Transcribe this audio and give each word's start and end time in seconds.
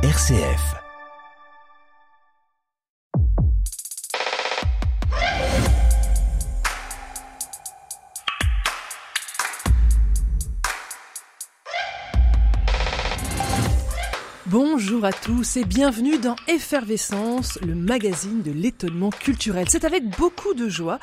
RCF. 0.00 0.76
Bonjour 14.46 15.04
à 15.04 15.12
tous 15.12 15.56
et 15.56 15.64
bienvenue 15.64 16.18
dans 16.18 16.36
Effervescence, 16.46 17.58
le 17.66 17.74
magazine 17.74 18.42
de 18.42 18.52
l'étonnement 18.52 19.10
culturel. 19.10 19.66
C'est 19.68 19.84
avec 19.84 20.04
beaucoup 20.16 20.54
de 20.54 20.68
joie 20.68 21.00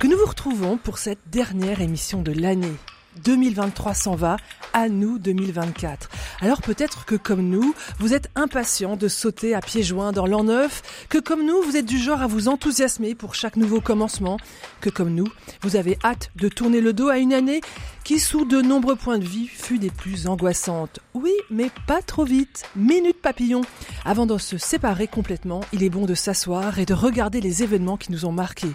que 0.00 0.06
nous 0.06 0.16
vous 0.16 0.24
retrouvons 0.24 0.78
pour 0.78 0.96
cette 0.96 1.28
dernière 1.30 1.82
émission 1.82 2.22
de 2.22 2.32
l'année. 2.32 2.76
2023 3.24 3.94
s'en 3.94 4.14
va, 4.14 4.36
à 4.72 4.88
nous 4.88 5.18
2024. 5.18 6.08
Alors 6.40 6.62
peut-être 6.62 7.04
que 7.04 7.14
comme 7.14 7.48
nous, 7.48 7.74
vous 7.98 8.14
êtes 8.14 8.30
impatient 8.34 8.96
de 8.96 9.08
sauter 9.08 9.54
à 9.54 9.60
pieds 9.60 9.82
joints 9.82 10.12
dans 10.12 10.26
l'an 10.26 10.44
neuf, 10.44 10.82
que 11.08 11.18
comme 11.18 11.44
nous, 11.44 11.60
vous 11.62 11.76
êtes 11.76 11.86
du 11.86 11.98
genre 11.98 12.22
à 12.22 12.26
vous 12.26 12.48
enthousiasmer 12.48 13.14
pour 13.14 13.34
chaque 13.34 13.56
nouveau 13.56 13.80
commencement, 13.80 14.38
que 14.80 14.90
comme 14.90 15.14
nous, 15.14 15.28
vous 15.62 15.76
avez 15.76 15.98
hâte 16.04 16.30
de 16.36 16.48
tourner 16.48 16.80
le 16.80 16.92
dos 16.92 17.08
à 17.08 17.18
une 17.18 17.32
année 17.32 17.60
qui, 18.08 18.18
sous 18.18 18.46
de 18.46 18.62
nombreux 18.62 18.96
points 18.96 19.18
de 19.18 19.24
vue, 19.24 19.46
fut 19.46 19.78
des 19.78 19.90
plus 19.90 20.28
angoissantes. 20.28 21.00
Oui, 21.12 21.32
mais 21.50 21.70
pas 21.86 22.00
trop 22.00 22.24
vite. 22.24 22.64
Minute 22.74 23.20
papillon. 23.20 23.60
Avant 24.06 24.24
de 24.24 24.38
se 24.38 24.56
séparer 24.56 25.06
complètement, 25.06 25.60
il 25.74 25.82
est 25.82 25.90
bon 25.90 26.06
de 26.06 26.14
s'asseoir 26.14 26.78
et 26.78 26.86
de 26.86 26.94
regarder 26.94 27.42
les 27.42 27.62
événements 27.62 27.98
qui 27.98 28.10
nous 28.10 28.24
ont 28.24 28.32
marqués. 28.32 28.72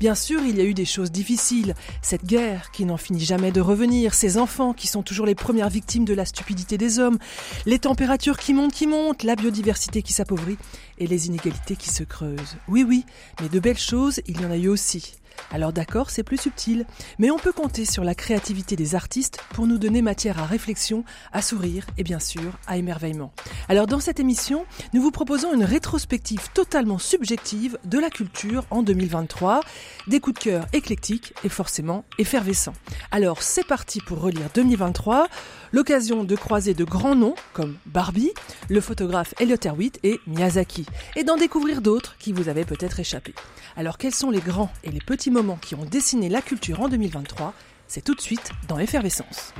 Bien 0.00 0.14
sûr, 0.14 0.42
il 0.42 0.58
y 0.58 0.60
a 0.60 0.64
eu 0.64 0.74
des 0.74 0.84
choses 0.84 1.10
difficiles. 1.10 1.74
Cette 2.02 2.26
guerre 2.26 2.72
qui 2.72 2.84
n'en 2.84 2.98
finit 2.98 3.24
jamais 3.24 3.52
de 3.52 3.62
revenir, 3.62 3.83
ces 4.12 4.38
enfants 4.38 4.72
qui 4.72 4.86
sont 4.86 5.02
toujours 5.02 5.26
les 5.26 5.34
premières 5.34 5.68
victimes 5.68 6.04
de 6.04 6.14
la 6.14 6.24
stupidité 6.24 6.78
des 6.78 6.98
hommes, 6.98 7.18
les 7.66 7.78
températures 7.78 8.38
qui 8.38 8.54
montent, 8.54 8.72
qui 8.72 8.86
montent, 8.86 9.22
la 9.22 9.36
biodiversité 9.36 10.02
qui 10.02 10.12
s'appauvrit 10.12 10.56
et 10.98 11.06
les 11.06 11.26
inégalités 11.26 11.76
qui 11.76 11.90
se 11.90 12.02
creusent. 12.02 12.56
Oui, 12.68 12.84
oui, 12.86 13.04
mais 13.40 13.48
de 13.48 13.60
belles 13.60 13.78
choses, 13.78 14.20
il 14.26 14.40
y 14.40 14.44
en 14.44 14.50
a 14.50 14.56
eu 14.56 14.68
aussi. 14.68 15.14
Alors 15.52 15.72
d'accord, 15.72 16.10
c'est 16.10 16.22
plus 16.22 16.36
subtil, 16.36 16.84
mais 17.18 17.30
on 17.30 17.38
peut 17.38 17.52
compter 17.52 17.84
sur 17.84 18.04
la 18.04 18.14
créativité 18.14 18.76
des 18.76 18.94
artistes 18.94 19.38
pour 19.50 19.66
nous 19.66 19.78
donner 19.78 20.02
matière 20.02 20.40
à 20.40 20.46
réflexion, 20.46 21.04
à 21.32 21.42
sourire 21.42 21.86
et 21.96 22.02
bien 22.02 22.18
sûr 22.18 22.58
à 22.66 22.76
émerveillement. 22.76 23.32
Alors 23.68 23.86
dans 23.86 24.00
cette 24.00 24.20
émission, 24.20 24.66
nous 24.92 25.02
vous 25.02 25.10
proposons 25.10 25.54
une 25.54 25.64
rétrospective 25.64 26.50
totalement 26.54 26.98
subjective 26.98 27.78
de 27.84 27.98
la 27.98 28.10
culture 28.10 28.64
en 28.70 28.82
2023, 28.82 29.60
des 30.06 30.20
coups 30.20 30.40
de 30.40 30.44
cœur 30.44 30.66
éclectiques 30.72 31.34
et 31.44 31.48
forcément 31.48 32.04
effervescents. 32.18 32.74
Alors 33.10 33.42
c'est 33.42 33.66
parti 33.66 34.00
pour 34.00 34.20
relire 34.20 34.48
2023, 34.54 35.28
l'occasion 35.72 36.24
de 36.24 36.36
croiser 36.36 36.74
de 36.74 36.84
grands 36.84 37.16
noms 37.16 37.34
comme 37.52 37.76
Barbie, 37.86 38.32
le 38.68 38.80
photographe 38.80 39.34
Elliot 39.38 39.56
Erwitt 39.64 39.98
et 40.02 40.20
Miyazaki, 40.26 40.86
et 41.16 41.24
d'en 41.24 41.36
découvrir 41.36 41.80
d'autres 41.80 42.16
qui 42.18 42.32
vous 42.32 42.48
avaient 42.48 42.64
peut-être 42.64 43.00
échappé. 43.00 43.34
Alors 43.76 43.98
quels 43.98 44.14
sont 44.14 44.30
les 44.30 44.40
grands 44.40 44.70
et 44.84 44.90
les 44.90 45.00
petits 45.00 45.32
moments 45.32 45.58
qui 45.60 45.74
ont 45.74 45.84
dessiné 45.84 46.28
la 46.28 46.40
culture 46.40 46.80
en 46.80 46.88
2023 46.88 47.52
C'est 47.88 48.04
tout 48.04 48.14
de 48.14 48.20
suite 48.20 48.52
dans 48.68 48.78
Effervescence. 48.78 49.52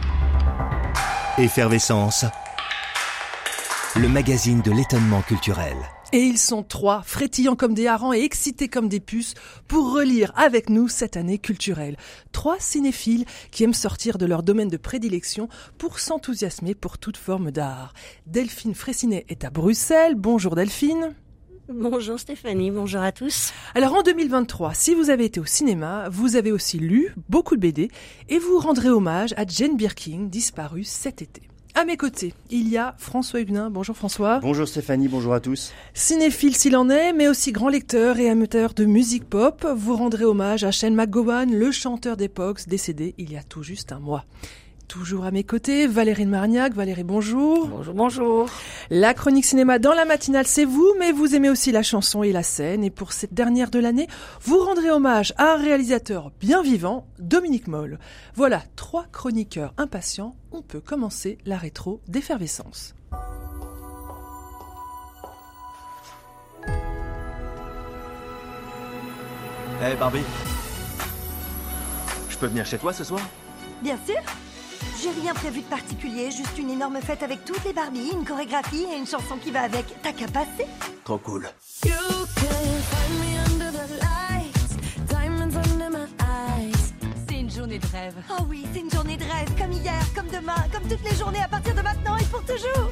Effervescence, 1.36 2.24
le 3.96 4.08
magazine 4.08 4.62
de 4.62 4.70
l'étonnement 4.70 5.20
culturel. 5.22 5.76
Et 6.12 6.20
ils 6.20 6.38
sont 6.38 6.62
trois, 6.62 7.02
frétillants 7.02 7.56
comme 7.56 7.74
des 7.74 7.88
harengs 7.88 8.14
et 8.14 8.22
excités 8.22 8.68
comme 8.68 8.88
des 8.88 9.00
puces, 9.00 9.34
pour 9.66 9.92
relire 9.92 10.30
avec 10.36 10.70
nous 10.70 10.86
cette 10.86 11.16
année 11.16 11.38
culturelle. 11.38 11.96
Trois 12.30 12.60
cinéphiles 12.60 13.24
qui 13.50 13.64
aiment 13.64 13.74
sortir 13.74 14.16
de 14.16 14.26
leur 14.26 14.44
domaine 14.44 14.68
de 14.68 14.76
prédilection 14.76 15.48
pour 15.76 15.98
s'enthousiasmer 15.98 16.76
pour 16.76 16.98
toute 16.98 17.16
forme 17.16 17.50
d'art. 17.50 17.94
Delphine 18.26 18.76
Fraissinet 18.76 19.26
est 19.28 19.42
à 19.42 19.50
Bruxelles. 19.50 20.14
Bonjour 20.14 20.54
Delphine. 20.54 21.16
Bonjour 21.72 22.20
Stéphanie, 22.20 22.70
bonjour 22.70 23.00
à 23.00 23.10
tous. 23.10 23.54
Alors 23.74 23.94
en 23.94 24.02
2023, 24.02 24.74
si 24.74 24.94
vous 24.94 25.08
avez 25.08 25.24
été 25.24 25.40
au 25.40 25.46
cinéma, 25.46 26.10
vous 26.10 26.36
avez 26.36 26.52
aussi 26.52 26.78
lu 26.78 27.14
beaucoup 27.30 27.56
de 27.56 27.60
BD 27.62 27.90
et 28.28 28.38
vous 28.38 28.58
rendrez 28.58 28.90
hommage 28.90 29.32
à 29.38 29.46
Jane 29.46 29.74
Birkin, 29.74 30.28
disparue 30.30 30.84
cet 30.84 31.22
été. 31.22 31.40
À 31.74 31.86
mes 31.86 31.96
côtés, 31.96 32.34
il 32.50 32.68
y 32.68 32.76
a 32.76 32.94
François 32.98 33.40
Huguenin. 33.40 33.70
Bonjour 33.70 33.96
François. 33.96 34.40
Bonjour 34.40 34.68
Stéphanie, 34.68 35.08
bonjour 35.08 35.32
à 35.32 35.40
tous. 35.40 35.72
Cinéphile 35.94 36.54
s'il 36.54 36.76
en 36.76 36.90
est, 36.90 37.14
mais 37.14 37.28
aussi 37.28 37.50
grand 37.50 37.70
lecteur 37.70 38.18
et 38.18 38.28
amateur 38.28 38.74
de 38.74 38.84
musique 38.84 39.24
pop, 39.24 39.66
vous 39.74 39.96
rendrez 39.96 40.24
hommage 40.24 40.64
à 40.64 40.70
Shane 40.70 40.94
McGowan, 40.94 41.50
le 41.50 41.72
chanteur 41.72 42.18
d'époque 42.18 42.68
décédé 42.68 43.14
il 43.16 43.32
y 43.32 43.38
a 43.38 43.42
tout 43.42 43.62
juste 43.62 43.90
un 43.90 44.00
mois. 44.00 44.26
Toujours 44.88 45.24
à 45.24 45.30
mes 45.30 45.44
côtés, 45.44 45.86
Valérie 45.86 46.26
Marniac. 46.26 46.74
Valérie, 46.74 47.04
bonjour. 47.04 47.66
Bonjour, 47.66 47.94
bonjour. 47.94 48.48
La 48.90 49.14
chronique 49.14 49.44
cinéma 49.44 49.78
dans 49.78 49.94
la 49.94 50.04
matinale, 50.04 50.46
c'est 50.46 50.64
vous, 50.64 50.94
mais 51.00 51.10
vous 51.10 51.34
aimez 51.34 51.50
aussi 51.50 51.72
la 51.72 51.82
chanson 51.82 52.22
et 52.22 52.32
la 52.32 52.42
scène. 52.42 52.84
Et 52.84 52.90
pour 52.90 53.12
cette 53.12 53.34
dernière 53.34 53.70
de 53.70 53.78
l'année, 53.80 54.06
vous 54.42 54.58
rendrez 54.58 54.90
hommage 54.90 55.32
à 55.36 55.54
un 55.54 55.56
réalisateur 55.56 56.30
bien 56.38 56.62
vivant, 56.62 57.06
Dominique 57.18 57.66
Moll. 57.66 57.98
Voilà, 58.34 58.62
trois 58.76 59.06
chroniqueurs 59.10 59.74
impatients. 59.78 60.36
On 60.52 60.62
peut 60.62 60.80
commencer 60.80 61.38
la 61.44 61.56
rétro 61.56 62.00
d'effervescence. 62.06 62.94
Eh 69.80 69.86
hey 69.86 69.96
Barbie, 69.96 70.22
je 72.30 72.36
peux 72.36 72.46
venir 72.46 72.64
chez 72.64 72.78
toi 72.78 72.92
ce 72.92 73.02
soir? 73.02 73.20
Bien 73.82 73.98
sûr 74.06 74.22
j'ai 75.04 75.20
rien 75.20 75.34
prévu 75.34 75.60
de 75.60 75.66
particulier, 75.66 76.30
juste 76.30 76.56
une 76.58 76.70
énorme 76.70 76.98
fête 77.02 77.22
avec 77.22 77.44
toutes 77.44 77.62
les 77.64 77.74
Barbies, 77.74 78.12
une 78.12 78.24
chorégraphie 78.24 78.86
et 78.90 78.96
une 78.96 79.06
chanson 79.06 79.36
qui 79.36 79.50
va 79.50 79.60
avec. 79.62 79.84
T'as 80.02 80.12
qu'à 80.12 80.26
passer. 80.28 80.66
Trop 81.04 81.18
cool. 81.18 81.46
C'est 81.70 81.90
une 87.38 87.50
journée 87.50 87.78
de 87.78 87.86
rêve. 87.86 88.14
Oh 88.30 88.44
oui, 88.48 88.64
c'est 88.72 88.80
une 88.80 88.90
journée 88.90 89.16
de 89.18 89.24
rêve, 89.24 89.48
comme 89.58 89.72
hier, 89.72 90.02
comme 90.14 90.28
demain, 90.28 90.54
comme 90.72 90.88
toutes 90.88 91.04
les 91.04 91.16
journées 91.16 91.42
à 91.42 91.48
partir 91.48 91.74
de 91.74 91.82
maintenant 91.82 92.16
et 92.16 92.24
pour 92.24 92.40
toujours. 92.42 92.90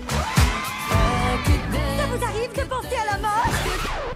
Ça 0.90 2.06
vous 2.14 2.24
arrive 2.24 2.52
de 2.52 2.68
penser 2.68 2.96
à 3.00 3.12
la 3.12 3.18
mort? 3.22 4.11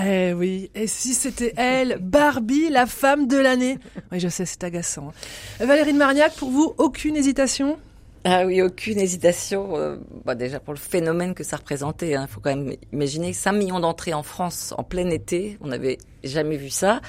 Eh 0.00 0.32
oui, 0.32 0.70
et 0.74 0.86
si 0.86 1.12
c'était 1.12 1.52
elle, 1.56 1.98
Barbie, 2.00 2.70
la 2.70 2.86
femme 2.86 3.26
de 3.26 3.36
l'année 3.36 3.78
Oui, 4.10 4.20
je 4.20 4.28
sais, 4.28 4.46
c'est 4.46 4.64
agaçant. 4.64 5.12
Valérie 5.60 5.92
de 5.92 5.98
Marniac, 5.98 6.34
pour 6.34 6.50
vous, 6.50 6.74
aucune 6.78 7.16
hésitation? 7.16 7.78
Ah 8.24 8.46
oui, 8.46 8.62
aucune 8.62 8.98
hésitation. 9.00 9.76
Euh, 9.76 9.96
bah 10.24 10.36
déjà 10.36 10.60
pour 10.60 10.72
le 10.72 10.78
phénomène 10.78 11.34
que 11.34 11.42
ça 11.42 11.56
représentait. 11.56 12.10
Il 12.10 12.14
hein, 12.14 12.28
faut 12.28 12.40
quand 12.40 12.54
même 12.54 12.76
imaginer 12.92 13.32
5 13.32 13.52
millions 13.52 13.80
d'entrées 13.80 14.14
en 14.14 14.22
France 14.22 14.72
en 14.78 14.84
plein 14.84 15.10
été. 15.10 15.58
On 15.60 15.68
n'avait 15.68 15.98
jamais 16.24 16.56
vu 16.56 16.70
ça. 16.70 17.00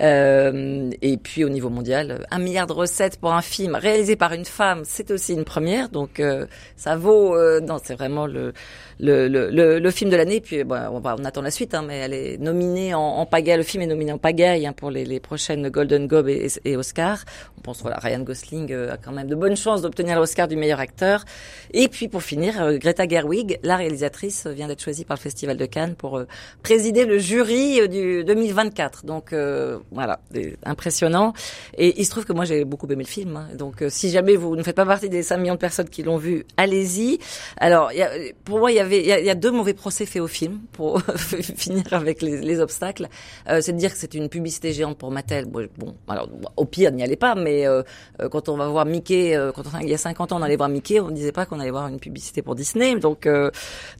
Euh, 0.00 0.90
et 1.02 1.16
puis 1.16 1.44
au 1.44 1.48
niveau 1.48 1.70
mondial, 1.70 2.26
un 2.30 2.38
milliard 2.38 2.66
de 2.66 2.72
recettes 2.72 3.18
pour 3.18 3.32
un 3.32 3.42
film 3.42 3.76
réalisé 3.76 4.16
par 4.16 4.32
une 4.32 4.44
femme, 4.44 4.82
c'est 4.84 5.10
aussi 5.10 5.34
une 5.34 5.44
première. 5.44 5.88
Donc 5.88 6.20
euh, 6.20 6.46
ça 6.76 6.96
vaut. 6.96 7.36
Euh, 7.36 7.60
non, 7.60 7.78
c'est 7.82 7.94
vraiment 7.94 8.26
le 8.26 8.52
le, 9.00 9.26
le, 9.26 9.50
le, 9.80 9.90
film 9.90 10.08
de 10.10 10.16
l'année. 10.16 10.40
Puis 10.40 10.62
bon, 10.62 10.76
on, 10.76 11.02
on 11.04 11.24
attend 11.24 11.42
la 11.42 11.50
suite, 11.50 11.74
hein, 11.74 11.84
mais 11.86 11.98
elle 11.98 12.14
est 12.14 12.38
nominée 12.38 12.94
en, 12.94 13.00
en 13.00 13.26
pagaille. 13.26 13.56
Le 13.56 13.64
film 13.64 13.82
est 13.82 13.86
nominé 13.86 14.12
en 14.12 14.18
pagaille 14.18 14.66
hein, 14.66 14.72
pour 14.72 14.90
les, 14.90 15.04
les 15.04 15.18
prochaines 15.18 15.68
Golden 15.68 16.06
Globe 16.06 16.28
et, 16.28 16.46
et, 16.64 16.76
Oscar. 16.76 17.24
On 17.58 17.60
pense 17.60 17.82
voilà, 17.82 17.98
Ryan 17.98 18.20
Gosling 18.20 18.72
a 18.72 18.96
quand 18.96 19.10
même 19.12 19.26
de 19.26 19.34
bonnes 19.34 19.56
chances 19.56 19.82
d'obtenir 19.82 20.18
l'Oscar 20.18 20.46
du 20.46 20.56
meilleur 20.56 20.80
acteur. 20.80 21.24
Et 21.72 21.88
puis 21.88 22.08
pour 22.08 22.22
finir, 22.22 22.78
Greta 22.78 23.06
Gerwig, 23.06 23.58
la 23.62 23.76
réalisatrice, 23.76 24.46
vient 24.46 24.68
d'être 24.68 24.82
choisie 24.82 25.04
par 25.04 25.16
le 25.16 25.22
Festival 25.22 25.56
de 25.56 25.66
Cannes 25.66 25.96
pour 25.96 26.22
présider 26.62 27.04
le 27.04 27.18
jury 27.18 27.88
du 27.88 28.22
2024. 28.54 29.04
Donc 29.04 29.32
euh, 29.32 29.78
voilà, 29.90 30.20
impressionnant. 30.64 31.32
Et 31.76 32.00
il 32.00 32.04
se 32.04 32.10
trouve 32.10 32.24
que 32.24 32.32
moi 32.32 32.44
j'ai 32.44 32.64
beaucoup 32.64 32.86
aimé 32.86 33.04
le 33.04 33.08
film. 33.08 33.36
Hein. 33.36 33.48
Donc 33.54 33.82
euh, 33.82 33.88
si 33.90 34.10
jamais 34.10 34.36
vous 34.36 34.56
ne 34.56 34.62
faites 34.62 34.76
pas 34.76 34.86
partie 34.86 35.08
des 35.08 35.22
5 35.22 35.38
millions 35.38 35.54
de 35.54 35.58
personnes 35.58 35.88
qui 35.88 36.02
l'ont 36.02 36.16
vu, 36.16 36.46
allez-y. 36.56 37.18
Alors 37.56 37.92
y 37.92 38.02
a, 38.02 38.10
pour 38.44 38.58
moi 38.58 38.70
il 38.70 38.76
y 38.76 38.80
avait 38.80 39.00
il 39.00 39.06
y, 39.06 39.30
a, 39.30 39.34
deux 39.34 39.50
mauvais 39.50 39.74
procès 39.74 40.06
faits 40.06 40.22
au 40.22 40.26
film 40.26 40.60
pour 40.72 41.00
finir 41.56 41.84
avec 41.92 42.22
les, 42.22 42.40
les 42.40 42.60
obstacles. 42.60 43.08
Euh, 43.48 43.60
c'est 43.60 43.72
de 43.72 43.78
dire 43.78 43.92
que 43.92 43.98
c'est 43.98 44.14
une 44.14 44.28
publicité 44.28 44.72
géante 44.72 44.98
pour 44.98 45.10
Mattel. 45.10 45.46
Bon, 45.46 45.94
alors 46.08 46.28
au 46.56 46.64
pire 46.64 46.92
n'y 46.92 47.02
allez 47.02 47.16
pas, 47.16 47.34
mais 47.34 47.64
quand 48.30 48.48
on 48.48 48.56
va 48.56 48.68
voir 48.68 48.84
Mickey, 48.84 49.36
quand 49.54 49.62
il 49.80 49.88
y 49.88 49.94
a 49.94 49.98
50 49.98 50.32
ans 50.32 50.38
on 50.38 50.42
allait 50.42 50.56
voir 50.56 50.68
Mickey, 50.68 51.00
on 51.00 51.08
ne 51.08 51.14
disait 51.14 51.32
pas 51.32 51.46
qu'on 51.46 51.60
allait 51.60 51.70
voir 51.70 51.88
une 51.88 51.98
publicité 51.98 52.42
pour 52.42 52.54
Disney. 52.54 52.96
Donc 52.96 53.28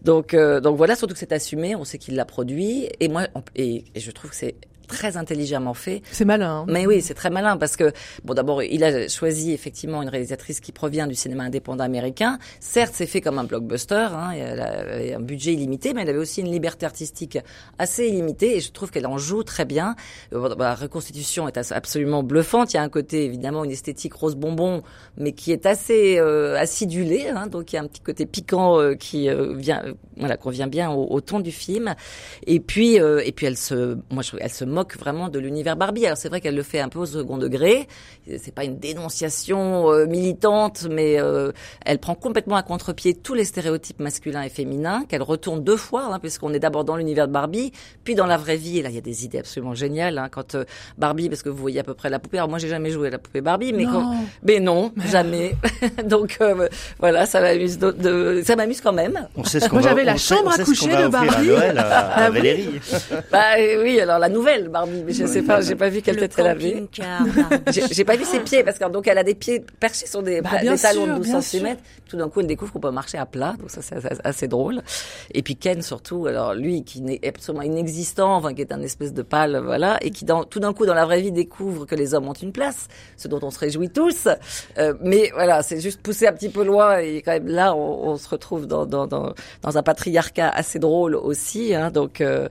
donc 0.03 0.35
donc 0.35 0.77
voilà, 0.77 0.97
surtout 0.97 1.15
que 1.15 1.21
c'est 1.21 1.33
assumé, 1.33 1.75
on 1.77 1.85
sait 1.85 1.99
qu'il 1.99 2.15
l'a 2.15 2.25
produit. 2.25 2.89
Et 3.01 3.09
moi 3.09 3.27
et, 3.57 3.85
et 3.95 4.01
je 4.01 4.11
trouve 4.11 4.31
que 4.31 4.37
c'est 4.37 4.44
it 4.45 4.67
très 4.87 5.17
intelligemment 5.17 5.75
fait. 5.75 6.03
C'est 6.13 6.25
malin. 6.25 6.61
Hein. 6.61 6.65
Mais 6.69 6.87
oui, 6.87 7.01
c'est 7.03 7.15
très 7.15 7.31
malin 7.31 7.57
parce 7.57 7.77
que 7.77 7.93
bon, 8.25 8.35
d'abord, 8.35 8.63
il 8.63 8.85
a 8.85 9.09
choisi 9.09 9.53
effectivement 9.53 10.03
une 10.03 10.09
réalisatrice 10.09 10.61
qui 10.61 10.73
provient 10.73 11.07
du 11.07 11.15
cinéma 11.15 11.45
indépendant 11.45 11.85
américain. 11.85 12.39
Certes, 12.61 12.95
c'est 12.95 13.07
fait 13.07 13.21
comme 13.21 13.39
un 13.39 13.45
blockbuster, 13.45 14.09
hein, 14.13 14.31
elle 14.33 14.61
avait 14.61 15.15
un 15.15 15.21
budget 15.21 15.53
illimité, 15.53 15.95
mais 15.95 16.03
elle 16.03 16.11
avait 16.11 16.19
aussi 16.19 16.41
une 16.41 16.51
liberté 16.51 16.87
artistique 16.87 17.39
assez 17.79 18.09
illimitée 18.09 18.57
et 18.57 18.61
je 18.61 18.71
trouve 18.73 18.91
qu'elle 18.91 19.07
en 19.07 19.19
joue 19.19 19.43
très 19.43 19.65
bien. 19.65 19.97
Euh, 20.33 20.55
la 20.59 20.75
reconstitution 20.75 21.49
est 21.49 21.59
absolument 21.73 22.23
bluffante. 22.23 22.73
Il 22.73 22.77
y 22.77 22.81
a 22.81 22.83
un 22.83 22.89
côté 22.89 23.25
évidemment 23.25 23.65
une 23.65 23.71
esthétique 23.71 24.15
rose 24.15 24.37
bonbon, 24.37 24.83
mais 25.17 25.33
qui 25.33 25.53
est 25.53 25.67
assez 25.67 26.19
euh, 26.19 26.57
acidulée, 26.59 27.29
hein, 27.29 27.47
donc 27.47 27.73
il 27.73 27.77
y 27.77 27.79
a 27.79 27.83
un 27.83 27.87
petit 27.87 28.01
côté 28.01 28.27
piquant 28.27 28.81
euh, 28.81 28.95
qui 28.95 29.29
euh, 29.29 29.55
vient, 29.55 29.83
voilà, 30.17 30.37
convient 30.37 30.67
bien 30.67 30.91
au, 30.91 31.07
au, 31.07 31.21
ton 31.21 31.41
du 31.41 31.53
film. 31.53 31.95
Et 32.47 32.61
puis, 32.61 32.97
et 32.97 33.33
puis 33.33 33.47
elle 33.47 33.57
se, 33.57 33.97
moi, 34.11 34.23
je, 34.23 34.37
elle 34.39 34.51
se 34.51 34.65
moque 34.65 34.84
vraiment 34.99 35.29
de 35.29 35.39
l'univers 35.39 35.77
Barbie. 35.77 36.07
Alors 36.07 36.19
c'est 36.19 36.29
vrai 36.29 36.41
qu'elle 36.41 36.55
le 36.55 36.63
fait 36.63 36.81
un 36.81 36.89
peu 36.89 36.99
au 37.01 37.07
second 37.07 37.39
degré. 37.39 37.89
C'est 38.39 38.55
pas 38.55 38.65
une 38.65 38.79
dénonciation 38.79 39.91
euh, 39.91 40.07
militante, 40.07 40.87
mais 40.91 41.21
euh, 41.21 41.53
elle 41.85 41.99
prend 41.99 42.15
complètement 42.15 42.57
à 42.57 42.63
contre-pied 42.63 43.15
tous 43.15 43.35
les 43.35 43.45
stéréotypes 43.45 44.01
masculins 44.01 44.43
et 44.43 44.49
féminins 44.49 45.05
qu'elle 45.09 45.23
retourne 45.23 45.63
deux 45.63 45.77
fois, 45.77 46.09
hein, 46.13 46.19
puisqu'on 46.19 46.53
est 46.53 46.59
d'abord 46.59 46.85
dans 46.85 46.97
l'univers 46.97 47.27
de 47.29 47.33
Barbie, 47.33 47.73
puis 48.05 48.15
dans 48.15 48.27
la 48.27 48.37
vraie 48.37 48.57
vie. 48.57 48.79
Et 48.79 48.83
là, 48.83 48.89
il 48.91 48.95
y 48.95 48.99
a 48.99 49.03
des 49.03 49.25
idées 49.25 49.39
absolument 49.39 49.75
géniales. 49.75 50.19
Hein, 50.19 50.29
quand 50.31 50.55
euh, 50.55 50.65
Barbie, 50.99 51.29
parce 51.29 51.43
que 51.43 51.49
vous 51.49 51.57
voyez 51.57 51.81
à 51.81 51.85
peu 51.85 51.95
près 51.95 52.11
la 52.11 52.19
poupée. 52.19 52.39
Alors 52.39 52.49
moi, 52.49 52.59
j'ai 52.59 52.69
jamais 52.69 52.91
joué 52.91 53.09
à 53.09 53.11
la 53.11 53.19
poupée 53.19 53.41
Barbie, 53.41 53.73
mais 53.73 53.85
non, 53.85 53.93
quand, 53.93 54.15
mais 54.43 54.61
non, 54.61 54.93
jamais. 55.11 55.55
Donc 56.05 56.39
voilà, 56.99 57.27
ça 57.27 57.41
m'amuse. 57.41 57.79
De, 57.79 57.91
de, 57.91 58.43
ça 58.45 58.57
m'amuse 58.57 58.81
quand 58.81 58.93
même. 58.93 59.29
On 59.37 59.45
sait 59.45 59.61
ce 59.61 59.69
qu'on 59.69 59.77
moi, 59.77 59.83
va- 59.83 59.89
j'avais 59.91 60.05
la 60.05 60.17
sait- 60.17 60.35
chambre 60.37 60.51
à 60.53 60.63
coucher 60.63 60.89
de 60.97 61.09
Barbie. 61.09 61.29
À 61.35 61.43
Noël 61.43 61.79
à, 61.79 61.83
à 61.99 62.25
Ah. 62.25 62.31
Valérie. 62.31 62.81
Bah 63.31 63.41
oui, 63.83 64.01
alors 64.01 64.19
la 64.19 64.29
nouvelle 64.29 64.64
Barbie, 64.69 65.03
mais 65.07 65.13
je 65.13 65.27
sais 65.27 65.43
pas, 65.43 65.61
j'ai 65.61 65.75
pas 65.75 65.89
vu 65.89 66.03
qu'elle 66.03 66.17
Le 66.17 66.25
était 66.25 66.43
lavée. 66.43 66.73
camping-car, 66.73 67.27
Barbie. 67.27 67.81
J'ai 67.93 68.05
pas 68.05 68.17
vu 68.17 68.25
ses 68.25 68.41
pieds 68.41 68.63
parce 68.65 68.79
que 68.79 68.89
donc 68.91 69.07
elle 69.07 69.19
a 69.19 69.23
des 69.25 69.35
pieds 69.35 69.65
perchés 69.81 70.07
sur 70.07 70.23
des, 70.23 70.41
Bah, 70.41 70.51
des 70.61 70.77
talons 70.79 71.05
sûr, 71.05 71.15
de 71.15 71.19
12 71.19 71.27
bien 71.27 71.41
cm. 71.41 71.77
Tout 72.09 72.17
d'un 72.17 72.29
coup, 72.29 72.41
elle 72.41 72.47
découvre 72.47 72.73
qu'on 72.73 72.81
peut 72.81 72.91
marcher 72.91 73.19
à 73.19 73.27
plat, 73.27 73.55
donc 73.59 73.71
ça 73.71 73.83
c'est 73.83 73.97
assez, 73.97 74.21
assez 74.23 74.49
drôle. 74.49 74.83
Et 75.33 75.43
puis 75.43 75.57
Ken 75.57 75.83
surtout, 75.83 76.27
alors 76.27 76.55
lui 76.55 76.85
qui 76.85 77.01
n'est 77.01 77.21
absolument 77.27 77.63
inexistant, 77.63 78.35
enfin 78.37 78.55
qui 78.55 78.61
est 78.63 78.73
un 78.73 78.83
espèce 78.83 79.13
de 79.13 79.23
pâle, 79.23 79.61
voilà, 79.65 79.99
et 80.03 80.11
qui 80.11 80.25
dans, 80.25 80.45
tout 80.45 80.61
d'un 80.61 80.73
coup 80.73 80.87
dans 80.87 80.95
la 80.95 81.05
vraie 81.05 81.21
vie 81.21 81.33
découvre 81.33 81.87
que 81.87 81.95
les 81.95 82.15
hommes 82.15 82.29
ont 82.29 82.33
une 82.35 82.53
place, 82.53 82.89
ce 83.17 83.29
dont 83.29 83.41
on 83.43 83.51
se 83.51 83.59
réjouit 83.59 83.91
tous. 83.91 84.29
Euh, 84.79 84.95
mais 85.01 85.31
voilà, 85.35 85.63
c'est 85.63 85.81
juste 85.81 86.01
poussé 86.03 86.27
un 86.27 86.33
petit 86.33 86.49
peu 86.49 86.65
loin 86.65 86.99
et 86.99 87.23
quand 87.23 87.33
même 87.33 87.49
là, 87.49 87.75
on, 87.75 88.09
on 88.11 88.17
se 88.17 88.29
retrouve 88.29 88.67
dans, 88.67 88.87
dans, 88.87 89.07
dans, 89.07 89.33
dans 89.63 89.79
un 89.79 89.83
patriarcat 89.83 90.49
assez 90.49 90.79
drôle 90.79 91.15
aussi. 91.17 91.75
Hein, 91.75 91.91
donc 91.91 92.21
euh, 92.21 92.49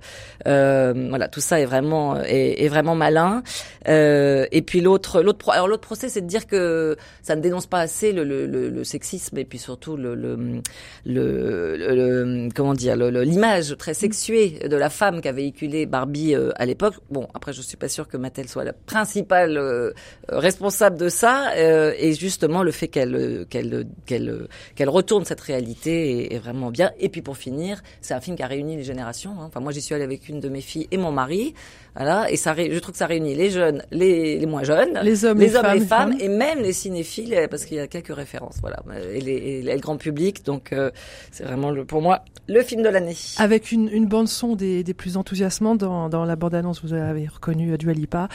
euh, 0.48 0.94
voilà, 1.10 1.28
tout 1.28 1.40
ça 1.42 1.60
est 1.60 1.66
vraiment 1.66 2.03
est, 2.26 2.64
est 2.64 2.70
vraiment 2.70 2.96
malin. 2.96 3.44
Euh, 3.88 4.46
et 4.52 4.62
puis 4.62 4.80
l'autre 4.82 5.22
l'autre 5.22 5.50
alors 5.50 5.68
l'autre 5.68 5.88
procès, 5.92 6.08
c'est 6.10 6.22
de 6.22 6.28
dire 6.36 6.46
que 6.48 6.96
ça 7.22 7.36
ne 7.36 7.42
dénonce 7.42 7.68
pas 7.68 7.80
assez 7.88 8.10
le, 8.14 8.24
le, 8.24 8.46
le, 8.46 8.70
le 8.70 8.84
sexisme 8.84 9.38
et 9.38 9.46
puis 9.46 9.60
surtout 9.60 9.96
le 9.98 10.14
le, 10.16 10.62
le, 11.06 12.50
comment 12.56 12.74
dire 12.74 12.96
l'image 12.96 13.76
très 13.78 13.94
sexuée 13.94 14.60
de 14.74 14.76
la 14.76 14.90
femme 14.90 15.22
qu'a 15.22 15.32
véhiculée 15.32 15.86
Barbie 15.86 16.34
euh, 16.36 16.52
à 16.56 16.66
l'époque. 16.66 16.96
Bon, 17.10 17.28
après 17.34 17.54
je 17.54 17.62
suis 17.62 17.78
pas 17.78 17.90
sûre 17.90 18.08
que 18.08 18.18
Mattel 18.18 18.48
soit 18.48 18.64
la 18.64 18.74
principale 18.74 19.58
euh, 19.58 19.92
responsable 20.30 20.98
de 20.98 21.10
ça 21.10 21.52
euh, 21.58 21.94
et 21.98 22.14
justement 22.14 22.64
le 22.64 22.72
fait 22.72 22.88
qu'elle 22.88 23.16
euh, 23.16 23.46
qu'elle 23.50 23.86
qu'elle 24.06 24.30
euh, 24.30 24.48
qu'elle 24.76 24.90
retourne 24.90 25.26
cette 25.26 25.42
réalité 25.42 26.32
est, 26.32 26.36
est 26.36 26.40
vraiment 26.40 26.72
bien. 26.72 26.92
Et 27.00 27.10
puis 27.10 27.22
pour 27.22 27.38
finir, 27.38 27.82
c'est 28.02 28.14
un 28.14 28.22
film 28.22 28.36
qui 28.38 28.44
a 28.44 28.48
réuni 28.48 28.76
les 28.78 28.84
générations. 28.84 29.32
hein. 29.40 29.46
Enfin 29.48 29.60
moi 29.60 29.72
j'y 29.72 29.82
suis 29.82 29.94
allée 29.96 30.04
avec 30.12 30.30
une 30.30 30.40
de 30.40 30.50
mes 30.50 30.62
filles 30.62 30.88
et 30.92 30.98
mon 30.98 31.12
mari, 31.12 31.54
voilà, 31.96 32.32
et 32.32 32.38
ça 32.38 32.56
je 32.56 32.80
trouve 32.80 32.94
que 32.94 32.98
ça 32.98 33.06
réunit 33.06 33.36
les 33.36 33.50
jeunes, 33.50 33.84
les, 33.92 34.40
les 34.40 34.46
moins 34.46 34.64
jeunes, 34.64 35.00
Les 35.04 35.26
hommes, 35.26 35.38
les, 35.40 35.48
les 35.48 35.56
hommes, 35.56 35.64
femmes, 35.64 35.74
les 35.80 35.86
femmes, 35.86 36.12
femmes. 36.14 36.22
et 36.22 36.28
même 36.28 36.60
les 36.60 36.74
cinéphiles 36.74 37.34
euh, 37.36 37.48
parce 37.48 37.66
qu'il 37.66 37.78
y 37.78 37.80
a 37.80 37.88
quelques 37.88 38.16
références, 38.16 38.58
voilà, 38.62 38.78
et, 39.14 39.22
les, 39.22 39.32
et 39.34 39.62
le 39.62 39.80
grand 39.80 39.98
public. 39.98 40.44
Donc 40.46 40.74
euh, 40.74 40.92
c'est 41.32 41.44
vraiment 41.44 41.70
le, 41.70 41.86
pour 41.86 42.02
moi 42.02 42.24
le 42.48 42.62
film 42.64 42.82
de 42.82 42.90
l'année. 42.90 43.16
Avec 43.38 43.72
une, 43.72 43.90
une 43.90 44.08
bande 44.08 44.28
son 44.28 44.56
des, 44.56 44.84
des 44.84 44.94
plus 44.94 45.18
enthousiasmantes 45.18 45.80
dans, 45.80 46.10
dans 46.10 46.26
la 46.26 46.36
bande 46.36 46.56
annonce, 46.56 46.84
vous 46.84 46.94
avez 46.94 47.28
reconnu 47.28 47.78
Dua 47.78 47.94
Lipa. 47.94 48.28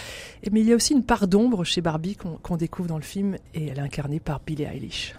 Mais 0.51 0.61
il 0.61 0.67
y 0.69 0.73
a 0.73 0.77
aussi 0.77 0.93
une 0.95 1.05
part 1.05 1.27
d'ombre 1.29 1.65
chez 1.65 1.81
Barbie 1.81 2.17
qu'on 2.17 2.37
qu'on 2.37 2.57
découvre 2.57 2.89
dans 2.89 2.97
le 2.97 3.03
film 3.03 3.37
et 3.55 3.67
elle 3.69 3.79
est 3.79 3.83
incarnée 3.83 4.21
par 4.21 4.41
Billie 4.41 4.65
Eilish. 4.65 5.15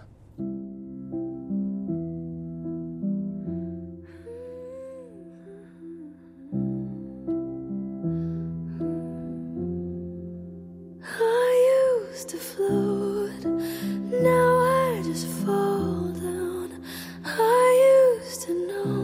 I 11.01 12.06
used 12.12 12.30
to 12.30 12.38
float, 12.38 13.46
now 13.46 14.60
I 14.60 15.01
just 15.04 15.28
fall 15.28 16.10
down. 16.12 16.84
I 17.24 18.18
used 18.22 18.42
to 18.44 18.54
know, 18.68 18.99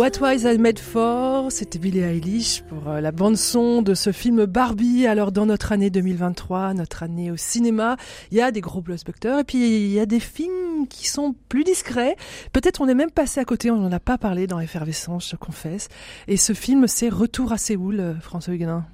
What 0.00 0.12
Was 0.22 0.50
I 0.50 0.56
Made 0.56 0.78
For 0.78 1.52
C'était 1.52 1.78
Billie 1.78 2.00
Eilish 2.00 2.62
pour 2.62 2.88
euh, 2.88 3.02
la 3.02 3.12
bande 3.12 3.36
son 3.36 3.82
de 3.82 3.92
ce 3.92 4.12
film 4.12 4.46
Barbie. 4.46 5.06
Alors 5.06 5.30
dans 5.30 5.44
notre 5.44 5.72
année 5.72 5.90
2023, 5.90 6.72
notre 6.72 7.02
année 7.02 7.30
au 7.30 7.36
cinéma, 7.36 7.98
il 8.30 8.38
y 8.38 8.40
a 8.40 8.50
des 8.50 8.62
gros 8.62 8.80
blockbusters 8.80 9.40
et 9.40 9.44
puis 9.44 9.58
il 9.58 9.92
y 9.92 10.00
a 10.00 10.06
des 10.06 10.18
films 10.18 10.86
qui 10.88 11.06
sont 11.06 11.34
plus 11.50 11.64
discrets. 11.64 12.16
Peut-être 12.54 12.80
on 12.80 12.88
est 12.88 12.94
même 12.94 13.10
passé 13.10 13.40
à 13.40 13.44
côté, 13.44 13.70
on 13.70 13.76
n'en 13.76 13.92
a 13.92 14.00
pas 14.00 14.16
parlé 14.16 14.46
dans 14.46 14.58
Effervescence, 14.58 15.28
je 15.28 15.36
confesse. 15.36 15.88
Et 16.28 16.38
ce 16.38 16.54
film, 16.54 16.86
c'est 16.86 17.10
Retour 17.10 17.52
à 17.52 17.58
Séoul, 17.58 18.00
euh, 18.00 18.14
François 18.20 18.54
Huguenin. 18.54 18.86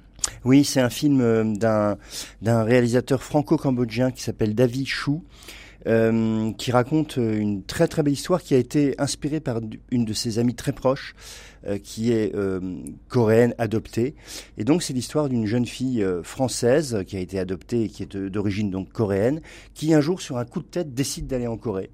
Oui, 0.43 0.65
c'est 0.65 0.81
un 0.81 0.89
film 0.89 1.21
euh, 1.21 1.95
d'un 2.41 2.63
réalisateur 2.63 3.23
franco-cambodgien 3.23 4.11
qui 4.11 4.23
s'appelle 4.23 4.55
David 4.55 4.87
Chou. 4.87 5.23
Euh, 5.87 6.51
qui 6.53 6.71
raconte 6.71 7.17
euh, 7.17 7.37
une 7.37 7.63
très 7.63 7.87
très 7.87 8.03
belle 8.03 8.13
histoire 8.13 8.41
qui 8.41 8.53
a 8.53 8.57
été 8.57 8.99
inspirée 8.99 9.39
par 9.39 9.61
une 9.89 10.03
de 10.03 10.11
ses 10.11 10.37
amies 10.37 10.55
très 10.55 10.73
proches, 10.73 11.15
euh, 11.65 11.77
qui 11.77 12.11
est 12.11 12.35
coréenne 13.07 13.55
adoptée. 13.57 14.15
Et 14.57 14.65
donc 14.65 14.83
c'est 14.83 14.93
l'histoire 14.93 15.29
d'une 15.29 15.45
jeune 15.45 15.65
fille 15.65 16.05
française 16.23 17.03
qui 17.07 17.15
a 17.15 17.19
été 17.19 17.39
adoptée 17.39 17.83
et 17.83 17.89
qui 17.89 18.03
est 18.03 18.17
d'origine 18.17 18.69
donc 18.69 18.91
coréenne, 18.91 19.41
qui 19.73 19.93
un 19.93 20.01
jour 20.01 20.19
sur 20.19 20.37
un 20.37 20.45
coup 20.45 20.59
de 20.59 20.65
tête 20.65 20.93
décide 20.93 21.27
d'aller 21.27 21.47
en 21.47 21.57
Corée, 21.57 21.89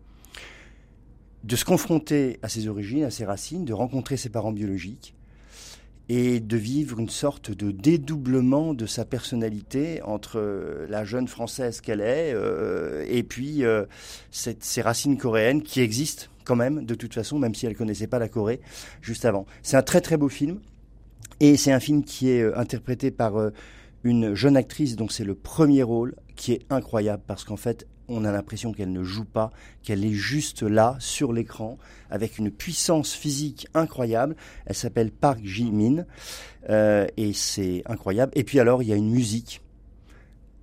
de 1.43 1.55
se 1.55 1.65
confronter 1.65 2.39
à 2.41 2.49
ses 2.49 2.67
origines, 2.67 3.03
à 3.03 3.11
ses 3.11 3.25
racines, 3.25 3.63
de 3.63 3.73
rencontrer 3.73 4.17
ses 4.17 4.29
parents 4.29 4.51
biologiques 4.51 5.13
et 6.09 6.39
de 6.39 6.57
vivre 6.57 6.99
une 6.99 7.09
sorte 7.09 7.51
de 7.51 7.71
dédoublement 7.71 8.73
de 8.73 8.85
sa 8.85 9.05
personnalité 9.05 10.01
entre 10.03 10.37
euh, 10.37 10.85
la 10.89 11.05
jeune 11.05 11.27
française 11.27 11.79
qu'elle 11.79 12.01
est 12.01 12.33
euh, 12.33 13.05
et 13.07 13.23
puis 13.23 13.63
euh, 13.63 13.85
cette, 14.29 14.63
ces 14.63 14.81
racines 14.81 15.17
coréennes 15.17 15.63
qui 15.63 15.79
existent 15.79 16.25
quand 16.43 16.57
même 16.57 16.85
de 16.85 16.95
toute 16.95 17.13
façon, 17.13 17.39
même 17.39 17.55
si 17.55 17.65
elle 17.65 17.75
connaissait 17.75 18.07
pas 18.07 18.19
la 18.19 18.27
Corée 18.27 18.59
juste 19.01 19.23
avant. 19.23 19.45
C'est 19.61 19.77
un 19.77 19.81
très 19.81 20.01
très 20.01 20.17
beau 20.17 20.27
film 20.27 20.59
et 21.39 21.55
c'est 21.55 21.71
un 21.71 21.79
film 21.79 22.03
qui 22.03 22.29
est 22.29 22.41
euh, 22.41 22.57
interprété 22.57 23.09
par 23.09 23.35
une 24.03 24.33
jeune 24.33 24.57
actrice 24.57 24.97
dont 24.97 25.07
c'est 25.07 25.23
le 25.23 25.35
premier 25.35 25.83
rôle 25.83 26.15
qui 26.35 26.51
est 26.51 26.65
incroyable 26.69 27.23
parce 27.25 27.45
qu'en 27.45 27.55
fait 27.55 27.87
on 28.07 28.25
a 28.25 28.31
l'impression 28.31 28.73
qu'elle 28.73 28.91
ne 28.91 29.03
joue 29.03 29.25
pas, 29.25 29.51
qu'elle 29.83 30.05
est 30.05 30.13
juste 30.13 30.63
là, 30.63 30.95
sur 30.99 31.33
l'écran, 31.33 31.77
avec 32.09 32.37
une 32.37 32.51
puissance 32.51 33.13
physique 33.13 33.67
incroyable. 33.73 34.35
Elle 34.65 34.75
s'appelle 34.75 35.11
Park 35.11 35.39
Ji-min, 35.43 36.05
euh, 36.69 37.07
et 37.17 37.33
c'est 37.33 37.83
incroyable. 37.85 38.31
Et 38.35 38.43
puis 38.43 38.59
alors, 38.59 38.83
il 38.83 38.89
y 38.89 38.93
a 38.93 38.97
une 38.97 39.11
musique 39.11 39.61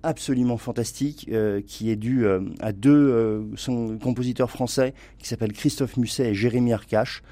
absolument 0.03 0.57
fantastique 0.57 1.27
euh, 1.31 1.61
qui 1.65 1.89
est 1.91 1.95
due 1.95 2.25
euh, 2.25 2.41
à 2.59 2.71
deux 2.71 2.91
euh, 2.91 3.43
son, 3.55 3.97
compositeurs 3.97 4.49
français 4.51 4.93
qui 5.19 5.27
s'appellent 5.27 5.53
Christophe 5.53 5.97
Musset 5.97 6.29
et 6.31 6.33
Jérémy 6.33 6.73
Arcache 6.73 7.23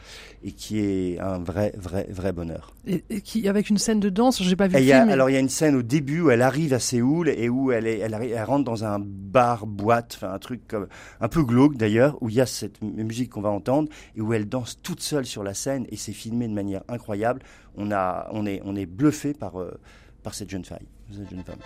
et 0.44 0.52
qui 0.54 0.80
est 0.80 1.20
un 1.20 1.40
vrai 1.40 1.74
vrai 1.78 2.08
vrai 2.10 2.32
bonheur. 2.32 2.74
Et, 2.88 3.04
et 3.10 3.22
qui 3.22 3.48
avec 3.48 3.70
une 3.70 3.78
scène 3.78 4.00
de 4.00 4.10
danse, 4.10 4.42
j'ai 4.42 4.56
pas 4.56 4.68
vu 4.68 4.76
Et 4.76 4.80
le 4.80 4.84
il 4.86 4.88
y 4.88 4.92
a- 4.94 4.98
film. 4.98 5.08
mais- 5.08 5.14
alors 5.14 5.30
il 5.30 5.34
y 5.34 5.36
a 5.38 5.40
une 5.40 5.50
scène 5.50 5.76
au 5.76 5.82
début 5.82 6.22
où 6.22 6.30
elle 6.30 6.42
arrive 6.42 6.74
à 6.74 6.80
Séoul 6.80 7.30
et 7.30 7.50
où 7.50 7.72
elle, 7.72 7.88
est, 7.88 8.00
elle, 8.00 8.16
rentre 8.44 8.64
dans 8.66 8.86
un 8.86 9.00
bar 9.00 9.66
boîte, 9.68 10.14
enfin 10.22 10.34
un 10.34 10.40
truc 10.40 10.68
comme, 10.68 10.88
un 11.20 11.28
peu 11.28 11.44
glauque 11.44 11.76
d'ailleurs, 11.76 12.18
où 12.22 12.30
il 12.30 12.36
y 12.36 12.42
a 12.42 12.46
cette 12.46 12.82
musique 12.82 13.32
qu'on 13.32 13.42
va 13.42 13.50
entendre 13.50 13.90
et 14.16 14.22
où 14.22 14.34
elle 14.34 14.48
danse 14.48 14.80
toute 14.82 15.02
seule 15.02 15.26
sur 15.26 15.44
la 15.44 15.54
scène 15.54 15.86
et 15.90 15.98
c'est 15.98 16.14
filmé 16.14 16.48
de 16.48 16.54
manière 16.54 16.84
incroyable. 16.88 17.42
On 17.76 17.92
a 17.92 18.28
on 18.32 18.46
est 18.46 18.62
on 18.64 18.76
est 18.76 18.86
bluffé 18.86 19.34
par 19.34 19.54
par 20.24 20.34
cette 20.34 20.50
jeune 20.50 20.66
fille, 20.66 20.78
cette 21.12 21.30
jeune 21.30 21.44
femme. 21.44 21.60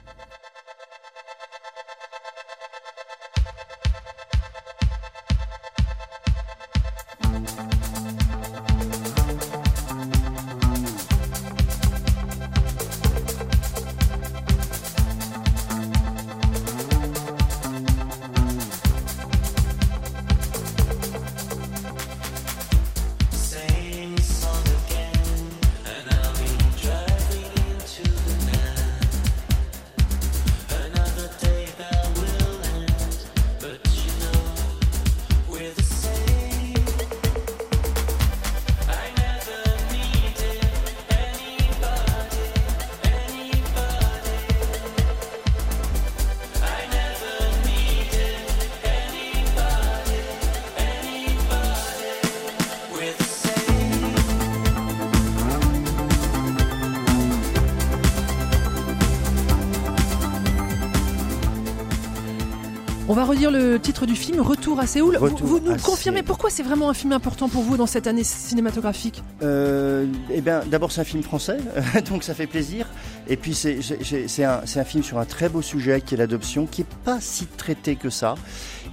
Redire 63.34 63.52
le 63.52 63.80
titre 63.80 64.06
du 64.06 64.16
film, 64.16 64.40
Retour 64.42 64.80
à 64.80 64.88
Séoul. 64.88 65.18
Vous- 65.18 65.26
Retour 65.26 65.48
vous, 65.48 65.60
nous 65.60 65.76
confirmez 65.78 66.18
Séoul. 66.20 66.28
pourquoi 66.28 66.50
c'est 66.50 66.64
vraiment 66.64 66.90
un 66.90 66.94
film 66.94 67.12
important 67.14 67.50
pour 67.50 67.64
vous 67.64 67.78
dans 67.78 67.88
cette 67.88 68.08
année 68.08 68.24
cinématographique 68.24 69.24
Euh, 69.42 70.06
eh 70.32 70.42
bien, 70.42 70.62
d'abord, 70.66 70.92
c'est 70.92 71.02
un 71.02 71.06
film 71.06 71.24
français, 71.24 71.58
donc 72.10 72.24
ça 72.24 72.34
fait 72.34 72.48
plaisir. 72.48 72.88
Et 73.28 73.38
puis, 73.38 73.54
c'est 73.56 74.44
un, 74.44 74.84
film 74.86 75.04
sur 75.04 75.18
un 75.18 75.26
très 75.26 75.50
beau 75.50 75.62
sujet 75.62 76.02
qui 76.02 76.14
est 76.14 76.18
l'adoption, 76.18 76.66
qui 76.68 76.82
est 76.82 76.94
pas 77.06 77.20
si 77.22 77.46
traité 77.48 77.96
que 77.96 78.10
ça, 78.10 78.36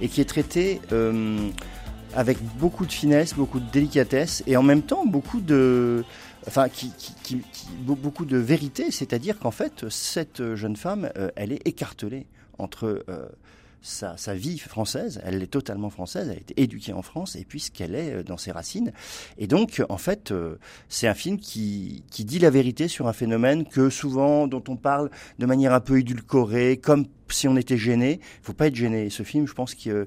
et 0.01 0.07
qui 0.07 0.21
est 0.21 0.25
traité 0.25 0.81
euh, 0.91 1.49
avec 2.15 2.37
beaucoup 2.59 2.85
de 2.85 2.91
finesse, 2.91 3.33
beaucoup 3.35 3.59
de 3.59 3.69
délicatesse, 3.71 4.43
et 4.47 4.57
en 4.57 4.63
même 4.63 4.81
temps 4.81 5.05
beaucoup 5.05 5.39
de, 5.41 6.03
enfin, 6.47 6.67
qui, 6.69 6.91
qui- 6.97 7.13
qui- 7.23 7.41
qui- 7.53 7.67
be- 7.87 7.95
beaucoup 7.95 8.25
de 8.25 8.37
vérité. 8.37 8.89
C'est-à-dire 8.91 9.37
qu'en 9.37 9.51
fait, 9.51 9.87
cette 9.89 10.55
jeune 10.55 10.75
femme, 10.75 11.09
euh, 11.17 11.29
elle 11.35 11.51
est 11.51 11.61
écartelée 11.67 12.25
entre 12.57 13.03
euh, 13.09 13.25
sa, 13.81 14.15
sa 14.17 14.33
vie 14.35 14.57
française, 14.59 15.19
elle 15.25 15.41
est 15.41 15.47
totalement 15.47 15.89
française, 15.89 16.27
elle 16.29 16.37
a 16.37 16.39
été 16.39 16.53
éduquée 16.61 16.93
en 16.93 17.01
France, 17.01 17.35
et 17.35 17.45
puis 17.45 17.59
ce 17.59 17.71
qu'elle 17.71 17.95
est 17.95 18.13
euh, 18.13 18.23
dans 18.23 18.37
ses 18.37 18.51
racines. 18.51 18.91
Et 19.37 19.47
donc, 19.47 19.83
en 19.89 19.97
fait, 19.97 20.31
euh, 20.31 20.57
c'est 20.87 21.07
un 21.07 21.13
film 21.15 21.37
qui, 21.39 22.03
qui 22.11 22.23
dit 22.25 22.39
la 22.39 22.49
vérité 22.51 22.87
sur 22.87 23.07
un 23.07 23.13
phénomène 23.13 23.65
que 23.65 23.89
souvent, 23.89 24.47
dont 24.47 24.63
on 24.67 24.75
parle 24.75 25.09
de 25.39 25.45
manière 25.45 25.73
un 25.73 25.79
peu 25.79 25.99
édulcorée, 25.99 26.77
comme 26.77 27.05
si 27.29 27.47
on 27.47 27.57
était 27.57 27.77
gêné. 27.77 28.19
Il 28.21 28.45
faut 28.45 28.53
pas 28.53 28.67
être 28.67 28.75
gêné. 28.75 29.09
Ce 29.09 29.23
film, 29.23 29.47
je 29.47 29.53
pense 29.53 29.73
qu'il 29.73 30.05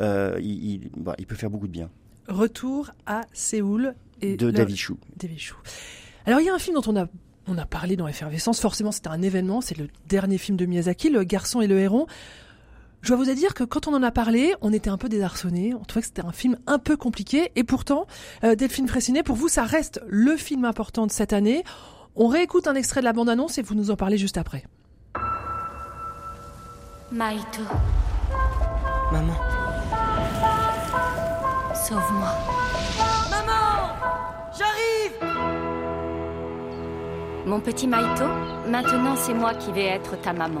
euh, 0.00 0.38
il, 0.40 0.64
il- 0.84 0.90
bah, 0.96 1.14
il 1.18 1.26
peut 1.26 1.34
faire 1.34 1.50
beaucoup 1.50 1.66
de 1.66 1.72
bien. 1.72 1.90
Retour 2.28 2.90
à 3.06 3.22
Séoul 3.32 3.94
et 4.20 4.36
De 4.36 4.46
le- 4.46 4.52
David 4.52 4.76
Chou. 4.76 4.98
David 5.16 5.38
Chou. 5.38 5.56
Alors 6.26 6.40
il 6.40 6.46
y 6.46 6.50
a 6.50 6.54
un 6.54 6.58
film 6.58 6.76
dont 6.80 6.92
on 6.92 6.96
a 6.96 7.06
on 7.46 7.56
a 7.56 7.64
parlé 7.64 7.96
dans 7.96 8.06
Effervescence. 8.06 8.60
Forcément, 8.60 8.92
c'était 8.92 9.08
un 9.08 9.22
événement. 9.22 9.62
C'est 9.62 9.78
le 9.78 9.88
dernier 10.06 10.36
film 10.36 10.58
de 10.58 10.66
Miyazaki, 10.66 11.08
Le 11.08 11.24
Garçon 11.24 11.62
et 11.62 11.66
le 11.66 11.78
Héron. 11.80 12.06
Je 13.00 13.08
dois 13.08 13.16
vous 13.16 13.32
dire 13.32 13.54
que 13.54 13.64
quand 13.64 13.86
on 13.86 13.94
en 13.94 14.02
a 14.02 14.10
parlé, 14.10 14.54
on 14.60 14.72
était 14.72 14.90
un 14.90 14.98
peu 14.98 15.08
désarçonnés. 15.08 15.72
On 15.74 15.84
trouvait 15.84 16.02
que 16.02 16.08
c'était 16.08 16.24
un 16.24 16.32
film 16.32 16.58
un 16.66 16.78
peu 16.78 16.96
compliqué. 16.96 17.52
Et 17.56 17.64
pourtant, 17.64 18.06
euh, 18.44 18.54
Delphine 18.54 18.88
Fressinet, 18.88 19.22
pour 19.22 19.36
vous, 19.36 19.48
ça 19.48 19.62
reste 19.64 20.00
le 20.08 20.36
film 20.36 20.64
important 20.64 21.06
de 21.06 21.12
cette 21.12 21.32
année. 21.32 21.62
On 22.16 22.26
réécoute 22.26 22.66
un 22.66 22.74
extrait 22.74 23.00
de 23.00 23.04
la 23.04 23.12
bande-annonce 23.12 23.58
et 23.58 23.62
vous 23.62 23.74
nous 23.74 23.90
en 23.90 23.96
parlez 23.96 24.18
juste 24.18 24.36
après. 24.36 24.64
Maïto, 27.12 27.62
Maman. 29.12 29.34
sauve-moi. 31.74 32.34
Maman 33.30 33.94
J'arrive 34.58 35.38
Mon 37.46 37.60
petit 37.60 37.86
Maïto, 37.86 38.24
maintenant 38.68 39.16
c'est 39.16 39.32
moi 39.32 39.54
qui 39.54 39.72
vais 39.72 39.86
être 39.86 40.20
ta 40.20 40.34
maman. 40.34 40.60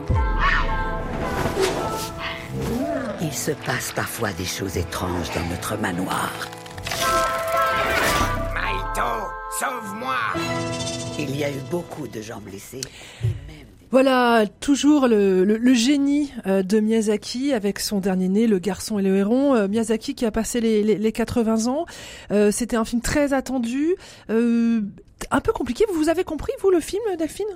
Il 3.20 3.32
se 3.32 3.50
passe 3.50 3.92
parfois 3.92 4.32
des 4.32 4.44
choses 4.44 4.76
étranges 4.76 5.30
dans 5.34 5.44
notre 5.50 5.76
manoir. 5.76 6.30
Maïto, 8.54 9.26
sauve-moi 9.60 10.16
Il 11.18 11.36
y 11.36 11.44
a 11.44 11.50
eu 11.50 11.60
beaucoup 11.70 12.06
de 12.08 12.20
gens 12.22 12.40
blessés. 12.40 12.80
Voilà, 13.90 14.44
toujours 14.60 15.08
le, 15.08 15.44
le- 15.44 15.56
le 15.56 15.74
génie 15.74 16.30
euh, 16.46 16.62
de 16.62 16.78
Miyazaki 16.78 17.54
avec 17.54 17.80
son 17.80 18.00
dernier 18.00 18.28
né, 18.28 18.46
Le 18.46 18.58
Garçon 18.58 18.98
et 18.98 19.02
le 19.02 19.16
Héron. 19.16 19.54
Euh, 19.54 19.66
Miyazaki 19.66 20.14
qui 20.14 20.26
a 20.26 20.30
passé 20.30 20.60
les, 20.60 20.82
les, 20.82 20.96
les 20.98 21.12
80 21.12 21.66
ans. 21.68 21.86
Euh, 22.30 22.50
C'était 22.50 22.76
un 22.76 22.84
film 22.84 23.00
très 23.00 23.32
attendu, 23.32 23.96
euh, 24.30 24.82
un 25.30 25.40
peu 25.40 25.52
compliqué. 25.52 25.86
Vous 25.94 26.10
avez 26.10 26.22
compris, 26.24 26.52
vous, 26.60 26.70
le 26.70 26.80
film, 26.80 27.02
Delphine? 27.18 27.46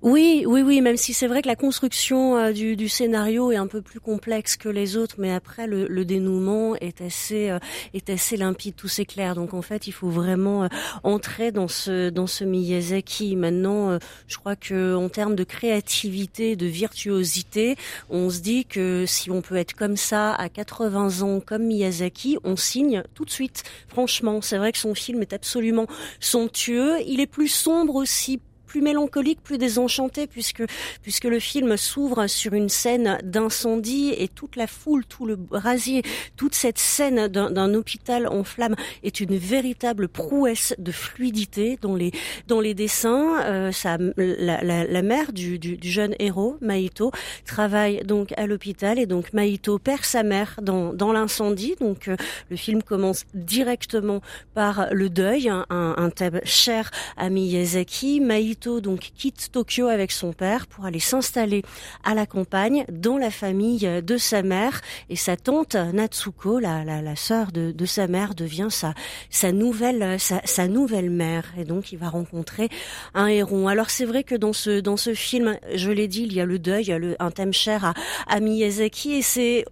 Oui, 0.00 0.44
oui, 0.46 0.62
oui, 0.62 0.80
même 0.80 0.96
si 0.96 1.12
c'est 1.12 1.26
vrai 1.26 1.42
que 1.42 1.48
la 1.48 1.56
construction 1.56 2.36
euh, 2.36 2.52
du, 2.52 2.88
scénario 2.88 3.50
est 3.50 3.56
un 3.56 3.66
peu 3.66 3.82
plus 3.82 3.98
complexe 3.98 4.56
que 4.56 4.68
les 4.68 4.96
autres, 4.96 5.16
mais 5.18 5.32
après 5.32 5.66
le, 5.66 6.04
dénouement 6.04 6.76
est 6.76 7.00
assez 7.00 7.50
euh, 7.50 7.58
est 7.94 8.08
assez 8.08 8.36
limpide, 8.36 8.76
tout 8.76 8.86
s'éclaire. 8.86 9.34
Donc 9.34 9.54
en 9.54 9.62
fait, 9.62 9.88
il 9.88 9.92
faut 9.92 10.08
vraiment 10.08 10.62
euh, 10.62 10.68
entrer 11.02 11.50
dans 11.50 11.66
ce 11.66 12.10
dans 12.10 12.28
ce 12.28 12.44
Miyazaki. 12.44 13.34
Maintenant, 13.34 13.98
je 14.28 14.38
crois 14.38 14.54
que 14.54 14.94
en 14.94 15.08
termes 15.08 15.34
de 15.34 15.42
créativité, 15.42 16.54
de 16.54 16.66
virtuosité, 16.66 17.74
on 18.08 18.30
se 18.30 18.38
dit 18.38 18.66
que 18.66 19.04
si 19.04 19.32
on 19.32 19.42
peut 19.42 19.56
être 19.56 19.74
comme 19.74 19.96
ça 19.96 20.32
à 20.32 20.48
80 20.48 21.22
ans, 21.22 21.40
comme 21.40 21.64
Miyazaki, 21.64 22.38
on 22.44 22.54
signe 22.54 23.02
tout 23.14 23.24
de 23.24 23.30
suite. 23.30 23.64
Franchement, 23.88 24.42
c'est 24.42 24.58
vrai 24.58 24.70
que 24.70 24.78
son 24.78 24.94
film 24.94 25.22
est 25.22 25.32
absolument 25.32 25.88
somptueux. 26.20 27.00
Il 27.04 27.18
est 27.18 27.26
plus 27.26 27.48
sombre 27.48 27.96
aussi 27.96 28.38
plus 28.68 28.82
mélancolique, 28.82 29.42
plus 29.42 29.58
désenchanté, 29.58 30.26
puisque 30.26 30.62
puisque 31.02 31.24
le 31.24 31.40
film 31.40 31.76
s'ouvre 31.76 32.26
sur 32.28 32.52
une 32.52 32.68
scène 32.68 33.18
d'incendie 33.24 34.14
et 34.16 34.28
toute 34.28 34.54
la 34.56 34.66
foule, 34.66 35.04
tout 35.06 35.26
le 35.26 35.36
brasier, 35.36 36.02
toute 36.36 36.54
cette 36.54 36.78
scène 36.78 37.28
d'un 37.28 37.74
hôpital 37.74 38.28
en 38.28 38.44
flammes 38.44 38.76
est 39.02 39.20
une 39.20 39.36
véritable 39.36 40.06
prouesse 40.08 40.74
de 40.78 40.92
fluidité 40.92 41.78
dans 41.80 41.96
les 41.96 42.12
dans 42.46 42.60
les 42.60 42.74
dessins. 42.74 43.40
Euh, 43.44 43.72
ça, 43.72 43.96
la, 44.16 44.62
la, 44.62 44.84
la 44.84 45.02
mère 45.02 45.32
du, 45.32 45.58
du, 45.58 45.76
du 45.76 45.90
jeune 45.90 46.14
héros, 46.18 46.56
Maïto, 46.60 47.10
travaille 47.46 47.96
donc 48.04 48.26
à 48.36 48.46
l'hôpital 48.46 48.98
et 48.98 49.06
donc 49.06 49.32
Maïto 49.32 49.78
perd 49.78 50.04
sa 50.04 50.22
mère 50.22 50.50
dans 50.60 50.92
dans 50.92 51.12
l'incendie. 51.12 51.74
Donc 51.80 52.08
euh, 52.08 52.16
le 52.50 52.56
film 52.56 52.82
commence 52.82 53.24
directement 53.34 54.20
par 54.54 54.74
le 54.92 55.08
deuil, 55.08 55.48
un, 55.48 55.64
un, 56.04 56.10
thème 56.10 56.40
cher 56.44 56.90
à 57.16 57.30
Miyazaki. 57.30 58.20
Maïto 58.20 58.57
Donc 58.66 59.10
quitte 59.16 59.52
Tokyo 59.52 59.86
avec 59.86 60.10
son 60.10 60.32
père 60.32 60.66
pour 60.66 60.84
aller 60.84 61.00
s'installer 61.00 61.62
à 62.04 62.14
la 62.14 62.26
campagne 62.26 62.84
dans 62.90 63.16
la 63.16 63.30
famille 63.30 63.88
de 64.02 64.16
sa 64.16 64.42
mère. 64.42 64.80
Et 65.08 65.16
sa 65.16 65.36
tante 65.36 65.74
Natsuko, 65.74 66.58
la, 66.58 66.84
la, 66.84 67.16
sœur 67.16 67.52
de, 67.52 67.72
de, 67.72 67.86
sa 67.86 68.08
mère, 68.08 68.34
devient 68.34 68.68
sa, 68.70 68.94
sa 69.30 69.52
nouvelle 69.52 70.18
sa, 70.18 70.40
sa, 70.44 70.66
nouvelle 70.66 71.10
mère. 71.10 71.44
Et 71.56 71.64
donc 71.64 71.92
il 71.92 71.98
va 71.98 72.08
rencontrer 72.08 72.68
un 73.14 73.26
héron. 73.28 73.68
Alors 73.68 73.90
c'est 73.90 74.04
vrai 74.04 74.24
que 74.24 74.34
dans 74.34 74.52
ce 74.52 74.80
dans 74.80 74.96
ce 74.96 75.14
film, 75.14 75.58
je 75.74 75.90
l'ai 75.90 76.08
dit, 76.08 76.22
il 76.22 76.32
y 76.32 76.40
a 76.40 76.44
le 76.44 76.58
deuil, 76.58 76.84
il 76.84 76.88
y 76.88 76.92
a 76.92 76.98
le, 76.98 77.16
un 77.20 77.30
thème 77.30 77.52
cher 77.52 77.84
à, 77.84 77.94
à 78.26 78.40
Miyazaki. 78.40 79.14
Et 79.14 79.22
c'est 79.22 79.64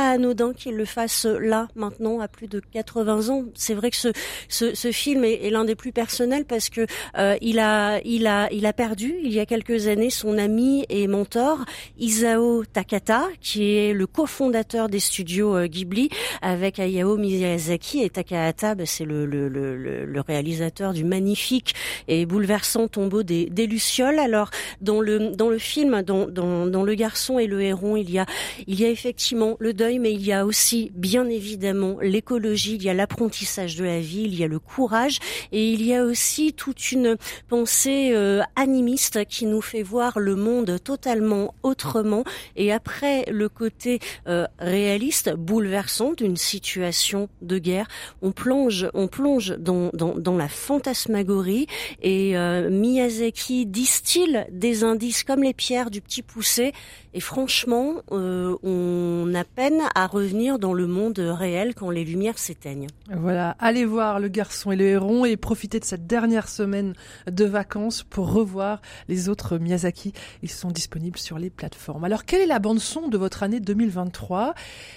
anodin 0.00 0.52
qu'il 0.52 0.76
le 0.76 0.84
fasse 0.84 1.24
là, 1.24 1.68
maintenant, 1.74 2.20
à 2.20 2.28
plus 2.28 2.48
de 2.48 2.60
80 2.60 3.28
ans. 3.28 3.44
C'est 3.54 3.74
vrai 3.74 3.90
que 3.90 3.96
ce, 3.96 4.08
ce, 4.48 4.74
ce 4.74 4.92
film 4.92 5.24
est, 5.24 5.46
est 5.46 5.50
l'un 5.50 5.64
des 5.64 5.74
plus 5.74 5.92
personnels 5.92 6.44
parce 6.44 6.68
que 6.68 6.86
euh, 7.16 7.36
il 7.40 7.58
a, 7.58 8.00
il 8.04 8.26
a, 8.26 8.48
il 8.52 8.66
a 8.66 8.72
perdu 8.72 9.16
il 9.22 9.32
y 9.32 9.40
a 9.40 9.46
quelques 9.46 9.86
années 9.88 10.10
son 10.10 10.38
ami 10.38 10.84
et 10.88 11.06
mentor 11.06 11.64
Isao 11.98 12.64
Takata, 12.64 13.28
qui 13.40 13.76
est 13.76 13.92
le 13.92 14.06
cofondateur 14.06 14.88
des 14.88 15.00
studios 15.00 15.56
euh, 15.56 15.66
Ghibli 15.66 16.10
avec 16.42 16.78
Hayao 16.78 17.16
Miyazaki 17.16 18.02
et 18.02 18.10
Takahata, 18.10 18.74
bah, 18.74 18.84
c'est 18.86 19.04
le, 19.04 19.26
le, 19.26 19.48
le, 19.48 19.76
le, 19.76 20.20
réalisateur 20.20 20.92
du 20.92 21.04
magnifique 21.04 21.74
et 22.06 22.26
bouleversant 22.26 22.88
tombeau 22.88 23.22
des, 23.22 23.46
des 23.46 23.66
lucioles. 23.66 24.18
Alors 24.18 24.50
dans 24.80 25.00
le 25.00 25.30
dans 25.30 25.48
le 25.48 25.58
film, 25.58 26.02
dans, 26.02 26.26
dans, 26.26 26.66
dans 26.66 26.82
le 26.82 26.94
garçon 26.94 27.38
et 27.38 27.46
le 27.46 27.60
héron, 27.62 27.96
il 27.96 28.10
y 28.10 28.18
a 28.18 28.26
il 28.66 28.78
y 28.78 28.84
a 28.84 28.90
effectivement 28.90 29.56
le 29.58 29.72
deuil, 29.72 29.87
mais 29.96 30.12
il 30.12 30.26
y 30.26 30.32
a 30.32 30.44
aussi, 30.44 30.90
bien 30.94 31.28
évidemment, 31.28 31.96
l'écologie, 32.02 32.74
il 32.74 32.82
y 32.82 32.90
a 32.90 32.94
l'apprentissage 32.94 33.76
de 33.76 33.84
la 33.84 34.00
vie, 34.00 34.24
il 34.24 34.34
y 34.34 34.44
a 34.44 34.48
le 34.48 34.58
courage, 34.58 35.20
et 35.52 35.72
il 35.72 35.82
y 35.84 35.94
a 35.94 36.04
aussi 36.04 36.52
toute 36.52 36.92
une 36.92 37.16
pensée 37.48 38.10
euh, 38.12 38.42
animiste 38.56 39.24
qui 39.26 39.46
nous 39.46 39.62
fait 39.62 39.82
voir 39.82 40.18
le 40.18 40.34
monde 40.34 40.78
totalement 40.82 41.54
autrement. 41.62 42.24
Et 42.56 42.72
après 42.72 43.24
le 43.30 43.48
côté 43.48 44.00
euh, 44.26 44.46
réaliste, 44.58 45.32
bouleversant 45.34 46.12
d'une 46.12 46.36
situation 46.36 47.28
de 47.40 47.58
guerre, 47.58 47.86
on 48.20 48.32
plonge, 48.32 48.88
on 48.94 49.06
plonge 49.06 49.56
dans, 49.58 49.90
dans, 49.94 50.18
dans 50.18 50.36
la 50.36 50.48
fantasmagorie. 50.48 51.66
Et 52.02 52.36
euh, 52.36 52.68
Miyazaki 52.68 53.66
distille 53.66 54.44
des 54.50 54.84
indices 54.84 55.22
comme 55.22 55.42
les 55.42 55.54
pierres 55.54 55.90
du 55.90 56.00
petit 56.00 56.22
poussé. 56.22 56.72
Et 57.14 57.20
franchement, 57.20 58.02
on 58.10 59.32
a 59.34 59.44
peine 59.44 59.77
à 59.94 60.06
revenir 60.06 60.58
dans 60.58 60.74
le 60.74 60.86
monde 60.86 61.18
réel 61.18 61.74
quand 61.74 61.90
les 61.90 62.04
lumières 62.04 62.38
s'éteignent. 62.38 62.88
Voilà, 63.10 63.56
allez 63.58 63.84
voir 63.84 64.20
Le 64.20 64.28
Garçon 64.28 64.72
et 64.72 64.76
le 64.76 64.84
Héron 64.86 65.24
et 65.24 65.36
profitez 65.36 65.80
de 65.80 65.84
cette 65.84 66.06
dernière 66.06 66.48
semaine 66.48 66.94
de 67.30 67.44
vacances 67.44 68.02
pour 68.02 68.32
revoir 68.32 68.80
les 69.08 69.28
autres 69.28 69.58
Miyazaki. 69.58 70.12
Ils 70.42 70.50
sont 70.50 70.70
disponibles 70.70 71.18
sur 71.18 71.38
les 71.38 71.50
plateformes. 71.50 72.04
Alors, 72.04 72.24
quelle 72.24 72.40
est 72.40 72.46
la 72.46 72.58
bande 72.58 72.80
son 72.80 73.08
de 73.08 73.18
votre 73.18 73.42
année 73.42 73.60
2023 73.60 74.54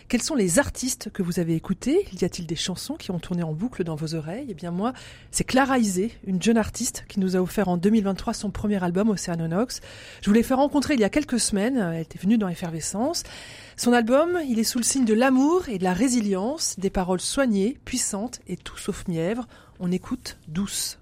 Quels 0.08 0.22
sont 0.22 0.36
les 0.36 0.60
artistes 0.60 1.10
que 1.12 1.24
vous 1.24 1.40
avez 1.40 1.56
écoutés? 1.56 2.08
Y 2.20 2.26
a-t-il 2.26 2.48
des 2.48 2.56
chansons 2.56 2.96
qui 2.96 3.12
ont 3.12 3.20
tourné 3.20 3.44
en 3.44 3.54
boucle 3.54 3.84
dans 3.84 3.96
vos 3.96 4.16
oreilles? 4.16 4.48
Eh 4.50 4.54
bien 4.54 4.72
moi, 4.72 4.94
c'est 5.32 5.44
Clara 5.44 5.80
Isé, 5.80 6.12
une 6.26 6.42
jeune 6.42 6.58
artiste 6.58 7.06
qui 7.08 7.20
nous 7.20 7.36
a 7.36 7.40
offert 7.40 7.68
en 7.68 7.78
2023 7.78 8.34
son 8.34 8.52
premier 8.52 8.84
album 8.84 9.10
Oceanonox. 9.10 9.82
Je 10.22 10.30
vous 10.30 10.34
l'ai 10.34 10.44
fait 10.44 10.54
rencontrer 10.54 10.96
il 10.96 11.00
y 11.00 11.04
a 11.04 11.10
quelques 11.10 11.40
semaines. 11.40 11.78
Elle 11.78 12.02
était 12.02 12.20
venue 12.20 12.38
dans 12.38 12.48
Effervescence. 12.48 13.24
Son 13.84 13.94
album, 13.94 14.38
il 14.48 14.60
est 14.60 14.64
sous 14.64 14.78
le 14.78 14.84
signe 14.84 15.06
de 15.06 15.16
l'amour 15.16 15.68
et 15.68 15.80
de 15.80 15.84
la 15.84 15.94
résilience, 15.94 16.78
des 16.78 16.92
paroles 16.92 17.20
soignées, 17.20 17.80
puissantes 17.84 18.40
et 18.46 18.56
tout 18.56 18.78
sauf 18.78 19.08
mièvres. 19.08 19.48
On 19.80 19.92
écoute 19.92 20.38
douce. 20.48 21.00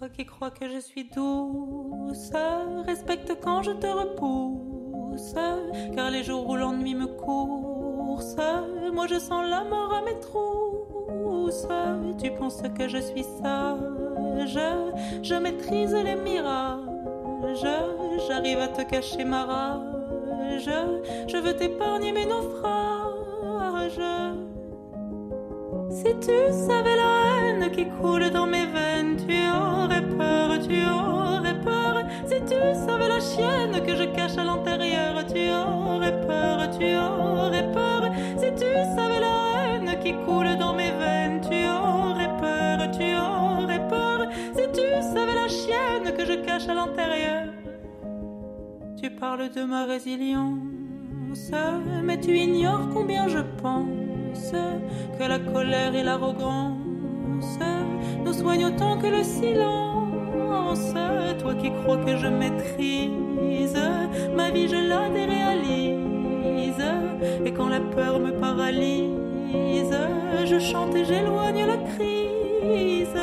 Toi 0.00 0.08
qui 0.08 0.26
crois 0.26 0.50
que 0.50 0.68
je 0.68 0.80
suis 0.80 1.08
douce, 1.14 2.32
respecte 2.84 3.32
quand 3.40 3.62
je 3.62 3.70
te 3.70 3.86
repousse, 3.86 5.36
car 5.94 6.10
les 6.10 6.24
jours 6.24 6.48
où 6.48 6.56
l'ennui 6.56 6.96
me 6.96 7.06
course, 7.06 8.34
moi 8.92 9.06
je 9.06 9.20
sens 9.20 9.48
la 9.48 9.62
mort 9.62 9.94
à 9.94 10.02
mes 10.02 10.18
trousses. 10.18 11.68
Tu 12.20 12.32
penses 12.32 12.60
que 12.76 12.88
je 12.88 12.98
suis 13.02 13.22
sage, 13.40 14.58
je 15.22 15.34
maîtrise 15.36 15.94
les 15.94 16.16
mirages, 16.16 16.80
j'arrive 18.26 18.58
à 18.58 18.66
te 18.66 18.82
cacher 18.82 19.24
ma 19.24 19.44
rage 19.44 19.95
je 20.58 21.36
veux 21.36 21.54
t'épargner 21.54 22.12
mes 22.12 22.26
naufrages. 22.26 24.00
Si 25.90 26.14
tu 26.20 26.36
savais 26.66 26.96
la 26.96 27.12
haine 27.48 27.70
qui 27.70 27.86
coule 28.00 28.30
dans 28.30 28.46
mes 28.46 28.66
veines, 28.66 29.16
tu 29.16 29.34
aurais 29.50 30.02
peur, 30.02 30.58
tu 30.66 30.78
aurais 30.84 31.60
peur. 31.60 32.04
Si 32.26 32.40
tu 32.40 32.56
savais 32.86 33.08
la 33.08 33.20
chienne 33.20 33.84
que 33.84 33.94
je 33.96 34.04
cache 34.04 34.38
à 34.38 34.44
l'intérieur, 34.44 35.24
tu 35.26 35.50
aurais 35.50 36.20
peur, 36.26 36.70
tu 36.78 36.96
aurais 36.96 37.70
peur. 37.72 38.10
Si 38.38 38.46
tu 38.54 38.70
savais 38.96 39.20
la 39.20 39.74
haine 39.74 39.98
qui 40.02 40.14
coule 40.24 40.56
dans 40.58 40.74
mes 40.74 40.90
veines, 40.92 41.40
tu 41.42 41.66
aurais 41.68 42.34
peur, 42.40 42.90
tu 42.92 43.14
aurais 43.14 43.88
peur. 43.88 44.28
Si 44.54 44.62
tu 44.72 44.86
savais 45.02 45.34
la 45.34 45.48
chienne 45.48 46.16
que 46.16 46.24
je 46.24 46.34
cache 46.44 46.68
à 46.68 46.74
l'intérieur. 46.74 47.35
De 49.26 49.64
ma 49.64 49.84
résilience, 49.84 51.50
mais 52.04 52.18
tu 52.18 52.38
ignores 52.38 52.88
combien 52.94 53.26
je 53.28 53.40
pense 53.60 54.52
que 55.18 55.24
la 55.24 55.38
colère 55.40 55.94
et 55.96 56.04
l'arrogance 56.04 56.78
nous 58.24 58.32
soignent 58.32 58.66
autant 58.66 58.96
que 58.98 59.08
le 59.08 59.24
silence. 59.24 60.94
Toi 61.40 61.54
qui 61.54 61.70
crois 61.82 61.98
que 61.98 62.16
je 62.16 62.28
maîtrise 62.28 63.76
ma 64.34 64.50
vie, 64.50 64.68
je 64.68 64.76
la 64.76 65.08
déréalise. 65.10 66.84
Et 67.44 67.52
quand 67.52 67.68
la 67.68 67.80
peur 67.80 68.20
me 68.20 68.30
paralyse, 68.30 69.10
je 70.44 70.58
chante 70.58 70.94
et 70.94 71.04
j'éloigne 71.04 71.66
la 71.66 71.78
crise. 71.78 73.18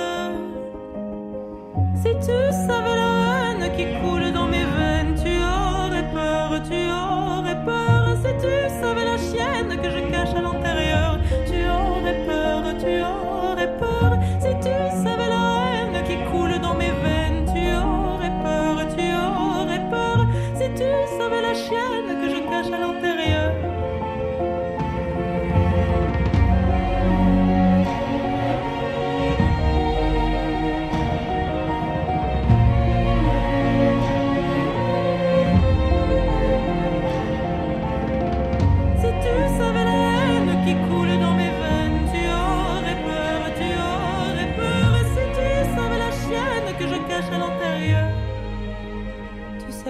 Si 1.95 2.09
tu 2.19 2.51
savais 2.67 2.95
la 2.97 3.51
haine 3.51 3.71
qui 3.77 3.85
coule 4.01 4.31
dans 4.33 4.47
mes 4.47 4.62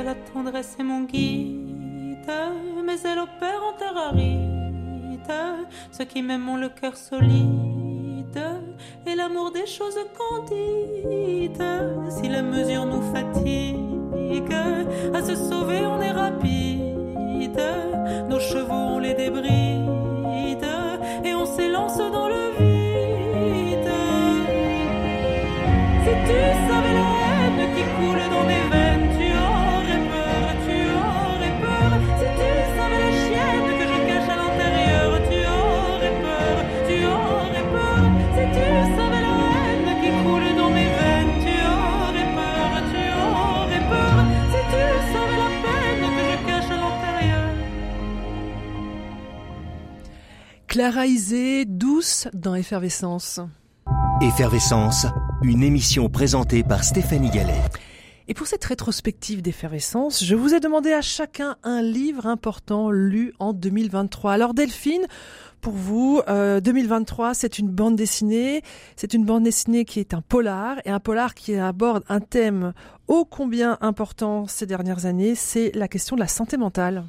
la 0.01 0.15
tendresse 0.15 0.75
est 0.79 0.83
mon 0.83 1.01
guide, 1.01 2.31
mais 2.83 2.99
elle 3.03 3.19
opère 3.19 3.61
en 3.63 3.73
terre 3.77 3.97
aride. 3.97 4.51
Ceux 5.91 6.05
qui 6.05 6.21
m'aiment 6.21 6.49
ont 6.49 6.57
le 6.57 6.69
cœur 6.69 6.97
solide 6.97 8.43
et 9.05 9.15
l'amour 9.15 9.51
des 9.51 9.65
choses 9.65 9.97
candides. 10.17 11.63
Si 12.09 12.27
la 12.27 12.41
mesure 12.41 12.85
nous 12.85 13.01
fatigue, 13.13 14.53
à 15.13 15.21
se 15.21 15.35
sauver 15.35 15.85
on 15.85 16.01
est 16.01 16.11
rapide. 16.11 17.61
Nos 18.29 18.39
chevaux 18.39 18.73
ont 18.73 18.99
les 18.99 19.13
débrides 19.13 19.47
et 21.23 21.33
on 21.33 21.45
s'élance 21.45 21.97
dans 21.97 22.22
Clara 50.73 51.05
Isé, 51.05 51.65
douce 51.65 52.27
dans 52.33 52.55
Effervescence. 52.55 53.39
Effervescence, 54.23 55.05
une 55.43 55.61
émission 55.61 56.09
présentée 56.09 56.63
par 56.63 56.83
Stéphanie 56.83 57.29
Gallet. 57.29 57.61
Et 58.27 58.33
pour 58.33 58.47
cette 58.47 58.65
rétrospective 58.65 59.43
d'effervescence, 59.43 60.23
je 60.23 60.33
vous 60.33 60.55
ai 60.55 60.59
demandé 60.59 60.91
à 60.91 61.01
chacun 61.01 61.57
un 61.61 61.83
livre 61.83 62.25
important 62.25 62.89
lu 62.89 63.33
en 63.37 63.53
2023. 63.53 64.31
Alors 64.31 64.55
Delphine, 64.55 65.05
pour 65.61 65.73
vous, 65.73 66.23
euh, 66.27 66.59
2023, 66.59 67.35
c'est 67.35 67.59
une 67.59 67.69
bande 67.69 67.95
dessinée. 67.95 68.63
C'est 68.95 69.13
une 69.13 69.25
bande 69.25 69.43
dessinée 69.43 69.85
qui 69.85 69.99
est 69.99 70.15
un 70.15 70.21
polar 70.21 70.77
et 70.85 70.89
un 70.89 70.99
polar 70.99 71.35
qui 71.35 71.53
aborde 71.53 72.03
un 72.09 72.19
thème 72.19 72.73
ô 73.07 73.25
combien 73.25 73.77
important 73.81 74.47
ces 74.47 74.65
dernières 74.65 75.05
années, 75.05 75.35
c'est 75.35 75.71
la 75.75 75.87
question 75.87 76.15
de 76.15 76.21
la 76.21 76.27
santé 76.27 76.57
mentale. 76.57 77.03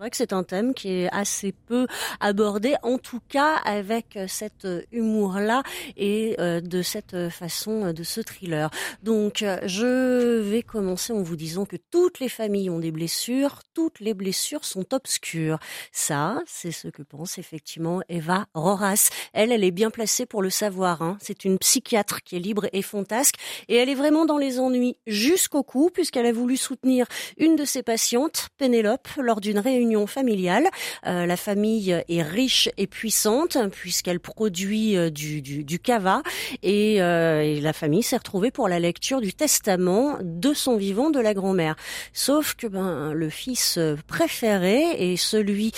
C'est 0.00 0.04
vrai 0.04 0.10
que 0.12 0.16
c'est 0.16 0.32
un 0.32 0.44
thème 0.44 0.72
qui 0.72 0.88
est 0.88 1.12
assez 1.12 1.52
peu 1.52 1.86
abordé, 2.20 2.74
en 2.82 2.96
tout 2.96 3.20
cas 3.28 3.56
avec 3.66 4.16
euh, 4.16 4.24
cet 4.28 4.64
euh, 4.64 4.80
humour-là 4.92 5.62
et 5.98 6.36
euh, 6.40 6.62
de 6.62 6.80
cette 6.80 7.28
façon 7.28 7.92
de 7.92 8.02
ce 8.02 8.22
thriller. 8.22 8.70
Donc, 9.02 9.44
je 9.66 10.38
vais 10.38 10.62
commencer 10.62 11.12
en 11.12 11.20
vous 11.20 11.36
disant 11.36 11.66
que 11.66 11.76
toutes 11.90 12.18
les 12.18 12.30
familles 12.30 12.70
ont 12.70 12.78
des 12.78 12.92
blessures, 12.92 13.60
toutes 13.74 14.00
les 14.00 14.14
blessures 14.14 14.64
sont 14.64 14.94
obscures. 14.94 15.58
Ça, 15.92 16.40
c'est 16.46 16.72
ce 16.72 16.88
que 16.88 17.02
pense 17.02 17.36
effectivement 17.36 18.00
Eva 18.08 18.46
Roras. 18.54 19.10
Elle, 19.34 19.52
elle 19.52 19.64
est 19.64 19.70
bien 19.70 19.90
placée 19.90 20.24
pour 20.24 20.40
le 20.40 20.48
savoir. 20.48 21.02
Hein. 21.02 21.18
C'est 21.20 21.44
une 21.44 21.58
psychiatre 21.58 22.22
qui 22.22 22.36
est 22.36 22.40
libre 22.40 22.68
et 22.72 22.80
fantasque 22.80 23.34
et 23.68 23.76
elle 23.76 23.90
est 23.90 23.94
vraiment 23.94 24.24
dans 24.24 24.38
les 24.38 24.60
ennuis 24.60 24.96
jusqu'au 25.06 25.62
cou 25.62 25.90
puisqu'elle 25.92 26.24
a 26.24 26.32
voulu 26.32 26.56
soutenir 26.56 27.04
une 27.36 27.54
de 27.54 27.66
ses 27.66 27.82
patientes, 27.82 28.48
Pénélope, 28.56 29.08
lors 29.18 29.42
d'une 29.42 29.58
réunion 29.58 29.89
familiale. 30.06 30.68
Euh, 31.06 31.26
la 31.26 31.36
famille 31.36 32.02
est 32.08 32.22
riche 32.22 32.68
et 32.76 32.86
puissante 32.86 33.56
puisqu'elle 33.72 34.20
produit 34.20 34.96
euh, 34.96 35.10
du, 35.10 35.42
du, 35.42 35.78
cava 35.78 36.22
et, 36.62 37.02
euh, 37.02 37.42
et 37.42 37.60
la 37.60 37.72
famille 37.72 38.02
s'est 38.02 38.16
retrouvée 38.16 38.50
pour 38.50 38.68
la 38.68 38.78
lecture 38.78 39.20
du 39.20 39.32
testament 39.32 40.18
de 40.22 40.54
son 40.54 40.76
vivant 40.76 41.10
de 41.10 41.20
la 41.20 41.34
grand-mère. 41.34 41.76
Sauf 42.12 42.54
que 42.54 42.66
ben 42.66 43.12
le 43.12 43.30
fils 43.30 43.78
préféré 44.06 45.12
et 45.12 45.16
celui 45.16 45.72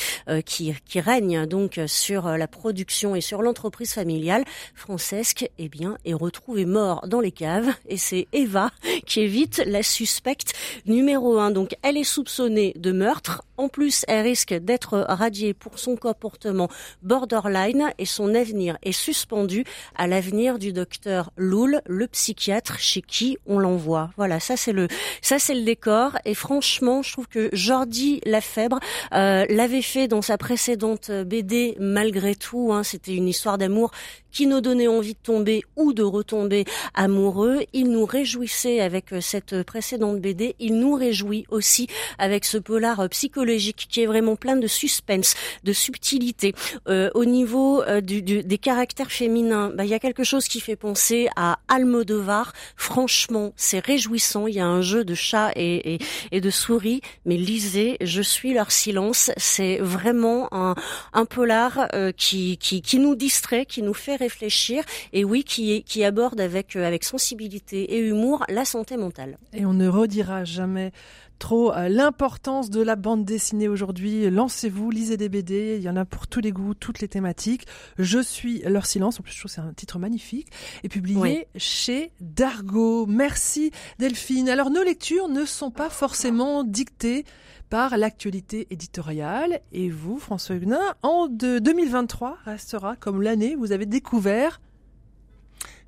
qui, 0.44 0.74
qui 0.84 1.00
règne 1.00 1.46
donc 1.46 1.80
sur 1.86 2.28
la 2.28 2.48
production 2.48 3.14
et 3.14 3.20
sur 3.20 3.42
l'entreprise 3.42 3.92
familiale, 3.92 4.44
Francesque, 4.74 5.48
eh 5.58 5.68
bien, 5.68 5.96
est 6.04 6.14
retrouvé 6.14 6.64
mort 6.66 7.06
dans 7.06 7.20
les 7.20 7.32
caves 7.32 7.70
et 7.88 7.96
c'est 7.96 8.28
Eva 8.32 8.70
qui 9.06 9.20
est 9.20 9.26
vite 9.26 9.62
la 9.66 9.82
suspecte 9.82 10.52
numéro 10.86 11.38
un. 11.38 11.50
Donc 11.50 11.76
elle 11.82 11.96
est 11.96 12.04
soupçonnée 12.04 12.72
de 12.76 12.92
meurtre. 12.92 13.42
En 13.56 13.68
plus, 13.68 14.01
elle 14.08 14.22
risque 14.22 14.54
d'être 14.54 15.04
radiée 15.08 15.54
pour 15.54 15.78
son 15.78 15.96
comportement 15.96 16.68
borderline 17.02 17.92
et 17.98 18.06
son 18.06 18.34
avenir 18.34 18.78
est 18.82 18.92
suspendu 18.92 19.64
à 19.94 20.06
l'avenir 20.06 20.58
du 20.58 20.72
docteur 20.72 21.32
Loul, 21.36 21.80
le 21.86 22.06
psychiatre 22.06 22.78
chez 22.78 23.02
qui 23.02 23.38
on 23.46 23.58
l'envoie. 23.58 24.10
Voilà, 24.16 24.40
ça 24.40 24.56
c'est 24.56 24.72
le 24.72 24.88
ça 25.20 25.38
c'est 25.38 25.54
le 25.54 25.62
décor 25.62 26.16
et 26.24 26.34
franchement, 26.34 27.02
je 27.02 27.12
trouve 27.12 27.28
que 27.28 27.48
Jordi 27.52 28.20
Lafèbre 28.24 28.80
euh, 29.14 29.44
l'avait 29.48 29.82
fait 29.82 30.08
dans 30.08 30.22
sa 30.22 30.38
précédente 30.38 31.10
BD 31.10 31.76
malgré 31.78 32.34
tout. 32.34 32.72
Hein, 32.72 32.82
C'était 32.82 33.14
une 33.14 33.28
histoire 33.28 33.58
d'amour 33.58 33.90
qui 34.32 34.46
nous 34.46 34.60
donnait 34.60 34.88
envie 34.88 35.14
de 35.14 35.18
tomber 35.22 35.62
ou 35.76 35.92
de 35.92 36.02
retomber 36.02 36.64
amoureux. 36.94 37.60
Il 37.72 37.90
nous 37.90 38.04
réjouissait 38.04 38.80
avec 38.80 39.06
cette 39.20 39.62
précédente 39.62 40.20
BD. 40.20 40.56
Il 40.58 40.78
nous 40.78 40.94
réjouit 40.94 41.46
aussi 41.50 41.86
avec 42.18 42.44
ce 42.44 42.58
polar 42.58 43.08
psychologique 43.10 43.86
qui 43.90 44.02
est 44.02 44.06
vraiment 44.06 44.36
plein 44.36 44.56
de 44.56 44.66
suspense, 44.66 45.34
de 45.64 45.72
subtilité. 45.72 46.54
Euh, 46.88 47.10
au 47.14 47.24
niveau 47.24 47.82
euh, 47.82 48.00
du, 48.00 48.22
du, 48.22 48.42
des 48.42 48.58
caractères 48.58 49.12
féminins, 49.12 49.70
bah, 49.74 49.84
il 49.84 49.90
y 49.90 49.94
a 49.94 49.98
quelque 49.98 50.24
chose 50.24 50.48
qui 50.48 50.60
fait 50.60 50.76
penser 50.76 51.28
à 51.36 51.58
Almodovar. 51.68 52.52
Franchement, 52.76 53.52
c'est 53.56 53.84
réjouissant. 53.84 54.46
Il 54.46 54.54
y 54.54 54.60
a 54.60 54.66
un 54.66 54.82
jeu 54.82 55.04
de 55.04 55.14
chat 55.14 55.52
et, 55.56 55.94
et, 55.94 55.98
et, 56.30 56.40
de 56.40 56.50
souris, 56.50 57.00
mais 57.24 57.36
lisez, 57.36 57.96
je 58.00 58.22
suis 58.22 58.54
leur 58.54 58.72
silence. 58.72 59.30
C'est 59.36 59.78
vraiment 59.78 60.48
un, 60.52 60.74
un 61.12 61.24
polar 61.24 61.88
euh, 61.94 62.12
qui, 62.12 62.58
qui, 62.58 62.82
qui 62.82 62.98
nous 62.98 63.14
distrait, 63.14 63.66
qui 63.66 63.82
nous 63.82 63.94
fait 63.94 64.16
réfléchir 64.22 64.84
et 65.12 65.24
oui, 65.24 65.44
qui, 65.44 65.82
qui 65.84 66.04
aborde 66.04 66.40
avec, 66.40 66.76
euh, 66.76 66.86
avec 66.86 67.04
sensibilité 67.04 67.94
et 67.94 67.98
humour 67.98 68.44
la 68.48 68.64
santé 68.64 68.96
mentale. 68.96 69.38
Et 69.52 69.66
on 69.66 69.74
ne 69.74 69.88
redira 69.88 70.44
jamais 70.44 70.92
trop 71.38 71.72
euh, 71.72 71.88
l'importance 71.88 72.70
de 72.70 72.80
la 72.80 72.94
bande 72.94 73.24
dessinée 73.24 73.66
aujourd'hui. 73.66 74.30
Lancez-vous, 74.30 74.90
lisez 74.90 75.16
des 75.16 75.28
BD, 75.28 75.76
il 75.76 75.82
y 75.82 75.88
en 75.88 75.96
a 75.96 76.04
pour 76.04 76.28
tous 76.28 76.40
les 76.40 76.52
goûts, 76.52 76.74
toutes 76.74 77.00
les 77.00 77.08
thématiques. 77.08 77.66
Je 77.98 78.20
suis 78.20 78.60
leur 78.60 78.86
silence, 78.86 79.18
en 79.18 79.24
plus 79.24 79.32
je 79.32 79.40
trouve 79.40 79.50
c'est 79.50 79.60
un 79.60 79.72
titre 79.72 79.98
magnifique, 79.98 80.48
et 80.84 80.88
publié 80.88 81.18
oui. 81.20 81.44
chez 81.56 82.12
Dargo. 82.20 83.06
Merci 83.06 83.72
Delphine. 83.98 84.48
Alors 84.48 84.70
nos 84.70 84.84
lectures 84.84 85.28
ne 85.28 85.44
sont 85.44 85.72
pas 85.72 85.90
forcément 85.90 86.62
dictées 86.62 87.24
par 87.72 87.96
l'actualité 87.96 88.66
éditoriale. 88.68 89.60
Et 89.72 89.88
vous, 89.88 90.18
François 90.18 90.56
Huguenin, 90.56 90.94
en 91.02 91.26
de 91.26 91.58
2023 91.58 92.36
restera 92.44 92.96
comme 92.96 93.22
l'année 93.22 93.56
où 93.56 93.60
vous 93.60 93.72
avez 93.72 93.86
découvert 93.86 94.60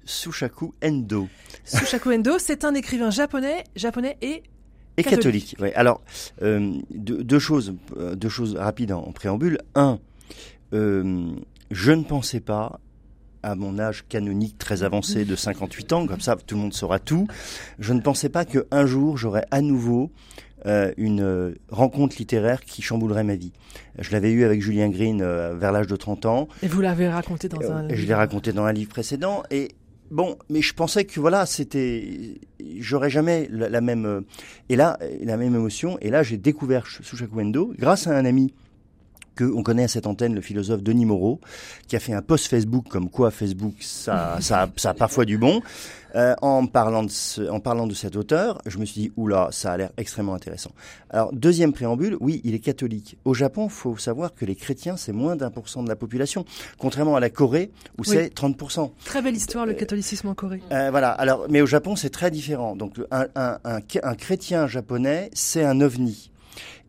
Sushaku 0.07 0.73
Endo. 0.83 1.29
Sushaku 1.67 2.15
Endo, 2.15 2.39
c'est 2.39 2.65
un 2.65 2.75
écrivain 2.75 3.11
japonais, 3.11 3.65
japonais 3.77 4.17
et 4.23 4.45
et 4.97 5.03
catholique. 5.03 5.51
catholique. 5.51 5.57
Ouais. 5.61 5.75
Alors 5.75 6.01
euh, 6.41 6.73
deux, 6.91 7.23
deux, 7.23 7.39
choses, 7.39 7.75
deux 8.15 8.31
choses 8.31 8.57
rapides 8.57 8.93
en, 8.93 9.03
en 9.03 9.13
préambule. 9.13 9.59
Un, 9.75 9.99
euh, 10.73 11.35
je 11.71 11.93
ne 11.93 12.05
pensais 12.05 12.41
pas 12.41 12.81
à 13.43 13.57
mon 13.57 13.79
âge 13.79 14.07
canonique 14.09 14.57
très 14.57 14.85
avancé 14.85 15.27
de 15.27 15.37
58 15.37 15.93
ans, 15.93 16.07
comme 16.07 16.23
ça 16.23 16.35
tout 16.37 16.55
le 16.55 16.63
monde 16.63 16.73
saura 16.73 16.99
tout. 16.99 17.29
Je 17.79 17.93
ne 17.93 18.01
pensais 18.01 18.31
pas 18.31 18.47
qu'un 18.47 18.87
jour 18.87 19.19
j'aurais 19.19 19.45
à 19.51 19.61
nouveau 19.61 20.11
euh, 20.67 20.93
une 20.97 21.21
euh, 21.21 21.55
rencontre 21.71 22.17
littéraire 22.19 22.63
qui 22.63 22.81
chamboulerait 22.81 23.25
ma 23.25 23.37
vie. 23.37 23.53
Je 23.99 24.11
l'avais 24.13 24.31
eu 24.31 24.45
avec 24.45 24.63
Julien 24.63 24.89
Green 24.89 25.21
euh, 25.21 25.55
vers 25.55 25.73
l'âge 25.73 25.87
de 25.87 25.97
30 25.97 26.25
ans. 26.25 26.49
Et 26.63 26.69
vous 26.69 26.81
l'avez 26.81 27.07
raconté 27.07 27.49
dans 27.49 27.61
un 27.71 27.83
livre. 27.83 27.95
Je 27.95 28.07
l'ai 28.07 28.15
raconté 28.15 28.53
dans 28.53 28.65
un 28.65 28.73
livre 28.73 28.89
précédent. 28.89 29.43
Et 29.51 29.73
bon, 30.11 30.39
mais 30.49 30.63
je 30.63 30.73
pensais 30.73 31.05
que 31.05 31.21
voilà, 31.21 31.45
c'était, 31.45 32.41
j'aurais 32.79 33.11
jamais 33.11 33.47
la, 33.51 33.69
la, 33.69 33.83
même, 33.83 34.23
et 34.71 34.77
là, 34.77 34.99
la 35.23 35.37
même 35.37 35.55
émotion. 35.55 35.99
Et 36.01 36.09
là, 36.09 36.23
j'ai 36.23 36.39
découvert 36.39 36.87
Sushaku 36.87 37.41
Endo 37.43 37.75
grâce 37.79 38.07
à 38.07 38.17
un 38.17 38.25
ami 38.25 38.55
que 39.35 39.45
on 39.45 39.63
connaît 39.63 39.85
à 39.85 39.89
cette 39.89 40.07
antenne 40.07 40.35
le 40.35 40.41
philosophe 40.41 40.83
Denis 40.83 41.07
Moreau, 41.07 41.41
qui 41.89 41.97
a 41.97 42.01
fait 42.01 42.13
un 42.13 42.23
post 42.23 42.47
Facebook 42.47 42.87
comme 42.89 43.11
quoi 43.11 43.31
Facebook, 43.31 43.75
ça, 43.81 44.39
ça, 44.41 44.69
ça 44.77 44.91
a 44.91 44.95
parfois 44.95 45.25
du 45.25 45.39
bon. 45.39 45.63
Euh, 46.15 46.35
en 46.43 46.67
parlant 46.67 47.03
de 47.03 47.11
ce, 47.11 47.43
en 47.51 47.59
parlant 47.59 47.89
de 47.89 47.95
cet 47.95 48.15
auteur, 48.15 48.59
je 48.67 48.79
me 48.79 48.85
suis 48.85 49.01
dit 49.01 49.13
oula, 49.17 49.49
ça 49.51 49.73
a 49.73 49.77
l'air 49.77 49.91
extrêmement 49.97 50.35
intéressant. 50.35 50.71
Alors 51.11 51.33
deuxième 51.33 51.73
préambule, 51.73 52.17
oui, 52.21 52.41
il 52.45 52.55
est 52.55 52.61
catholique. 52.61 53.19
Au 53.25 53.35
Japon, 53.35 53.69
faut 53.69 53.97
savoir 53.97 54.33
que 54.33 54.45
les 54.45 54.55
chrétiens 54.55 54.97
c'est 54.97 55.13
moins 55.13 55.35
d'un 55.35 55.51
pour 55.51 55.69
cent 55.69 55.83
de 55.83 55.89
la 55.89 55.97
population, 55.97 56.45
contrairement 56.79 57.17
à 57.17 57.21
la 57.21 57.31
Corée 57.31 57.73
où 57.99 58.03
oui. 58.03 58.09
c'est 58.09 58.33
30% 58.33 58.93
Très 59.05 59.23
belle 59.23 59.35
histoire 59.35 59.67
le 59.67 59.75
catholicisme 59.75 60.29
en 60.29 60.35
Corée. 60.35 60.63
Euh, 60.71 60.91
voilà. 60.93 61.11
Alors, 61.11 61.47
mais 61.51 61.61
au 61.61 61.67
Japon 61.67 61.97
c'est 61.97 62.11
très 62.11 62.31
différent. 62.31 62.77
Donc 62.77 63.01
un, 63.11 63.27
un, 63.35 63.59
un, 63.65 63.81
un 64.05 64.15
chrétien 64.15 64.69
japonais 64.69 65.31
c'est 65.33 65.65
un 65.65 65.81
ovni. 65.81 66.31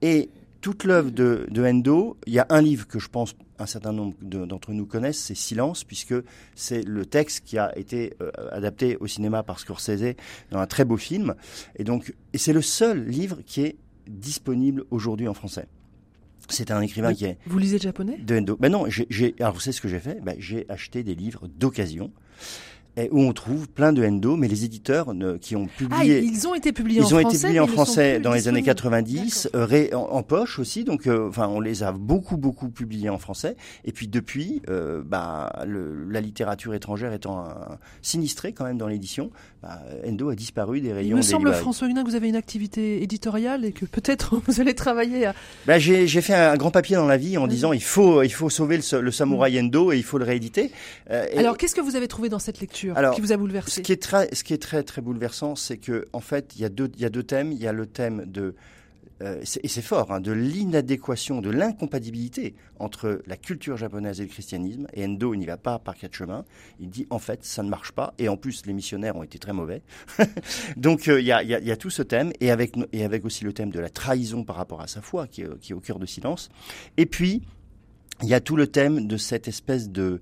Et 0.03 0.29
toute 0.65 0.83
l'œuvre 0.83 1.11
de, 1.11 1.45
de, 1.51 1.63
Endo, 1.63 2.17
il 2.25 2.33
y 2.33 2.39
a 2.39 2.47
un 2.49 2.59
livre 2.59 2.87
que 2.87 2.97
je 2.97 3.07
pense 3.07 3.35
un 3.59 3.67
certain 3.67 3.93
nombre 3.93 4.15
d'entre 4.23 4.71
nous 4.71 4.87
connaissent, 4.87 5.19
c'est 5.19 5.35
Silence, 5.35 5.83
puisque 5.83 6.15
c'est 6.55 6.81
le 6.81 7.05
texte 7.05 7.45
qui 7.45 7.59
a 7.59 7.77
été 7.77 8.15
euh, 8.19 8.31
adapté 8.51 8.97
au 8.99 9.05
cinéma 9.05 9.43
par 9.43 9.59
Scorsese 9.59 10.15
dans 10.49 10.57
un 10.57 10.65
très 10.65 10.83
beau 10.83 10.97
film. 10.97 11.35
Et 11.75 11.83
donc, 11.83 12.15
et 12.33 12.39
c'est 12.39 12.51
le 12.51 12.63
seul 12.63 13.05
livre 13.05 13.43
qui 13.45 13.61
est 13.61 13.75
disponible 14.07 14.85
aujourd'hui 14.89 15.27
en 15.27 15.35
français. 15.35 15.67
C'est 16.49 16.71
un 16.71 16.81
écrivain 16.81 17.11
vous, 17.11 17.15
qui 17.15 17.25
est. 17.25 17.37
Vous 17.45 17.59
lisez 17.59 17.77
le 17.77 17.83
japonais? 17.83 18.17
de 18.17 18.39
Endo. 18.39 18.57
Ben 18.59 18.71
non, 18.71 18.85
j'ai. 18.89 19.35
Alors 19.39 19.53
vous 19.53 19.59
savez 19.59 19.71
ce 19.73 19.81
que 19.81 19.87
j'ai 19.87 19.99
fait? 19.99 20.19
Ben, 20.23 20.35
J'ai 20.39 20.65
acheté 20.67 21.03
des 21.03 21.13
livres 21.13 21.47
d'occasion 21.47 22.11
et 22.97 23.09
où 23.11 23.21
on 23.21 23.33
trouve 23.33 23.67
plein 23.69 23.93
de 23.93 24.05
endo, 24.05 24.35
mais 24.35 24.47
les 24.47 24.63
éditeurs 24.63 25.13
ne, 25.13 25.37
qui 25.37 25.55
ont 25.55 25.67
publié, 25.67 26.17
ah, 26.17 26.23
ils 26.23 26.47
ont 26.47 26.55
été 26.55 26.71
publiés 26.71 26.99
ils 26.99 27.13
en 27.13 27.17
ont 27.17 27.19
français, 27.21 27.37
été 27.37 27.41
publiés 27.41 27.59
en 27.59 27.67
français 27.67 28.19
dans 28.19 28.33
les 28.33 28.47
années 28.47 28.63
90, 28.63 29.49
euh, 29.53 29.65
ré, 29.65 29.93
en, 29.93 29.99
en, 29.99 30.23
poche 30.23 30.59
aussi, 30.59 30.83
donc 30.83 31.07
euh, 31.07 31.27
enfin 31.29 31.47
on 31.47 31.59
les 31.59 31.83
a 31.83 31.91
beaucoup 31.91 32.37
beaucoup 32.37 32.69
publiés 32.69 33.09
en 33.09 33.17
français. 33.17 33.57
Et 33.83 33.91
puis 33.91 34.07
depuis, 34.07 34.61
euh, 34.69 35.01
bah, 35.05 35.63
le, 35.65 36.05
la 36.09 36.21
littérature 36.21 36.73
étrangère 36.73 37.13
étant 37.13 37.39
un, 37.39 37.77
sinistrée 38.01 38.53
quand 38.53 38.65
même 38.65 38.77
dans 38.77 38.87
l'édition, 38.87 39.29
bah, 39.65 39.81
endo 40.07 40.29
a 40.29 40.35
disparu 40.35 40.79
des 40.79 40.93
rayons. 40.93 41.09
Il 41.09 41.15
me 41.15 41.23
semble 41.23 41.51
François 41.51 41.87
Hunin 41.87 42.03
que 42.03 42.09
vous 42.09 42.15
avez 42.15 42.29
une 42.29 42.35
activité 42.35 43.01
éditoriale 43.01 43.65
et 43.65 43.71
que 43.71 43.85
peut-être 43.85 44.39
vous 44.47 44.61
allez 44.61 44.75
travailler. 44.75 45.25
À... 45.25 45.33
Bah, 45.65 45.79
j'ai 45.79 46.07
fait 46.21 46.35
un 46.35 46.55
grand 46.55 46.69
papier 46.69 46.95
dans 46.95 47.07
la 47.07 47.17
vie 47.17 47.35
en 47.39 47.47
disant 47.47 47.73
il 47.73 47.81
faut 47.81 48.21
il 48.21 48.29
faut 48.29 48.51
sauver 48.51 48.77
le, 48.77 49.01
le 49.01 49.11
samouraï 49.11 49.59
endo 49.59 49.91
et 49.91 49.97
il 49.97 50.03
faut 50.03 50.19
le 50.19 50.25
rééditer. 50.25 50.71
Euh, 51.09 51.25
Alors 51.35 51.57
qu'est-ce 51.57 51.73
que 51.73 51.81
vous 51.81 51.95
avez 51.95 52.07
trouvé 52.07 52.29
dans 52.29 52.37
cette 52.37 52.59
lecture 52.59 52.95
alors, 52.95 53.15
qui 53.15 53.21
vous 53.21 53.31
a 53.31 53.37
bouleversé 53.37 53.71
Ce 53.71 53.81
qui 53.81 53.91
est 53.91 54.01
très, 54.01 54.29
ce 54.35 54.43
qui 54.43 54.53
est 54.53 54.61
très, 54.61 54.83
très 54.83 55.01
bouleversant, 55.01 55.55
c'est 55.55 55.77
que 55.77 56.05
en 56.13 56.19
fait, 56.19 56.53
il 56.55 56.61
y 56.61 56.65
a 56.65 56.69
deux, 56.69 56.91
il 56.95 57.01
y 57.01 57.05
a 57.05 57.09
deux 57.09 57.23
thèmes. 57.23 57.51
Il 57.51 57.59
y 57.59 57.67
a 57.67 57.73
le 57.73 57.87
thème 57.87 58.23
de 58.27 58.53
euh, 59.21 59.41
et 59.63 59.67
c'est 59.67 59.81
fort, 59.81 60.11
hein, 60.11 60.19
de 60.19 60.31
l'inadéquation, 60.31 61.41
de 61.41 61.49
l'incompatibilité 61.49 62.55
entre 62.79 63.21
la 63.27 63.37
culture 63.37 63.77
japonaise 63.77 64.19
et 64.19 64.23
le 64.23 64.29
christianisme. 64.29 64.87
Et 64.93 65.05
Endo 65.05 65.35
n'y 65.35 65.45
va 65.45 65.57
pas 65.57 65.79
par 65.79 65.95
quatre 65.95 66.13
chemins. 66.13 66.43
Il 66.79 66.89
dit 66.89 67.07
en 67.09 67.19
fait 67.19 67.43
ça 67.43 67.63
ne 67.63 67.69
marche 67.69 67.91
pas. 67.91 68.13
Et 68.17 68.27
en 68.27 68.37
plus 68.37 68.65
les 68.65 68.73
missionnaires 68.73 69.15
ont 69.15 69.23
été 69.23 69.39
très 69.39 69.53
mauvais. 69.53 69.81
Donc 70.77 71.07
il 71.07 71.25
y, 71.25 71.31
a, 71.31 71.77
tout 71.77 71.89
ce 71.89 72.01
thème 72.01 72.33
et 72.39 72.51
avec, 72.51 72.75
et 72.91 73.03
avec 73.03 73.25
aussi 73.25 73.43
le 73.43 73.53
thème 73.53 73.71
de 73.71 73.79
la 73.79 73.89
trahison 73.89 74.43
par 74.43 74.57
rapport 74.57 74.81
à 74.81 74.87
sa 74.87 75.01
foi 75.01 75.27
qui 75.27 75.43
qui 75.61 75.71
est 75.71 75.75
au 75.75 75.79
cœur 75.79 75.99
de 75.99 76.05
silence. 76.05 76.49
Et 76.97 77.05
puis 77.05 77.43
il 78.23 78.29
y 78.29 78.33
a 78.33 78.39
tout 78.39 78.55
le 78.55 78.67
thème 78.67 79.07
de 79.07 79.17
cette 79.17 79.47
espèce 79.47 79.89
de 79.89 80.21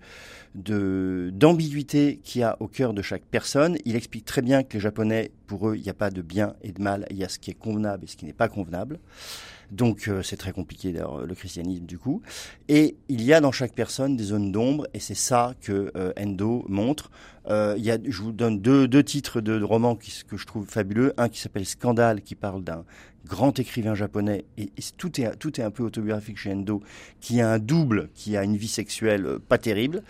d'ambiguïté 0.55 2.19
qu'il 2.23 2.41
y 2.41 2.43
a 2.43 2.57
au 2.59 2.67
cœur 2.67 2.93
de 2.93 3.01
chaque 3.01 3.23
personne. 3.23 3.75
Il 3.85 3.95
explique 3.95 4.25
très 4.25 4.43
bien 4.43 4.61
que 4.61 4.75
les 4.75 4.79
Japonais, 4.79 5.31
pour 5.47 5.69
eux, 5.69 5.75
il 5.75 5.81
n'y 5.81 5.89
a 5.89 5.95
pas 5.95 6.11
de 6.11 6.21
bien 6.21 6.53
et 6.61 6.71
de 6.71 6.81
mal, 6.81 7.07
il 7.09 7.17
y 7.17 7.23
a 7.23 7.29
ce 7.29 7.39
qui 7.39 7.49
est 7.49 7.55
convenable 7.55 8.03
et 8.03 8.07
ce 8.07 8.15
qui 8.15 8.25
n'est 8.25 8.33
pas 8.33 8.49
convenable. 8.49 8.99
Donc 9.71 10.07
euh, 10.07 10.21
c'est 10.21 10.37
très 10.37 10.51
compliqué 10.51 10.91
d'ailleurs 10.91 11.25
le 11.25 11.33
christianisme 11.33 11.85
du 11.85 11.97
coup. 11.97 12.21
Et 12.67 12.95
il 13.09 13.23
y 13.23 13.33
a 13.33 13.41
dans 13.41 13.51
chaque 13.51 13.73
personne 13.73 14.15
des 14.15 14.25
zones 14.25 14.51
d'ombre 14.51 14.87
et 14.93 14.99
c'est 14.99 15.15
ça 15.15 15.55
que 15.61 15.91
euh, 15.95 16.13
Endo 16.19 16.63
montre. 16.67 17.09
Euh, 17.49 17.73
il 17.77 17.83
y 17.83 17.89
a, 17.89 17.97
je 18.05 18.21
vous 18.21 18.31
donne 18.31 18.59
deux, 18.59 18.87
deux 18.87 19.03
titres 19.03 19.41
de, 19.41 19.61
romans 19.63 19.95
qui, 19.95 20.13
que 20.27 20.37
je 20.37 20.45
trouve 20.45 20.67
fabuleux. 20.67 21.13
Un 21.17 21.27
qui 21.27 21.39
s'appelle 21.39 21.65
Scandale 21.65 22.21
qui 22.21 22.35
parle 22.35 22.63
d'un 22.63 22.85
grand 23.25 23.57
écrivain 23.59 23.95
japonais, 23.95 24.45
et, 24.57 24.69
tout, 24.97 25.21
est, 25.21 25.35
tout 25.37 25.59
est 25.59 25.63
un 25.63 25.71
peu 25.71 25.83
autobiographique 25.83 26.37
chez 26.37 26.51
Endo, 26.51 26.81
qui 27.21 27.41
a 27.41 27.49
un 27.49 27.59
double, 27.59 28.09
qui 28.13 28.35
a 28.35 28.43
une 28.43 28.57
vie 28.57 28.67
sexuelle 28.67 29.25
euh, 29.25 29.39
pas 29.39 29.57
terrible, 29.57 30.03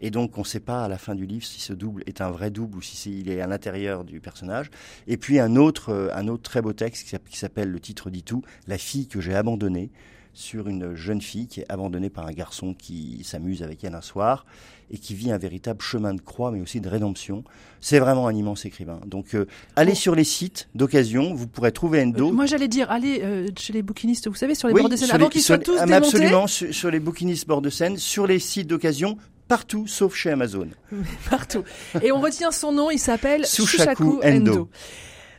et 0.00 0.10
donc 0.10 0.36
on 0.36 0.42
ne 0.42 0.46
sait 0.46 0.60
pas 0.60 0.84
à 0.84 0.88
la 0.88 0.98
fin 0.98 1.14
du 1.14 1.26
livre 1.26 1.44
si 1.44 1.60
ce 1.60 1.72
double 1.72 2.02
est 2.06 2.20
un 2.20 2.30
vrai 2.30 2.50
double 2.50 2.78
ou 2.78 2.82
si 2.82 3.10
est, 3.10 3.20
il 3.20 3.30
est 3.30 3.40
à 3.40 3.46
l'intérieur 3.46 4.04
du 4.04 4.20
personnage. 4.20 4.70
Et 5.06 5.16
puis 5.16 5.38
un 5.38 5.56
autre, 5.56 5.90
euh, 5.90 6.10
un 6.14 6.28
autre 6.28 6.42
très 6.42 6.62
beau 6.62 6.72
texte 6.72 7.18
qui 7.28 7.38
s'appelle, 7.38 7.70
le 7.70 7.80
titre 7.80 8.10
dit 8.10 8.22
tout, 8.22 8.42
La 8.66 8.78
fille 8.78 9.08
que 9.08 9.20
j'ai 9.20 9.34
abandonnée, 9.34 9.90
sur 10.38 10.68
une 10.68 10.94
jeune 10.94 11.20
fille 11.20 11.48
qui 11.48 11.60
est 11.60 11.66
abandonnée 11.68 12.10
par 12.10 12.24
un 12.26 12.32
garçon 12.32 12.72
qui 12.72 13.22
s'amuse 13.24 13.64
avec 13.64 13.82
elle 13.82 13.96
un 13.96 14.00
soir 14.00 14.46
et 14.88 14.96
qui 14.96 15.12
vit 15.12 15.32
un 15.32 15.36
véritable 15.36 15.82
chemin 15.82 16.14
de 16.14 16.20
croix, 16.20 16.52
mais 16.52 16.60
aussi 16.60 16.80
de 16.80 16.88
rédemption. 16.88 17.42
C'est 17.80 17.98
vraiment 17.98 18.28
un 18.28 18.34
immense 18.34 18.64
écrivain. 18.64 19.00
Donc, 19.04 19.34
euh, 19.34 19.46
allez 19.74 19.96
sur 19.96 20.14
les 20.14 20.22
sites 20.22 20.68
d'occasion, 20.76 21.34
vous 21.34 21.48
pourrez 21.48 21.72
trouver 21.72 22.02
Endo. 22.02 22.28
Euh, 22.28 22.32
moi, 22.32 22.46
j'allais 22.46 22.68
dire, 22.68 22.88
allez 22.88 23.20
euh, 23.22 23.48
chez 23.58 23.72
les 23.72 23.82
bouquinistes, 23.82 24.28
vous 24.28 24.36
savez, 24.36 24.54
sur 24.54 24.68
les 24.68 24.74
bords 24.74 24.88
de 24.88 24.94
scène, 24.94 25.10
avant 25.10 25.28
qu'ils 25.28 25.42
soient 25.42 25.58
tous 25.58 25.76
ah, 25.76 25.86
démontés. 25.86 26.06
Absolument, 26.06 26.46
sur, 26.46 26.90
les 26.90 27.00
bouquinistes 27.00 27.48
bords 27.48 27.60
de 27.60 27.70
scène, 27.70 27.96
sur 27.96 28.28
les 28.28 28.38
sites 28.38 28.68
d'occasion, 28.68 29.18
partout, 29.48 29.88
sauf 29.88 30.14
chez 30.14 30.30
Amazon. 30.30 30.68
partout. 31.30 31.64
Et 32.00 32.12
on 32.12 32.20
retient 32.20 32.52
son 32.52 32.70
nom, 32.70 32.92
il 32.92 33.00
s'appelle 33.00 33.44
Sushaku 33.44 34.20
Endo. 34.22 34.70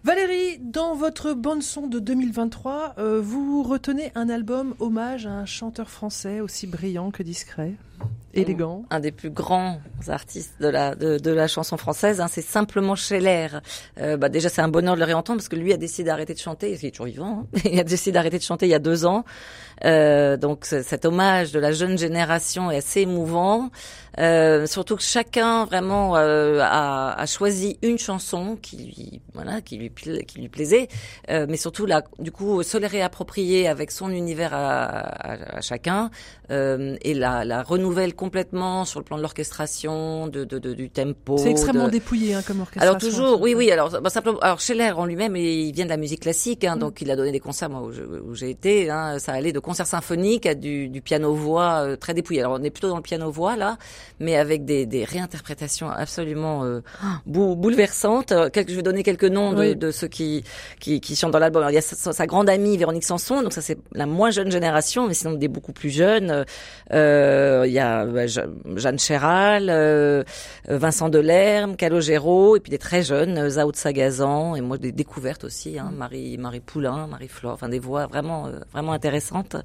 Valérie, 0.04 0.60
dans 0.60 0.96
votre 0.96 1.34
bande 1.34 1.62
son 1.62 1.88
de 1.88 2.00
2023, 2.00 2.96
euh, 2.98 3.20
vous 3.22 3.64
retenez 3.64 4.14
un 4.16 4.30
album 4.30 4.74
hommage 4.80 5.26
à 5.26 5.32
un 5.32 5.46
chanteur 5.46 5.90
français 5.90 6.40
aussi 6.40 6.68
brillant 6.68 7.12
que 7.12 7.22
discret, 7.22 7.74
élégant. 8.34 8.86
Un 8.90 9.00
des 9.00 9.12
plus 9.12 9.30
grands 9.30 9.80
artistes 10.08 10.56
de 10.60 10.68
la 10.68 10.96
de, 10.96 11.32
la 11.32 11.48
chanson 11.48 11.78
française, 11.78 12.22
hein, 12.22 12.28
c'est 12.30 12.42
simplement 12.42 12.96
Scheller. 12.96 13.48
Euh, 14.00 14.18
bah 14.18 14.30
déjà, 14.30 14.50
c'est 14.50 14.62
un 14.62 14.68
bonheur 14.68 14.96
de 14.96 15.00
le 15.00 15.06
réentendre 15.06 15.40
parce 15.40 15.50
que 15.50 15.56
lui 15.56 15.74
a 15.74 15.78
décidé 15.78 16.08
d'arrêter 16.08 16.34
de 16.34 16.40
chanter. 16.40 16.72
Il 16.72 16.86
est 16.86 16.92
toujours 16.92 17.08
vivant. 17.08 17.46
Hein. 17.56 17.60
il 17.72 17.80
a 17.80 17.84
décidé 17.84 18.12
d'arrêter 18.14 18.38
de 18.38 18.44
chanter 18.44 18.66
il 18.68 18.72
y 18.72 18.76
a 18.76 18.80
deux 18.80 19.06
ans. 19.06 19.26
Euh, 19.86 20.38
donc 20.38 20.66
cet 20.66 21.06
hommage 21.06 21.52
de 21.52 21.60
la 21.60 21.72
jeune 21.72 21.98
génération 21.98 22.72
est 22.72 22.78
assez 22.78 23.02
émouvant. 23.02 23.70
Euh, 24.18 24.66
surtout 24.66 24.98
que 24.98 25.04
chacun 25.04 25.66
vraiment 25.66 26.18
euh, 26.18 26.60
a, 26.62 27.14
a, 27.14 27.26
choisi 27.26 27.78
une 27.82 27.98
chanson 27.98 28.58
qui 28.62 28.78
lui 28.78 29.22
voilà 29.34 29.62
qui 29.62 29.78
lui 29.78 29.92
qui 29.92 30.40
lui 30.40 30.50
plaisait, 30.50 30.90
euh, 31.30 31.46
mais 31.48 31.58
surtout 31.58 31.86
là 31.86 32.04
du 32.18 32.32
coup 32.32 32.62
se 32.64 32.78
les 32.78 32.88
réapproprier 32.88 33.68
avec 33.68 33.92
son 33.92 34.10
univers 34.10 34.54
à, 34.54 34.84
à, 34.84 35.58
à 35.58 35.62
chacun 35.62 36.10
euh, 36.52 36.98
et 37.02 37.14
la, 37.14 37.46
la, 37.46 37.62
renouvelle 37.62 38.16
complètement 38.30 38.86
sur 38.86 39.00
le 39.00 39.04
plan 39.04 39.18
de 39.18 39.24
l'orchestration, 39.24 40.28
de, 40.28 40.44
de, 40.44 40.60
de, 40.60 40.76
du 40.76 40.92
tempo. 40.92 41.40
C'est 41.40 41.50
extrêmement 41.50 41.88
dépouillé 41.88 42.36
hein, 42.36 42.44
comme 42.46 42.60
orchestration. 42.62 42.88
Alors 42.88 43.02
toujours, 43.02 43.42
oui, 43.42 43.56
oui. 43.56 43.72
Alors 43.72 43.90
bah, 43.90 44.12
simplement, 44.12 44.38
alors 44.42 44.62
Scheller 44.62 44.92
en 44.92 45.06
lui-même, 45.06 45.36
il 45.36 45.72
vient 45.72 45.86
de 45.86 45.90
la 45.90 45.98
musique 45.98 46.20
classique, 46.20 46.64
hein, 46.64 46.76
mm. 46.76 46.80
donc 46.80 47.02
il 47.02 47.10
a 47.10 47.16
donné 47.16 47.32
des 47.32 47.40
concerts 47.40 47.72
moi 47.72 47.82
où 47.82 48.36
j'ai 48.36 48.52
été. 48.52 48.92
Hein, 48.92 49.18
ça 49.18 49.34
allait 49.34 49.52
de 49.52 49.58
concerts 49.58 49.88
symphoniques 49.88 50.46
à 50.46 50.54
du, 50.54 50.90
du 50.90 51.02
piano 51.02 51.34
voix 51.34 51.86
euh, 51.88 51.96
très 51.96 52.14
dépouillé. 52.14 52.42
Alors 52.42 52.60
on 52.60 52.64
est 52.64 52.70
plutôt 52.70 52.90
dans 52.90 52.98
le 52.98 53.02
piano 53.02 53.32
voix 53.32 53.56
là, 53.56 53.80
mais 54.20 54.36
avec 54.36 54.64
des, 54.64 54.86
des 54.86 55.06
réinterprétations 55.06 55.90
absolument 55.90 56.64
euh, 56.66 56.82
bouleversantes. 57.26 58.32
je 58.32 58.76
vais 58.76 58.84
donner 58.84 59.02
quelques 59.02 59.24
noms 59.24 59.54
de, 59.54 59.74
de 59.74 59.90
ceux 59.90 60.08
qui, 60.08 60.44
qui, 60.80 61.02
qui 61.02 61.16
chantent 61.16 61.32
dans 61.32 61.40
l'album. 61.40 61.66
Il 61.70 61.74
y 61.74 61.80
a 61.80 61.82
sa, 61.82 62.14
sa, 62.14 62.28
grande 62.28 62.48
amie 62.48 62.78
Véronique 62.78 63.06
Sanson, 63.06 63.42
donc 63.42 63.54
ça 63.54 63.62
c'est 63.62 63.80
la 63.92 64.06
moins 64.06 64.30
jeune 64.30 64.52
génération, 64.52 65.08
mais 65.08 65.16
sinon 65.16 65.34
des 65.34 65.48
beaucoup 65.48 65.74
plus 65.74 65.90
jeunes. 65.90 66.46
Euh, 66.94 67.64
il 67.66 67.74
y 67.74 67.80
a 67.80 68.06
bah, 68.10 68.28
Jeanne 68.28 69.00
Chéral, 69.00 69.70
euh, 69.70 70.24
Vincent 70.68 71.10
Delerme, 71.10 71.76
Calogero, 71.76 72.56
et 72.56 72.60
puis 72.60 72.70
des 72.70 72.78
très 72.78 73.04
jeunes, 73.04 73.38
euh, 73.38 73.50
Zao 73.50 73.72
de 73.72 73.78
Sagazan, 73.78 74.56
et 74.56 74.62
moi 74.62 74.78
des 74.78 74.92
découvertes 74.92 75.44
aussi, 75.44 75.80
hein, 75.80 75.92
Marie 75.96 76.38
Marie 76.38 76.60
Poulain, 76.60 77.08
Marie 77.08 77.28
Flore, 77.28 77.54
enfin 77.54 77.70
des 77.70 77.80
voix 77.80 78.08
vraiment 78.08 78.50
vraiment 78.74 78.94
intéressantes. 78.94 79.56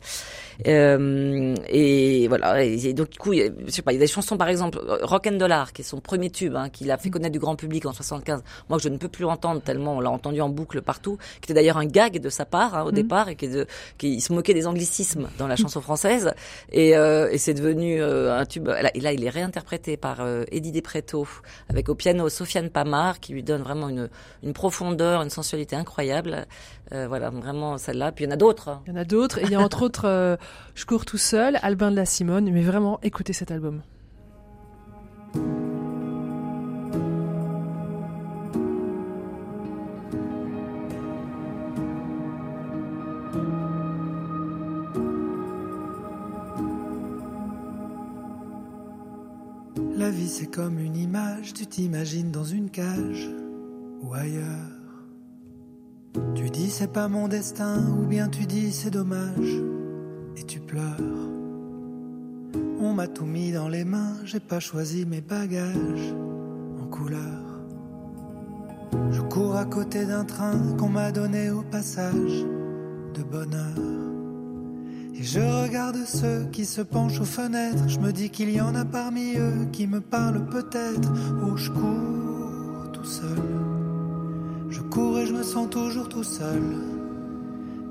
et 0.65 2.27
voilà. 2.29 2.65
Et, 2.65 2.93
donc 2.93 3.11
du 3.11 3.19
coup, 3.19 3.33
je 3.33 3.71
sais 3.71 3.83
pas, 3.83 3.93
il 3.93 3.97
y 3.97 3.99
a 3.99 4.01
des 4.01 4.07
chansons 4.07 4.37
par 4.37 4.49
exemple 4.49 4.81
Rock 5.03 5.27
and 5.27 5.37
Dollar, 5.37 5.73
qui 5.73 5.83
est 5.83 5.85
son 5.85 6.01
premier 6.01 6.31
tube, 6.31 6.57
hein, 6.57 6.69
qui 6.69 6.85
l'a 6.85 6.99
fait 6.99 7.11
connaître 7.11 7.33
du 7.33 7.39
grand 7.39 7.57
public 7.57 7.87
en 7.87 7.93
75. 7.93 8.43
Moi, 8.69 8.79
je 8.79 8.89
ne 8.89 8.97
peux 8.97 9.09
plus 9.09 9.23
l'entendre 9.23 9.61
tellement 9.61 9.97
on 9.97 10.01
l'a 10.01 10.11
entendu 10.11 10.41
en 10.41 10.49
boucle 10.49 10.83
partout, 10.83 11.19
qui 11.41 11.47
était 11.47 11.55
d'ailleurs 11.55 11.79
un 11.79 11.87
gag 11.87 12.21
de 12.21 12.29
sa 12.29 12.45
part 12.45 12.75
hein, 12.75 12.85
au 12.85 12.91
mmh. 12.91 12.95
départ 12.95 13.29
et 13.29 13.37
qui, 13.37 13.49
de, 13.49 13.67
qui 13.99 14.21
se 14.21 14.33
moquait 14.33 14.55
des 14.55 14.67
anglicismes 14.67 15.29
dans 15.39 15.47
la 15.47 15.57
chanson 15.57 15.81
française. 15.81 16.33
Et, 16.73 16.97
euh, 16.97 17.29
et 17.31 17.39
c'est 17.39 17.55
devenu 17.55 18.03
euh, 18.03 18.34
un 18.39 18.47
tube. 18.47 18.69
Et 18.95 19.01
là, 19.01 19.13
il 19.13 19.25
est 19.25 19.31
réinterprété 19.31 19.97
par 19.97 20.21
euh, 20.21 20.45
Eddie 20.51 20.73
Despretto 20.73 21.27
avec 21.69 21.89
au 21.89 21.95
piano 21.95 22.29
Sofiane 22.29 22.71
Pamar 22.71 23.21
qui 23.21 23.33
lui 23.33 23.43
donne 23.43 23.63
vraiment 23.63 23.89
une, 23.89 24.09
une 24.43 24.53
profondeur, 24.53 25.23
une 25.23 25.31
sensualité 25.31 25.77
incroyable. 25.77 26.47
Euh, 26.93 27.07
voilà, 27.09 27.31
vraiment 27.31 27.79
celle-là. 27.79 28.13
Puis 28.13 28.25
il 28.25 28.29
y 28.29 28.31
en 28.31 28.35
a 28.35 28.37
d'autres. 28.37 28.69
Hein. 28.69 28.83
Il 28.87 28.93
y 28.93 28.97
en 28.97 29.01
a 29.01 29.05
d'autres. 29.05 29.39
Et 29.39 29.43
il 29.45 29.51
y 29.51 29.55
a 29.55 29.61
entre 29.61 29.83
autres 29.87 30.39
Je 30.75 30.85
cours 30.85 31.05
tout 31.05 31.19
seul, 31.19 31.59
Albin 31.63 31.91
de 31.91 31.97
la 31.97 32.07
Simone. 32.07 32.51
Mais 32.51 32.63
vraiment, 32.63 33.01
écoutez 33.03 33.33
cet 33.33 33.51
album. 33.51 33.83
C'est 50.37 50.51
comme 50.51 50.81
une 50.81 50.97
image, 50.97 51.53
tu 51.53 51.65
t'imagines 51.65 52.33
dans 52.33 52.43
une 52.43 52.69
cage 52.69 53.31
ou 54.03 54.15
ailleurs. 54.15 55.07
Tu 56.35 56.51
dis 56.51 56.71
c'est 56.71 56.93
pas 56.93 57.07
mon 57.07 57.29
destin, 57.29 57.87
ou 58.01 58.05
bien 58.05 58.29
tu 58.29 58.45
dis 58.45 58.73
c'est 58.73 58.91
dommage, 58.91 59.63
et 60.37 60.43
tu 60.43 60.59
pleures. 60.59 61.31
On 62.81 62.93
m'a 62.93 63.07
tout 63.07 63.27
mis 63.27 63.53
dans 63.53 63.69
les 63.69 63.85
mains, 63.85 64.17
j'ai 64.25 64.41
pas 64.41 64.59
choisi 64.59 65.07
mes 65.07 65.21
bagages 65.21 66.13
en 66.83 66.87
couleur. 66.89 67.63
Je 69.13 69.21
cours 69.21 69.55
à 69.55 69.67
côté 69.67 70.05
d'un 70.05 70.25
train 70.25 70.77
qu'on 70.77 70.89
m'a 70.89 71.13
donné 71.13 71.51
au 71.51 71.63
passage 71.63 72.45
de 73.15 73.23
bonheur. 73.23 74.14
Et 75.17 75.23
je 75.23 75.39
regarde 75.39 75.99
ceux 76.07 76.49
qui 76.51 76.65
se 76.65 76.81
penchent 76.81 77.21
aux 77.21 77.25
fenêtres. 77.25 77.89
Je 77.89 78.01
me 78.01 78.13
dis 78.13 78.31
qu'il 78.31 78.51
y 78.51 78.61
en 78.61 78.75
a 78.75 78.85
parmi 78.85 79.37
eux 79.37 79.69
qui 79.73 79.87
me 79.87 80.01
parlent 80.01 80.45
peut-être. 80.47 81.13
Oh, 81.45 81.57
je 81.57 81.71
cours 81.71 82.91
tout 82.93 83.05
seul. 83.05 83.39
Je 84.71 84.81
cours 84.81 85.21
et 85.21 85.27
je 85.27 85.33
me 85.33 85.45
sens 85.45 85.71
toujours 85.71 86.09
tout 86.09 86.25
seul. 86.25 86.63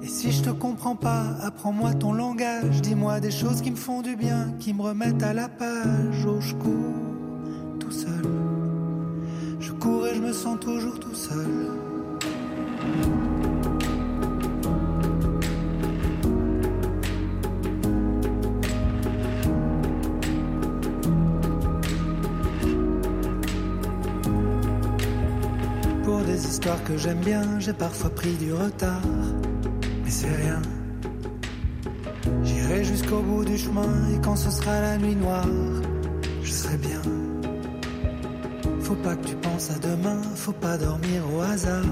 Et 0.01 0.07
si 0.07 0.33
je 0.33 0.43
te 0.43 0.49
comprends 0.49 0.97
pas, 0.97 1.37
apprends-moi 1.41 1.93
ton 1.93 2.11
langage. 2.11 2.81
Dis-moi 2.81 3.21
des 3.21 3.31
choses 3.31 3.61
qui 3.61 3.71
me 3.71 3.77
font 3.77 4.01
du 4.01 4.17
bien, 4.17 4.53
qui 4.59 4.73
me 4.73 4.81
remettent 4.81 5.23
à 5.23 5.33
la 5.33 5.47
page. 5.47 6.25
Oh, 6.27 6.41
je 6.41 6.53
cours 6.55 7.79
tout 7.79 7.91
seul. 7.91 8.27
Je 9.61 9.71
cours 9.71 10.05
et 10.07 10.15
je 10.15 10.21
me 10.21 10.33
sens 10.33 10.59
toujours 10.59 10.99
tout 10.99 11.15
seul. 11.15 11.71
Que 26.85 26.97
j'aime 26.97 27.19
bien, 27.19 27.59
j'ai 27.59 27.73
parfois 27.73 28.09
pris 28.09 28.33
du 28.35 28.53
retard, 28.53 29.01
mais 30.03 30.09
c'est 30.09 30.33
rien. 30.33 30.61
J'irai 32.43 32.83
jusqu'au 32.85 33.21
bout 33.21 33.43
du 33.43 33.57
chemin 33.57 33.89
et 34.13 34.21
quand 34.21 34.37
ce 34.37 34.49
sera 34.49 34.79
la 34.79 34.97
nuit 34.97 35.15
noire, 35.15 35.47
je 36.41 36.51
serai 36.51 36.77
bien. 36.77 37.01
Faut 38.79 38.95
pas 38.95 39.15
que 39.15 39.27
tu 39.27 39.35
penses 39.35 39.71
à 39.71 39.79
demain, 39.79 40.21
faut 40.35 40.53
pas 40.53 40.77
dormir 40.77 41.21
au 41.35 41.41
hasard, 41.41 41.83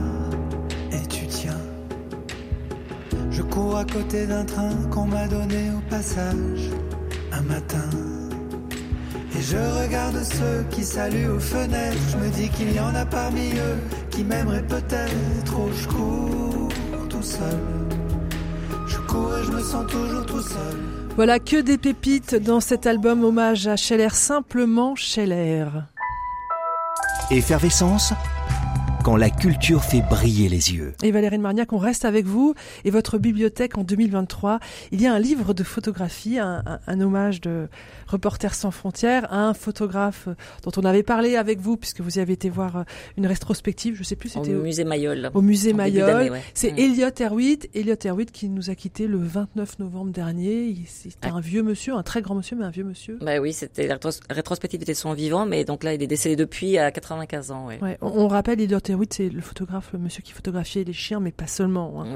et 0.92 1.06
tu 1.08 1.28
tiens. 1.28 1.62
Je 3.30 3.42
cours 3.42 3.78
à 3.78 3.84
côté 3.86 4.26
d'un 4.26 4.46
train 4.46 4.74
qu'on 4.90 5.06
m'a 5.06 5.28
donné 5.28 5.72
au 5.72 5.90
passage 5.90 6.70
un 7.34 7.42
matin. 7.42 7.90
Je 9.52 9.58
regarde 9.58 10.24
ceux 10.24 10.64
qui 10.72 10.82
saluent 10.82 11.28
aux 11.28 11.40
fenêtres. 11.40 11.98
Je 12.10 12.18
me 12.18 12.30
dis 12.30 12.48
qu'il 12.48 12.74
y 12.74 12.80
en 12.80 12.96
a 12.96 13.06
parmi 13.06 13.50
eux 13.50 13.78
qui 14.10 14.24
m'aimeraient 14.24 14.66
peut-être. 14.66 15.54
Oh, 15.58 15.70
je 15.74 15.88
cours 15.90 16.70
tout 17.10 17.22
seul. 17.22 17.60
Je 18.88 18.98
cours 19.00 19.38
et 19.38 19.44
je 19.44 19.52
me 19.52 19.62
sens 19.62 19.86
toujours 19.92 20.26
tout 20.26 20.42
seul. 20.42 20.78
Voilà 21.18 21.40
que 21.40 21.60
des 21.60 21.78
pépites 21.78 22.36
dans 22.36 22.62
cet 22.62 22.88
album 22.88 23.26
hommage 23.26 23.68
à 23.68 23.76
Scheller, 23.76 24.12
simplement 24.12 24.96
Scheller. 24.96 25.66
Effervescence 27.30 28.14
quand 29.04 29.16
la 29.16 29.30
culture 29.30 29.84
fait 29.84 30.02
briller 30.02 30.48
les 30.50 30.74
yeux. 30.74 30.94
Et 31.02 31.12
Valérie 31.12 31.38
Marniac, 31.40 31.74
on 31.74 31.78
reste 31.78 32.06
avec 32.06 32.26
vous 32.26 32.54
et 32.86 32.92
votre 32.92 33.18
bibliothèque 33.18 33.78
en 33.78 33.84
2023. 33.84 34.60
Il 34.92 35.02
y 35.02 35.08
a 35.08 35.14
un 35.14 35.20
livre 35.20 35.54
de 35.54 35.64
photographie, 35.64 36.38
un, 36.38 36.62
un, 36.66 36.80
un 36.86 37.02
hommage 37.02 37.42
de 37.42 37.68
Reporters 38.08 38.54
sans 38.54 38.72
frontières, 38.72 39.32
un 39.34 39.54
photographe 39.54 40.28
dont 40.64 40.72
on 40.78 40.86
avait 40.86 41.02
parlé 41.04 41.36
avec 41.36 41.60
vous 41.60 41.78
puisque 41.78 42.02
vous 42.02 42.18
y 42.18 42.22
avez 42.22 42.34
été 42.34 42.50
voir 42.50 42.76
euh, 42.78 42.84
une 43.18 43.26
rétrospective, 43.26 43.96
je 43.96 44.04
sais 44.04 44.16
plus, 44.16 44.30
c'était 44.30 44.54
au 44.54 44.62
musée 44.62 44.84
Mayol. 44.84 45.32
Au 45.34 45.42
musée 45.42 45.74
Mayol. 45.74 46.32
Ouais. 46.32 46.42
C'est 46.54 46.72
Mm. 46.72 46.78
Elliot 46.80 47.10
Erwitt, 47.22 47.70
Elliot 47.74 47.96
Erwitt 48.06 48.32
qui 48.32 48.50
nous 48.50 48.70
a 48.70 48.76
quitté 48.76 49.08
le 49.08 49.18
29 49.18 49.80
novembre 49.80 50.12
dernier. 50.12 50.76
C'était 50.88 51.28
un 51.30 51.40
vieux 51.40 51.64
monsieur, 51.64 51.94
un 51.96 52.04
très 52.04 52.22
grand 52.22 52.36
monsieur, 52.36 52.56
mais 52.58 52.66
un 52.66 52.70
vieux 52.70 52.84
monsieur. 52.84 53.18
Bah 53.22 53.40
oui, 53.40 53.52
c'était 53.54 53.88
la 53.88 53.96
rétros- 53.96 54.20
rétrospective 54.30 54.82
était 54.82 54.94
son 54.94 55.14
vivant, 55.14 55.46
mais 55.46 55.64
donc 55.66 55.84
là 55.84 55.94
il 55.94 56.02
est 56.04 56.08
décédé 56.08 56.36
depuis 56.36 56.78
à 56.78 56.92
95 56.92 57.52
ans. 57.52 57.66
Ouais. 57.68 57.80
Ouais, 57.82 57.98
on, 58.02 58.08
on 58.24 58.28
rappelle 58.28 58.60
Elliot 58.62 58.80
Erwitt, 58.92 59.14
c'est 59.14 59.30
le 59.30 59.42
photographe, 59.42 59.92
le 59.94 60.00
monsieur 60.00 60.22
qui 60.22 60.32
photographiait 60.34 60.84
les 60.84 60.94
chiens, 60.94 61.20
mais 61.20 61.32
pas 61.32 61.48
seulement. 61.48 62.02
hein. 62.02 62.14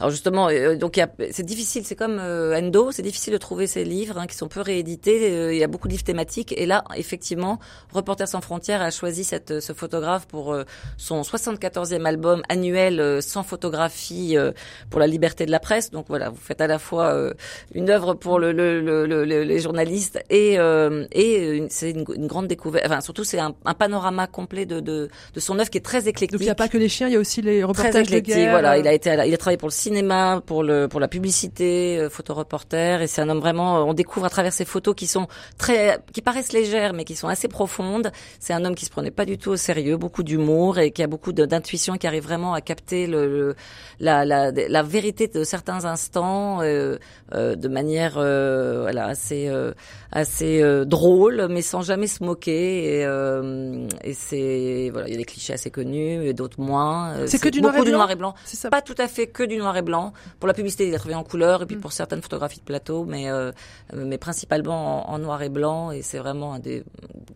Alors 0.00 0.10
justement, 0.10 0.48
euh, 0.48 0.76
donc 0.76 1.00
c'est 1.30 1.42
difficile, 1.44 1.82
c'est 1.84 1.96
comme 1.96 2.18
euh, 2.20 2.58
Endo, 2.58 2.90
c'est 2.92 3.02
difficile 3.02 3.32
de 3.32 3.38
trouver 3.38 3.66
ces 3.66 3.84
livres 3.84 4.18
hein, 4.18 4.26
qui 4.26 4.36
sont 4.36 4.48
peu 4.48 4.60
réédités. 4.60 5.30
euh, 5.32 5.52
il 5.52 5.58
y 5.58 5.64
a 5.64 5.66
beaucoup 5.68 5.88
de 5.88 5.92
livres 5.92 6.04
thématiques 6.04 6.52
et 6.56 6.66
là, 6.66 6.84
effectivement, 6.96 7.58
Reporters 7.92 8.28
sans 8.28 8.40
frontières 8.40 8.82
a 8.82 8.90
choisi 8.90 9.24
cette, 9.24 9.60
ce 9.60 9.72
photographe 9.72 10.26
pour 10.26 10.52
euh, 10.52 10.64
son 10.96 11.22
74e 11.22 12.04
album 12.04 12.42
annuel 12.48 13.00
euh, 13.00 13.20
sans 13.20 13.42
photographie 13.42 14.36
euh, 14.36 14.52
pour 14.90 15.00
la 15.00 15.06
liberté 15.06 15.46
de 15.46 15.50
la 15.50 15.60
presse. 15.60 15.90
Donc 15.90 16.06
voilà, 16.08 16.30
vous 16.30 16.36
faites 16.40 16.60
à 16.60 16.66
la 16.66 16.78
fois 16.78 17.12
euh, 17.14 17.32
une 17.74 17.90
œuvre 17.90 18.14
pour 18.14 18.38
le, 18.38 18.52
le, 18.52 18.80
le, 18.80 19.06
le- 19.06 19.24
le- 19.24 19.42
les 19.44 19.60
journalistes 19.60 20.18
et 20.30 20.58
euh, 20.58 21.06
et 21.12 21.64
c'est 21.70 21.90
une, 21.90 22.04
une 22.14 22.26
grande 22.26 22.46
découverte. 22.48 22.86
Enfin, 22.86 23.00
surtout 23.00 23.24
c'est 23.24 23.38
un, 23.38 23.54
un 23.64 23.74
panorama 23.74 24.26
complet 24.26 24.66
de, 24.66 24.80
de 24.80 25.08
de 25.34 25.40
son 25.40 25.58
œuvre 25.58 25.70
qui 25.70 25.78
est 25.78 25.82
très 25.84 26.08
éclectique. 26.08 26.32
Donc 26.32 26.40
il 26.40 26.44
n'y 26.44 26.50
a 26.50 26.54
pas 26.54 26.68
que 26.68 26.78
les 26.78 26.88
chiens, 26.88 27.08
il 27.08 27.12
y 27.14 27.16
a 27.16 27.20
aussi 27.20 27.42
les 27.42 27.58
Très 27.58 27.64
reportages 27.64 28.06
de 28.10 28.18
guerre. 28.20 28.50
voilà. 28.50 28.78
Il 28.78 28.86
a 28.88 28.92
été, 28.92 29.14
la- 29.16 29.26
il 29.26 29.34
a 29.34 29.36
travaillé 29.36 29.58
pour 29.58 29.67
le 29.68 29.72
cinéma, 29.72 30.42
pour 30.44 30.62
le, 30.62 30.88
pour 30.88 31.00
la 31.00 31.08
publicité, 31.08 31.98
euh, 31.98 32.10
photoreporter, 32.10 33.02
et 33.02 33.06
c'est 33.06 33.22
un 33.22 33.28
homme 33.28 33.40
vraiment. 33.40 33.84
On 33.88 33.94
découvre 33.94 34.26
à 34.26 34.30
travers 34.30 34.52
ses 34.52 34.64
photos 34.64 34.94
qui 34.94 35.06
sont 35.06 35.26
très, 35.56 35.98
qui 36.12 36.22
paraissent 36.22 36.52
légères, 36.52 36.92
mais 36.92 37.04
qui 37.04 37.14
sont 37.16 37.28
assez 37.28 37.48
profondes. 37.48 38.10
C'est 38.40 38.52
un 38.52 38.64
homme 38.64 38.74
qui 38.74 38.84
se 38.84 38.90
prenait 38.90 39.10
pas 39.10 39.24
du 39.24 39.38
tout 39.38 39.50
au 39.50 39.56
sérieux, 39.56 39.96
beaucoup 39.96 40.22
d'humour 40.22 40.78
et 40.78 40.90
qui 40.90 41.02
a 41.02 41.06
beaucoup 41.06 41.32
d'intuition, 41.32 41.96
qui 41.96 42.06
arrive 42.06 42.24
vraiment 42.24 42.54
à 42.54 42.60
capter 42.60 43.06
le, 43.06 43.26
le- 43.28 43.54
la, 44.00 44.24
la, 44.24 44.50
la 44.50 44.82
vérité 44.82 45.28
de 45.28 45.44
certains 45.44 45.84
instants 45.84 46.60
euh, 46.62 46.96
euh, 47.34 47.54
de 47.56 47.68
manière, 47.68 48.14
euh, 48.16 48.82
voilà, 48.82 49.06
assez, 49.06 49.48
euh, 49.48 49.72
assez 50.12 50.62
euh, 50.62 50.84
drôle, 50.84 51.46
mais 51.50 51.62
sans 51.62 51.82
jamais 51.82 52.06
se 52.06 52.22
moquer. 52.24 52.98
Et, 53.00 53.04
euh, 53.04 53.86
et 54.02 54.14
c'est, 54.14 54.90
voilà, 54.92 55.08
il 55.08 55.12
y 55.12 55.14
a 55.14 55.18
des 55.18 55.24
clichés 55.24 55.52
assez 55.52 55.70
connus, 55.70 56.26
et 56.26 56.32
d'autres 56.32 56.60
moins. 56.60 57.10
Euh, 57.12 57.26
C'est 57.26 57.38
que 57.38 57.48
du 57.48 57.60
noir 57.60 57.74
et 57.76 57.80
du 57.80 57.90
blanc 57.90 57.98
noir 57.98 58.10
et 58.10 58.16
blanc. 58.16 58.34
C'est 58.44 58.56
ça. 58.56 58.70
Pas 58.70 58.82
tout 58.82 58.94
à 58.98 59.08
fait 59.08 59.26
que 59.26 59.42
du 59.42 59.57
noir 59.58 59.76
et 59.76 59.82
blanc. 59.82 60.12
Pour 60.40 60.46
la 60.46 60.54
publicité, 60.54 60.88
il 60.88 60.94
a 60.94 60.98
travaillé 60.98 61.16
en 61.16 61.24
couleur 61.24 61.62
et 61.62 61.66
puis 61.66 61.76
pour 61.76 61.92
certaines 61.92 62.22
photographies 62.22 62.60
de 62.60 62.64
plateau, 62.64 63.04
mais 63.04 63.30
euh, 63.30 63.52
mais 63.94 64.18
principalement 64.18 65.10
en, 65.10 65.18
noir 65.18 65.42
et 65.42 65.48
blanc. 65.48 65.90
Et 65.90 66.02
c'est 66.02 66.18
vraiment 66.18 66.54
un 66.54 66.58
des 66.58 66.84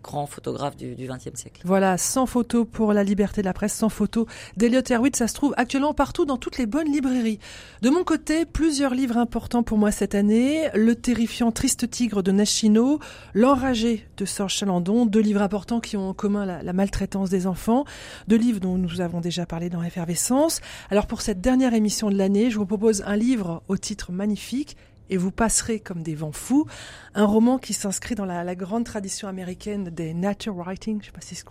grands 0.02 0.26
photographes 0.26 0.76
du 0.76 0.94
XXe 0.94 1.38
siècle. 1.38 1.62
Voilà, 1.64 1.96
sans 1.98 2.26
photo 2.26 2.64
pour 2.64 2.92
la 2.92 3.04
liberté 3.04 3.40
de 3.40 3.46
la 3.46 3.52
presse, 3.52 3.74
sans 3.74 3.88
photo 3.88 4.26
d'Eliot 4.56 4.82
Erwitt, 4.90 5.16
ça 5.16 5.28
se 5.28 5.34
trouve 5.34 5.54
actuellement 5.56 5.94
partout 5.94 6.24
dans 6.24 6.36
toutes 6.36 6.58
les 6.58 6.66
bonnes 6.66 6.90
librairies. 6.90 7.38
De 7.82 7.90
mon 7.90 8.04
côté, 8.04 8.44
plusieurs 8.44 8.94
livres 8.94 9.16
importants 9.16 9.62
pour 9.62 9.78
moi 9.78 9.90
cette 9.90 10.14
année, 10.14 10.68
Le 10.74 10.94
terrifiant 10.94 11.52
Triste 11.52 11.88
Tigre 11.88 12.22
de 12.22 12.32
Nashino, 12.32 12.98
L'enragé 13.34 14.06
de 14.16 14.24
Serge 14.24 14.54
Chalandon, 14.54 15.06
deux 15.06 15.20
livres 15.20 15.42
importants 15.42 15.80
qui 15.80 15.96
ont 15.96 16.10
en 16.10 16.14
commun 16.14 16.46
la, 16.46 16.62
la 16.62 16.72
maltraitance 16.72 17.30
des 17.30 17.46
enfants, 17.46 17.84
deux 18.28 18.36
livres 18.36 18.60
dont 18.60 18.76
nous 18.78 19.00
avons 19.00 19.20
déjà 19.20 19.46
parlé 19.46 19.70
dans 19.70 19.82
Effervescence. 19.82 20.60
Alors 20.90 21.06
pour 21.06 21.22
cette 21.22 21.40
dernière 21.40 21.74
émission 21.74 22.08
de 22.12 22.18
l'année, 22.18 22.50
je 22.50 22.58
vous 22.58 22.66
propose 22.66 23.02
un 23.06 23.16
livre 23.16 23.62
au 23.68 23.76
titre 23.76 24.12
magnifique, 24.12 24.76
et 25.12 25.18
vous 25.18 25.30
passerez 25.30 25.78
comme 25.78 26.02
des 26.02 26.14
vents 26.14 26.32
fous. 26.32 26.66
Un 27.14 27.26
roman 27.26 27.58
qui 27.58 27.74
s'inscrit 27.74 28.14
dans 28.14 28.24
la, 28.24 28.54
grande 28.54 28.84
tradition 28.84 29.28
américaine 29.28 29.90
des 29.90 30.14
nature 30.14 30.54
writing. 30.56 31.00
Je 31.02 31.06
sais 31.06 31.12
pas 31.12 31.20
si 31.20 31.34
je, 31.34 31.42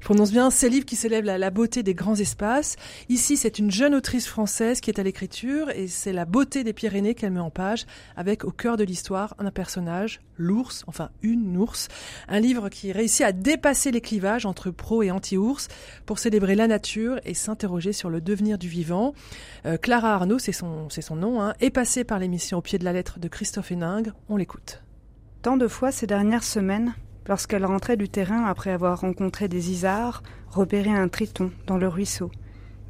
prononce 0.00 0.32
bien. 0.32 0.50
Ces 0.50 0.70
livres 0.70 0.86
qui 0.86 0.96
célèbrent 0.96 1.26
la, 1.26 1.36
la 1.36 1.50
beauté 1.50 1.82
des 1.82 1.92
grands 1.92 2.14
espaces. 2.14 2.76
Ici, 3.10 3.36
c'est 3.36 3.58
une 3.58 3.70
jeune 3.70 3.94
autrice 3.94 4.26
française 4.26 4.80
qui 4.80 4.88
est 4.88 4.98
à 4.98 5.02
l'écriture 5.02 5.68
et 5.68 5.88
c'est 5.88 6.14
la 6.14 6.24
beauté 6.24 6.64
des 6.64 6.72
Pyrénées 6.72 7.14
qu'elle 7.14 7.32
met 7.32 7.40
en 7.40 7.50
page 7.50 7.84
avec 8.16 8.44
au 8.44 8.50
cœur 8.50 8.78
de 8.78 8.84
l'histoire 8.84 9.34
un 9.38 9.50
personnage, 9.50 10.22
l'ours, 10.38 10.82
enfin 10.86 11.10
une 11.22 11.54
ours. 11.58 11.88
Un 12.28 12.40
livre 12.40 12.70
qui 12.70 12.92
réussit 12.92 13.26
à 13.26 13.32
dépasser 13.32 13.90
les 13.90 14.00
clivages 14.00 14.46
entre 14.46 14.70
pro 14.70 15.02
et 15.02 15.10
anti-ours 15.10 15.68
pour 16.06 16.18
célébrer 16.18 16.54
la 16.54 16.66
nature 16.66 17.20
et 17.26 17.34
s'interroger 17.34 17.92
sur 17.92 18.08
le 18.08 18.22
devenir 18.22 18.56
du 18.56 18.68
vivant. 18.68 19.12
Euh, 19.66 19.76
Clara 19.76 20.14
Arnaud, 20.14 20.38
c'est 20.38 20.52
son, 20.52 20.88
c'est 20.88 21.02
son 21.02 21.16
nom, 21.16 21.42
hein, 21.42 21.52
est 21.60 21.70
passée 21.70 22.04
par 22.04 22.18
l'émission 22.18 22.58
Au 22.58 22.62
pied 22.62 22.78
de 22.78 22.85
la 22.86 22.92
lettre 22.92 23.18
de 23.18 23.26
Christophe 23.26 23.72
Héningre. 23.72 24.12
On 24.28 24.36
l'écoute. 24.36 24.84
Tant 25.42 25.56
de 25.56 25.66
fois 25.66 25.90
ces 25.90 26.06
dernières 26.06 26.44
semaines, 26.44 26.94
lorsqu'elle 27.26 27.66
rentrait 27.66 27.96
du 27.96 28.08
terrain 28.08 28.44
après 28.44 28.70
avoir 28.70 29.00
rencontré 29.00 29.48
des 29.48 29.72
isards, 29.72 30.22
repéré 30.50 30.90
un 30.90 31.08
triton 31.08 31.50
dans 31.66 31.78
le 31.78 31.88
ruisseau, 31.88 32.30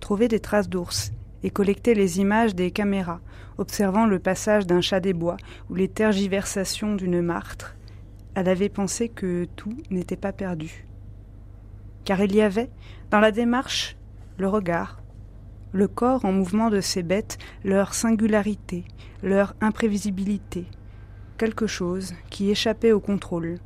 trouvé 0.00 0.28
des 0.28 0.38
traces 0.38 0.68
d'ours 0.68 1.12
et 1.42 1.48
collecté 1.48 1.94
les 1.94 2.20
images 2.20 2.54
des 2.54 2.72
caméras, 2.72 3.22
observant 3.56 4.04
le 4.04 4.18
passage 4.18 4.66
d'un 4.66 4.82
chat 4.82 5.00
des 5.00 5.14
bois 5.14 5.38
ou 5.70 5.74
les 5.74 5.88
tergiversations 5.88 6.94
d'une 6.94 7.22
martre, 7.22 7.74
elle 8.34 8.50
avait 8.50 8.68
pensé 8.68 9.08
que 9.08 9.46
tout 9.56 9.78
n'était 9.90 10.14
pas 10.14 10.34
perdu. 10.34 10.86
Car 12.04 12.20
il 12.20 12.34
y 12.34 12.42
avait, 12.42 12.68
dans 13.10 13.20
la 13.20 13.32
démarche, 13.32 13.96
le 14.36 14.46
regard, 14.46 15.00
le 15.72 15.88
corps 15.88 16.26
en 16.26 16.32
mouvement 16.32 16.68
de 16.68 16.82
ces 16.82 17.02
bêtes, 17.02 17.38
leur 17.64 17.94
singularité, 17.94 18.84
leur 19.22 19.54
imprévisibilité, 19.60 20.66
quelque 21.38 21.66
chose 21.66 22.14
qui 22.30 22.50
échappait 22.50 22.92
au 22.92 23.00
contrôle, 23.00 23.58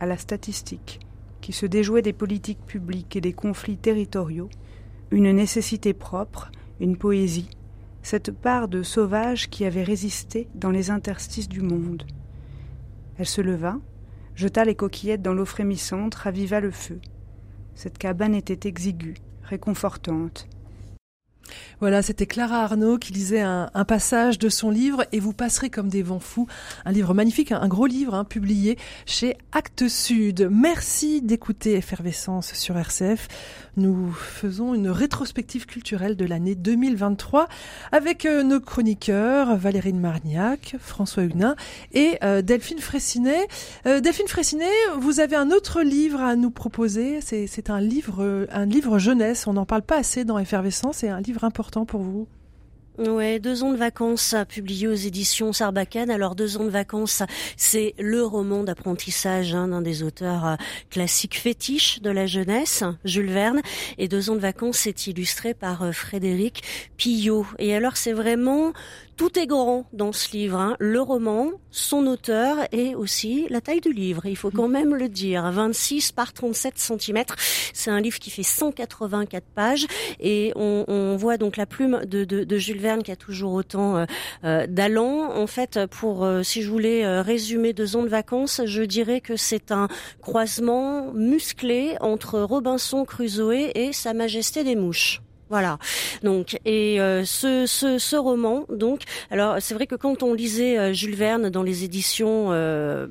à 0.00 0.06
la 0.06 0.16
statistique, 0.16 1.00
qui 1.40 1.52
se 1.52 1.66
déjouait 1.66 2.02
des 2.02 2.12
politiques 2.12 2.64
publiques 2.66 3.16
et 3.16 3.20
des 3.20 3.32
conflits 3.32 3.76
territoriaux, 3.76 4.48
une 5.10 5.30
nécessité 5.32 5.92
propre, 5.92 6.50
une 6.80 6.96
poésie, 6.96 7.50
cette 8.02 8.32
part 8.32 8.68
de 8.68 8.82
sauvage 8.82 9.48
qui 9.48 9.64
avait 9.64 9.82
résisté 9.82 10.48
dans 10.54 10.70
les 10.70 10.90
interstices 10.90 11.48
du 11.48 11.60
monde. 11.60 12.04
Elle 13.18 13.26
se 13.26 13.40
leva, 13.40 13.78
jeta 14.34 14.64
les 14.64 14.74
coquillettes 14.74 15.22
dans 15.22 15.34
l'eau 15.34 15.44
frémissante, 15.44 16.14
raviva 16.14 16.60
le 16.60 16.70
feu. 16.70 17.00
Cette 17.74 17.98
cabane 17.98 18.34
était 18.34 18.68
exiguë, 18.68 19.14
réconfortante. 19.42 20.48
Voilà, 21.80 22.02
c'était 22.02 22.26
Clara 22.26 22.62
Arnaud 22.62 22.98
qui 22.98 23.12
lisait 23.12 23.40
un, 23.40 23.68
passage 23.86 24.38
de 24.38 24.48
son 24.48 24.70
livre 24.70 25.04
et 25.12 25.20
vous 25.20 25.32
passerez 25.32 25.68
comme 25.68 25.88
des 25.88 26.02
vents 26.02 26.20
fous. 26.20 26.46
Un 26.84 26.92
livre 26.92 27.12
magnifique, 27.12 27.52
un, 27.52 27.68
gros 27.68 27.86
livre 27.86 28.14
hein, 28.14 28.24
publié 28.24 28.78
chez 29.04 29.36
Actes 29.52 29.88
Sud. 29.88 30.48
Merci 30.50 31.20
d'écouter 31.20 31.74
Effervescence 31.74 32.54
sur 32.54 32.78
RCF. 32.78 33.28
Nous 33.76 34.12
faisons 34.12 34.74
une 34.74 34.88
rétrospective 34.88 35.66
culturelle 35.66 36.16
de 36.16 36.24
l'année 36.24 36.54
2023 36.54 37.48
avec 37.90 38.24
euh, 38.24 38.44
nos 38.44 38.60
chroniqueurs 38.60 39.56
Valérine 39.56 39.98
Marniac, 39.98 40.76
François 40.78 41.24
Huguenin 41.24 41.56
et 41.92 42.18
euh, 42.22 42.40
Delphine 42.40 42.78
Fraissinet. 42.78 43.48
Euh, 43.86 44.00
Delphine 44.00 44.28
Fraissinet, 44.28 44.70
vous 44.98 45.18
avez 45.18 45.36
un 45.36 45.50
autre 45.50 45.82
livre 45.82 46.20
à 46.20 46.36
nous 46.36 46.50
proposer. 46.50 47.20
C'est 47.20 47.68
un 47.68 47.80
livre, 47.80 48.46
un 48.50 48.64
livre 48.64 48.98
jeunesse. 48.98 49.46
On 49.46 49.54
n'en 49.54 49.66
parle 49.66 49.82
pas 49.82 49.98
assez 49.98 50.24
dans 50.24 50.38
Effervescence. 50.38 51.02
Important 51.42 51.84
pour 51.84 52.02
vous? 52.02 52.28
Ouais, 52.96 53.40
deux 53.40 53.64
ans 53.64 53.72
de 53.72 53.76
vacances 53.76 54.36
publié 54.48 54.86
aux 54.86 54.94
éditions 54.94 55.52
Sarbacane. 55.52 56.10
Alors 56.10 56.36
deux 56.36 56.58
ans 56.58 56.64
de 56.64 56.70
vacances, 56.70 57.24
c'est 57.56 57.92
le 57.98 58.22
roman 58.22 58.62
d'apprentissage 58.62 59.52
hein, 59.52 59.66
d'un 59.66 59.82
des 59.82 60.04
auteurs 60.04 60.46
euh, 60.46 60.54
classiques 60.90 61.36
fétiches 61.36 62.00
de 62.02 62.10
la 62.10 62.26
jeunesse, 62.26 62.84
Jules 63.04 63.32
Verne. 63.32 63.62
Et 63.98 64.06
deux 64.06 64.30
ans 64.30 64.36
de 64.36 64.40
vacances, 64.40 64.78
c'est 64.78 65.08
illustré 65.08 65.54
par 65.54 65.82
euh, 65.82 65.90
Frédéric 65.90 66.62
Pillot. 66.96 67.44
Et 67.58 67.74
alors 67.74 67.96
c'est 67.96 68.12
vraiment 68.12 68.72
Tout 69.16 69.38
est 69.38 69.46
grand 69.46 69.86
dans 69.92 70.12
ce 70.12 70.32
livre, 70.32 70.58
hein. 70.58 70.76
le 70.80 71.00
roman, 71.00 71.52
son 71.70 72.06
auteur 72.08 72.56
et 72.72 72.96
aussi 72.96 73.46
la 73.48 73.60
taille 73.60 73.80
du 73.80 73.92
livre. 73.92 74.26
Il 74.26 74.36
faut 74.36 74.50
quand 74.50 74.66
même 74.66 74.92
le 74.94 75.08
dire. 75.08 75.48
26 75.52 76.10
par 76.10 76.32
37 76.32 76.74
cm. 76.76 77.22
C'est 77.72 77.90
un 77.90 78.00
livre 78.00 78.18
qui 78.18 78.30
fait 78.30 78.42
184 78.42 79.44
pages 79.54 79.86
et 80.18 80.52
on, 80.56 81.16
voit 81.16 81.36
donc 81.36 81.56
la 81.56 81.66
plume 81.66 82.00
de, 82.06 82.24
de, 82.24 82.42
de, 82.42 82.58
Jules 82.58 82.80
Verne 82.80 83.04
qui 83.04 83.12
a 83.12 83.16
toujours 83.16 83.52
autant 83.52 83.96
euh, 83.96 84.04
euh 84.42 84.66
d'allant. 84.66 85.30
En 85.32 85.46
fait, 85.46 85.78
pour 85.90 86.24
euh, 86.24 86.42
si 86.42 86.62
je 86.62 86.70
voulais 86.70 87.04
euh, 87.04 87.22
résumer 87.22 87.72
deux 87.72 87.94
ans 87.94 88.02
de 88.02 88.08
vacances, 88.08 88.62
je 88.64 88.82
dirais 88.82 89.20
que 89.20 89.36
c'est 89.36 89.70
un 89.70 89.88
croisement 90.22 91.12
musclé 91.12 91.96
entre 92.00 92.40
Robinson 92.40 93.04
Crusoe 93.04 93.70
et 93.74 93.92
Sa 93.92 94.12
Majesté 94.12 94.64
des 94.64 94.74
Mouches. 94.74 95.20
Voilà. 95.50 95.78
Donc 96.22 96.58
et 96.64 97.00
euh, 97.00 97.24
ce, 97.24 97.66
ce, 97.66 97.98
ce, 97.98 98.16
roman, 98.16 98.64
donc 98.70 99.02
alors 99.30 99.56
c'est 99.60 99.74
vrai 99.74 99.86
que 99.86 99.94
quand 99.94 100.22
on 100.22 100.32
lisait 100.32 100.78
euh, 100.78 100.92
Jules 100.94 101.14
Verne 101.14 101.50
dans 101.50 101.62
les 101.62 101.84
éditions 101.84 102.48
euh, 102.50 103.06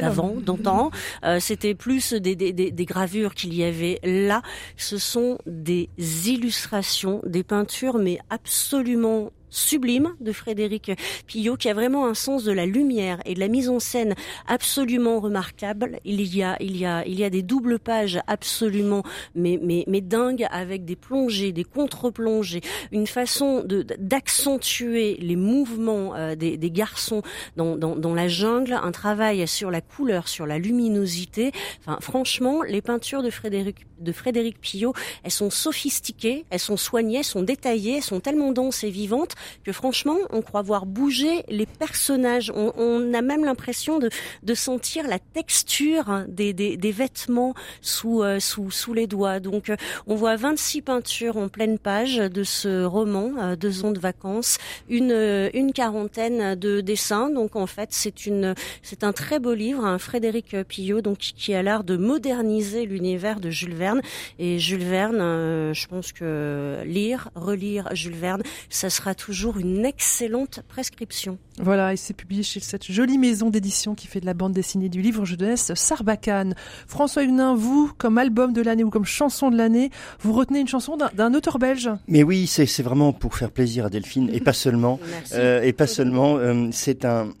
d'avant, 0.00 0.34
d'antan, 0.40 0.90
euh, 1.24 1.40
c'était 1.40 1.74
plus 1.74 2.12
des, 2.12 2.36
des, 2.36 2.52
des 2.52 2.84
gravures 2.84 3.34
qu'il 3.34 3.54
y 3.54 3.64
avait 3.64 3.98
là. 4.04 4.42
Ce 4.76 4.98
sont 4.98 5.38
des 5.46 5.88
illustrations, 6.26 7.20
des 7.26 7.42
peintures, 7.42 7.98
mais 7.98 8.18
absolument 8.30 9.30
sublime 9.52 10.14
de 10.20 10.32
Frédéric 10.32 10.90
Pillot 11.26 11.56
qui 11.56 11.68
a 11.68 11.74
vraiment 11.74 12.06
un 12.06 12.14
sens 12.14 12.42
de 12.42 12.52
la 12.52 12.66
lumière 12.66 13.20
et 13.24 13.34
de 13.34 13.40
la 13.40 13.48
mise 13.48 13.68
en 13.68 13.78
scène 13.78 14.14
absolument 14.48 15.20
remarquable. 15.20 16.00
Il 16.04 16.34
y 16.34 16.42
a 16.42 16.56
il 16.60 16.76
y 16.76 16.86
a 16.86 17.06
il 17.06 17.18
y 17.18 17.24
a 17.24 17.30
des 17.30 17.42
doubles 17.42 17.78
pages 17.78 18.18
absolument 18.26 19.02
mais 19.34 19.60
mais 19.62 19.84
mais 19.86 20.00
dingues 20.00 20.46
avec 20.50 20.84
des 20.84 20.96
plongées, 20.96 21.52
des 21.52 21.64
contre-plongées, 21.64 22.62
une 22.90 23.06
façon 23.06 23.62
de 23.62 23.84
d'accentuer 23.98 25.16
les 25.20 25.36
mouvements 25.36 26.14
euh, 26.16 26.34
des, 26.34 26.56
des 26.56 26.70
garçons 26.70 27.22
dans, 27.56 27.76
dans 27.76 27.94
dans 27.94 28.14
la 28.14 28.28
jungle, 28.28 28.72
un 28.72 28.92
travail 28.92 29.46
sur 29.46 29.70
la 29.70 29.80
couleur, 29.80 30.28
sur 30.28 30.46
la 30.46 30.58
luminosité. 30.58 31.52
Enfin 31.80 31.98
franchement, 32.00 32.62
les 32.62 32.80
peintures 32.80 33.22
de 33.22 33.30
Frédéric 33.30 33.86
de 33.98 34.12
Frédéric 34.12 34.60
Pillot, 34.60 34.94
elles 35.22 35.30
sont 35.30 35.50
sophistiquées, 35.50 36.44
elles 36.50 36.58
sont 36.58 36.76
soignées, 36.76 37.18
elles 37.18 37.24
sont 37.24 37.42
détaillées, 37.42 37.96
elles 37.96 38.02
sont 38.02 38.20
tellement 38.20 38.52
denses 38.52 38.82
et 38.82 38.90
vivantes 38.90 39.34
que 39.64 39.72
franchement, 39.72 40.16
on 40.30 40.42
croit 40.42 40.62
voir 40.62 40.86
bouger 40.86 41.44
les 41.48 41.66
personnages. 41.66 42.52
On, 42.54 42.72
on 42.76 43.14
a 43.14 43.22
même 43.22 43.44
l'impression 43.44 43.98
de, 43.98 44.10
de 44.42 44.54
sentir 44.54 45.06
la 45.06 45.18
texture 45.18 46.24
des, 46.28 46.52
des, 46.52 46.76
des 46.76 46.92
vêtements 46.92 47.54
sous, 47.80 48.22
euh, 48.22 48.40
sous, 48.40 48.70
sous 48.70 48.94
les 48.94 49.06
doigts. 49.06 49.40
Donc, 49.40 49.70
euh, 49.70 49.76
on 50.06 50.14
voit 50.14 50.36
26 50.36 50.82
peintures 50.82 51.36
en 51.36 51.48
pleine 51.48 51.78
page 51.78 52.16
de 52.16 52.44
ce 52.44 52.84
roman, 52.84 53.32
euh, 53.38 53.56
Deux 53.56 53.84
ans 53.84 53.92
de 53.92 54.00
vacances, 54.00 54.58
une, 54.88 55.50
une 55.54 55.72
quarantaine 55.72 56.54
de 56.54 56.80
dessins. 56.80 57.30
Donc, 57.30 57.56
en 57.56 57.66
fait, 57.66 57.88
c'est 57.92 58.26
une, 58.26 58.54
c'est 58.82 59.04
un 59.04 59.12
très 59.12 59.38
beau 59.38 59.54
livre, 59.54 59.84
un 59.84 59.98
Frédéric 59.98 60.56
Pillot, 60.64 61.00
donc 61.00 61.18
qui 61.18 61.54
a 61.54 61.62
l'art 61.62 61.84
de 61.84 61.96
moderniser 61.96 62.86
l'univers 62.86 63.40
de 63.40 63.50
Jules 63.50 63.74
Verne 63.74 64.00
et 64.38 64.58
Jules 64.58 64.84
Verne, 64.84 65.72
je 65.72 65.86
pense 65.86 66.12
que 66.12 66.82
lire, 66.84 67.30
relire 67.34 67.88
Jules 67.94 68.14
Verne, 68.14 68.42
ça 68.68 68.90
sera 68.90 69.14
toujours 69.14 69.31
une 69.32 69.84
excellente 69.84 70.60
prescription. 70.68 71.38
Voilà, 71.58 71.92
et 71.92 71.96
c'est 71.96 72.14
publié 72.14 72.42
chez 72.42 72.60
cette 72.60 72.90
jolie 72.90 73.18
maison 73.18 73.50
d'édition 73.50 73.94
qui 73.94 74.06
fait 74.06 74.20
de 74.20 74.26
la 74.26 74.34
bande 74.34 74.52
dessinée 74.52 74.88
du 74.88 75.02
livre 75.02 75.24
jeunesse 75.24 75.72
Sarbacane. 75.74 76.54
François 76.86 77.24
Hunin, 77.24 77.54
vous, 77.54 77.92
comme 77.98 78.18
album 78.18 78.52
de 78.52 78.62
l'année 78.62 78.84
ou 78.84 78.90
comme 78.90 79.04
chanson 79.04 79.50
de 79.50 79.56
l'année, 79.56 79.90
vous 80.20 80.32
retenez 80.32 80.60
une 80.60 80.68
chanson 80.68 80.96
d'un 80.96 81.34
auteur 81.34 81.58
belge? 81.58 81.90
Mais 82.08 82.22
oui, 82.22 82.46
c'est 82.46 82.82
vraiment 82.82 83.12
pour 83.12 83.34
faire 83.34 83.50
plaisir 83.50 83.86
à 83.86 83.90
Delphine, 83.90 84.30
et 84.32 84.40
pas 84.40 84.52
seulement. 84.52 85.00
euh, 85.32 85.62
et 85.62 85.72
pas 85.72 85.86
seulement. 85.86 86.36
Euh, 86.36 86.68
c'est 86.72 87.04
un... 87.04 87.30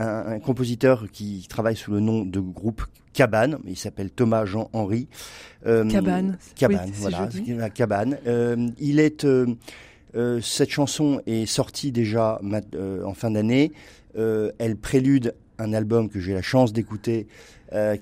Un, 0.00 0.34
un, 0.34 0.38
compositeur 0.38 1.06
qui 1.10 1.44
travaille 1.48 1.74
sous 1.74 1.90
le 1.90 1.98
nom 1.98 2.24
de 2.24 2.38
groupe 2.38 2.84
Cabane, 3.18 3.58
il 3.66 3.76
s'appelle 3.76 4.10
Thomas 4.10 4.44
Jean 4.44 4.70
Henry. 4.72 5.08
Euh, 5.66 5.84
Cabane. 5.88 6.38
Cabane, 6.54 6.82
oui, 6.86 6.92
voilà, 6.94 7.28
la 7.48 7.68
Cabane. 7.68 8.16
Euh, 8.28 8.68
il 8.78 9.00
est 9.00 9.24
euh, 9.24 9.46
euh, 10.14 10.40
cette 10.40 10.70
chanson 10.70 11.20
est 11.26 11.46
sortie 11.46 11.92
déjà 11.92 12.40
euh, 12.74 13.04
en 13.04 13.14
fin 13.14 13.30
d'année. 13.30 13.72
Euh, 14.16 14.50
elle 14.58 14.76
prélude 14.76 15.34
un 15.58 15.72
album 15.72 16.08
que 16.08 16.20
j'ai 16.20 16.34
la 16.34 16.42
chance 16.42 16.72
d'écouter, 16.72 17.26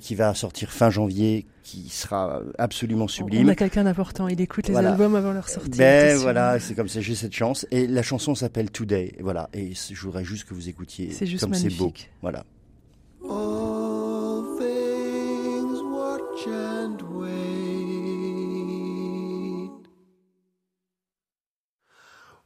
qui 0.00 0.14
va 0.14 0.32
sortir 0.34 0.70
fin 0.70 0.90
janvier, 0.90 1.46
qui 1.64 1.88
sera 1.88 2.40
absolument 2.58 3.08
sublime. 3.08 3.48
On 3.48 3.50
a 3.50 3.56
quelqu'un 3.56 3.82
d'important, 3.84 4.28
il 4.28 4.40
écoute 4.40 4.68
les 4.68 4.72
voilà. 4.72 4.92
albums 4.92 5.16
avant 5.16 5.32
leur 5.32 5.48
sortie. 5.48 5.70
Ben 5.70 6.16
voilà, 6.18 6.60
c'est 6.60 6.74
comme 6.74 6.86
ça, 6.86 7.00
j'ai 7.00 7.16
cette 7.16 7.32
chance. 7.32 7.66
Et 7.72 7.86
la 7.88 8.02
chanson 8.02 8.36
s'appelle 8.36 8.70
Today, 8.70 9.14
voilà. 9.20 9.48
Et 9.54 9.72
je 9.74 10.00
voudrais 10.02 10.24
juste 10.24 10.44
que 10.44 10.54
vous 10.54 10.68
écoutiez 10.68 11.10
comme 11.40 11.54
c'est 11.54 11.76
beau. 11.76 11.92
Voilà. 12.22 12.44
All 13.24 14.44
things 14.58 15.82
watch 15.90 16.46
and 16.46 16.98
wait. 17.18 17.85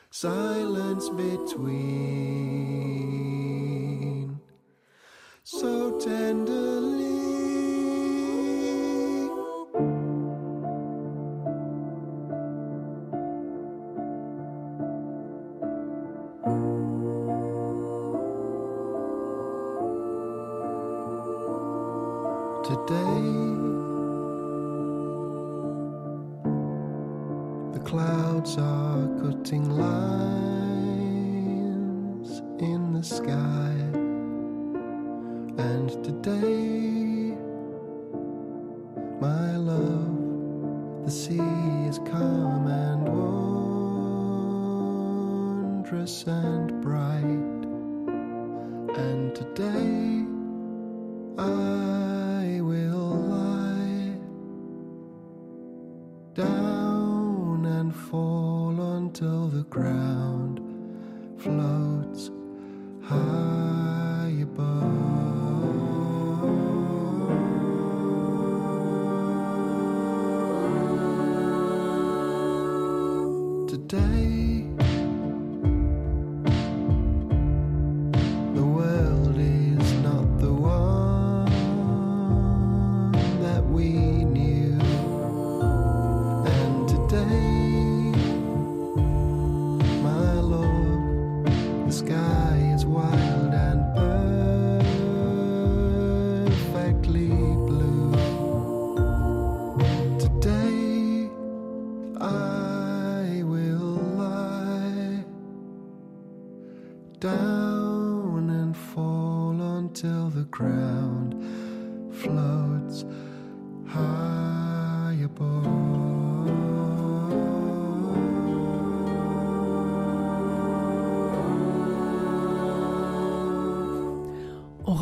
Silence 0.10 1.08
between. 1.08 2.91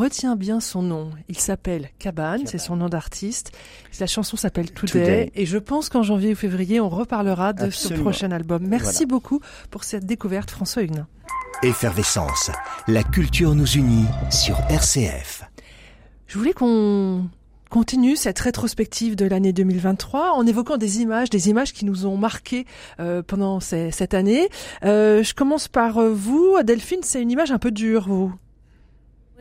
Retiens 0.10 0.36
bien 0.36 0.60
son 0.60 0.82
nom. 0.82 1.12
Il 1.28 1.38
s'appelle 1.38 1.90
Cabane, 2.00 2.48
c'est 2.48 2.58
son 2.58 2.76
nom 2.76 2.90
d'artiste. 2.90 3.52
La 4.00 4.08
chanson 4.08 4.38
s'appelle 4.38 4.72
Today, 4.72 4.92
Today. 4.92 5.32
et 5.36 5.46
je 5.46 5.58
pense 5.60 5.88
qu'en 5.90 6.02
janvier 6.02 6.32
ou 6.32 6.36
février, 6.36 6.80
on 6.80 6.90
reparlera 6.90 7.54
de 7.54 7.66
Absolument. 7.66 7.98
ce 7.98 8.02
prochain 8.02 8.32
album. 8.32 8.64
Merci 8.68 9.06
Voilà. 9.06 9.08
beaucoup 9.08 9.40
pour 9.70 9.84
cette 9.84 10.06
découverte, 10.08 10.50
François 10.50 10.82
Huguenin. 10.82 11.08
Effervescence, 11.62 12.50
la 12.88 13.04
culture 13.04 13.54
nous 13.54 13.68
unit 13.74 14.06
sur 14.32 14.58
RCF. 14.70 15.44
Je 16.26 16.38
voulais 16.40 16.54
qu'on 16.54 17.30
continue 17.70 18.16
cette 18.16 18.40
rétrospective 18.40 19.16
de 19.16 19.26
l'année 19.26 19.54
2023 19.54 20.32
en 20.32 20.44
évoquant 20.48 20.78
des 20.78 21.02
images, 21.02 21.30
des 21.30 21.50
images 21.50 21.72
qui 21.72 21.86
nous 21.86 22.08
ont 22.08 22.18
marqués 22.18 22.66
euh, 23.00 23.22
pendant 23.22 23.60
ces- 23.60 23.92
cette 23.92 24.16
année. 24.16 24.50
Euh, 24.84 25.22
je 25.22 25.36
commence 25.36 25.68
par 25.68 26.00
euh, 26.00 26.12
vous, 26.12 26.56
Delphine, 26.64 27.02
c'est 27.04 27.22
une 27.22 27.30
image 27.30 27.52
un 27.52 27.60
peu 27.60 27.70
dure, 27.70 28.08
vous. 28.08 28.34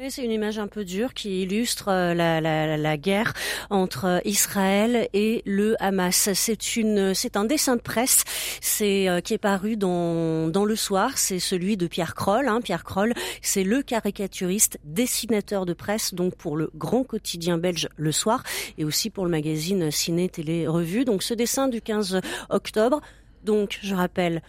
Oui, 0.01 0.13
c'est 0.13 0.25
une 0.25 0.31
image 0.31 0.61
un 0.61 0.69
peu 0.69 0.85
dure 0.85 1.13
qui 1.13 1.43
illustre 1.43 1.89
euh, 1.89 2.15
la, 2.15 2.41
la, 2.41 2.77
la 2.77 2.97
guerre 2.97 3.33
entre 3.69 4.05
euh, 4.05 4.19
Israël 4.25 5.09
et 5.13 5.43
le 5.45 5.75
Hamas. 5.83 6.33
C'est 6.35 6.77
une, 6.77 7.15
un 7.35 7.45
dessin 7.45 7.75
de 7.75 7.81
presse, 7.81 8.23
euh, 8.81 9.21
qui 9.21 9.35
est 9.35 9.39
paru 9.39 9.77
dans 9.77 10.65
le 10.65 10.77
soir. 10.77 11.19
C'est 11.19 11.41
celui 11.41 11.77
de 11.77 11.89
Pierre 11.89 12.15
Kroll. 12.15 12.47
Hein. 12.47 12.61
Pierre 12.61 12.85
Kroll, 12.85 13.13
c'est 13.43 13.65
le 13.65 13.83
caricaturiste, 13.83 14.79
dessinateur 14.85 15.67
de 15.67 15.73
presse, 15.73 16.15
donc 16.15 16.37
pour 16.37 16.57
le 16.57 16.71
grand 16.77 17.03
quotidien 17.03 17.59
belge 17.59 17.89
Le 17.97 18.13
Soir 18.13 18.45
et 18.77 18.85
aussi 18.85 19.11
pour 19.11 19.25
le 19.25 19.33
magazine 19.33 19.91
Ciné 19.91 20.29
Télé 20.29 20.69
Revue. 20.69 21.07
Donc 21.07 21.25
ce 21.25 21.35
dessin 21.35 21.67
du 21.67 21.81
15 21.81 22.21
octobre. 22.51 23.01
Donc 23.43 23.81
je 23.83 23.97
rappelle 23.97 24.43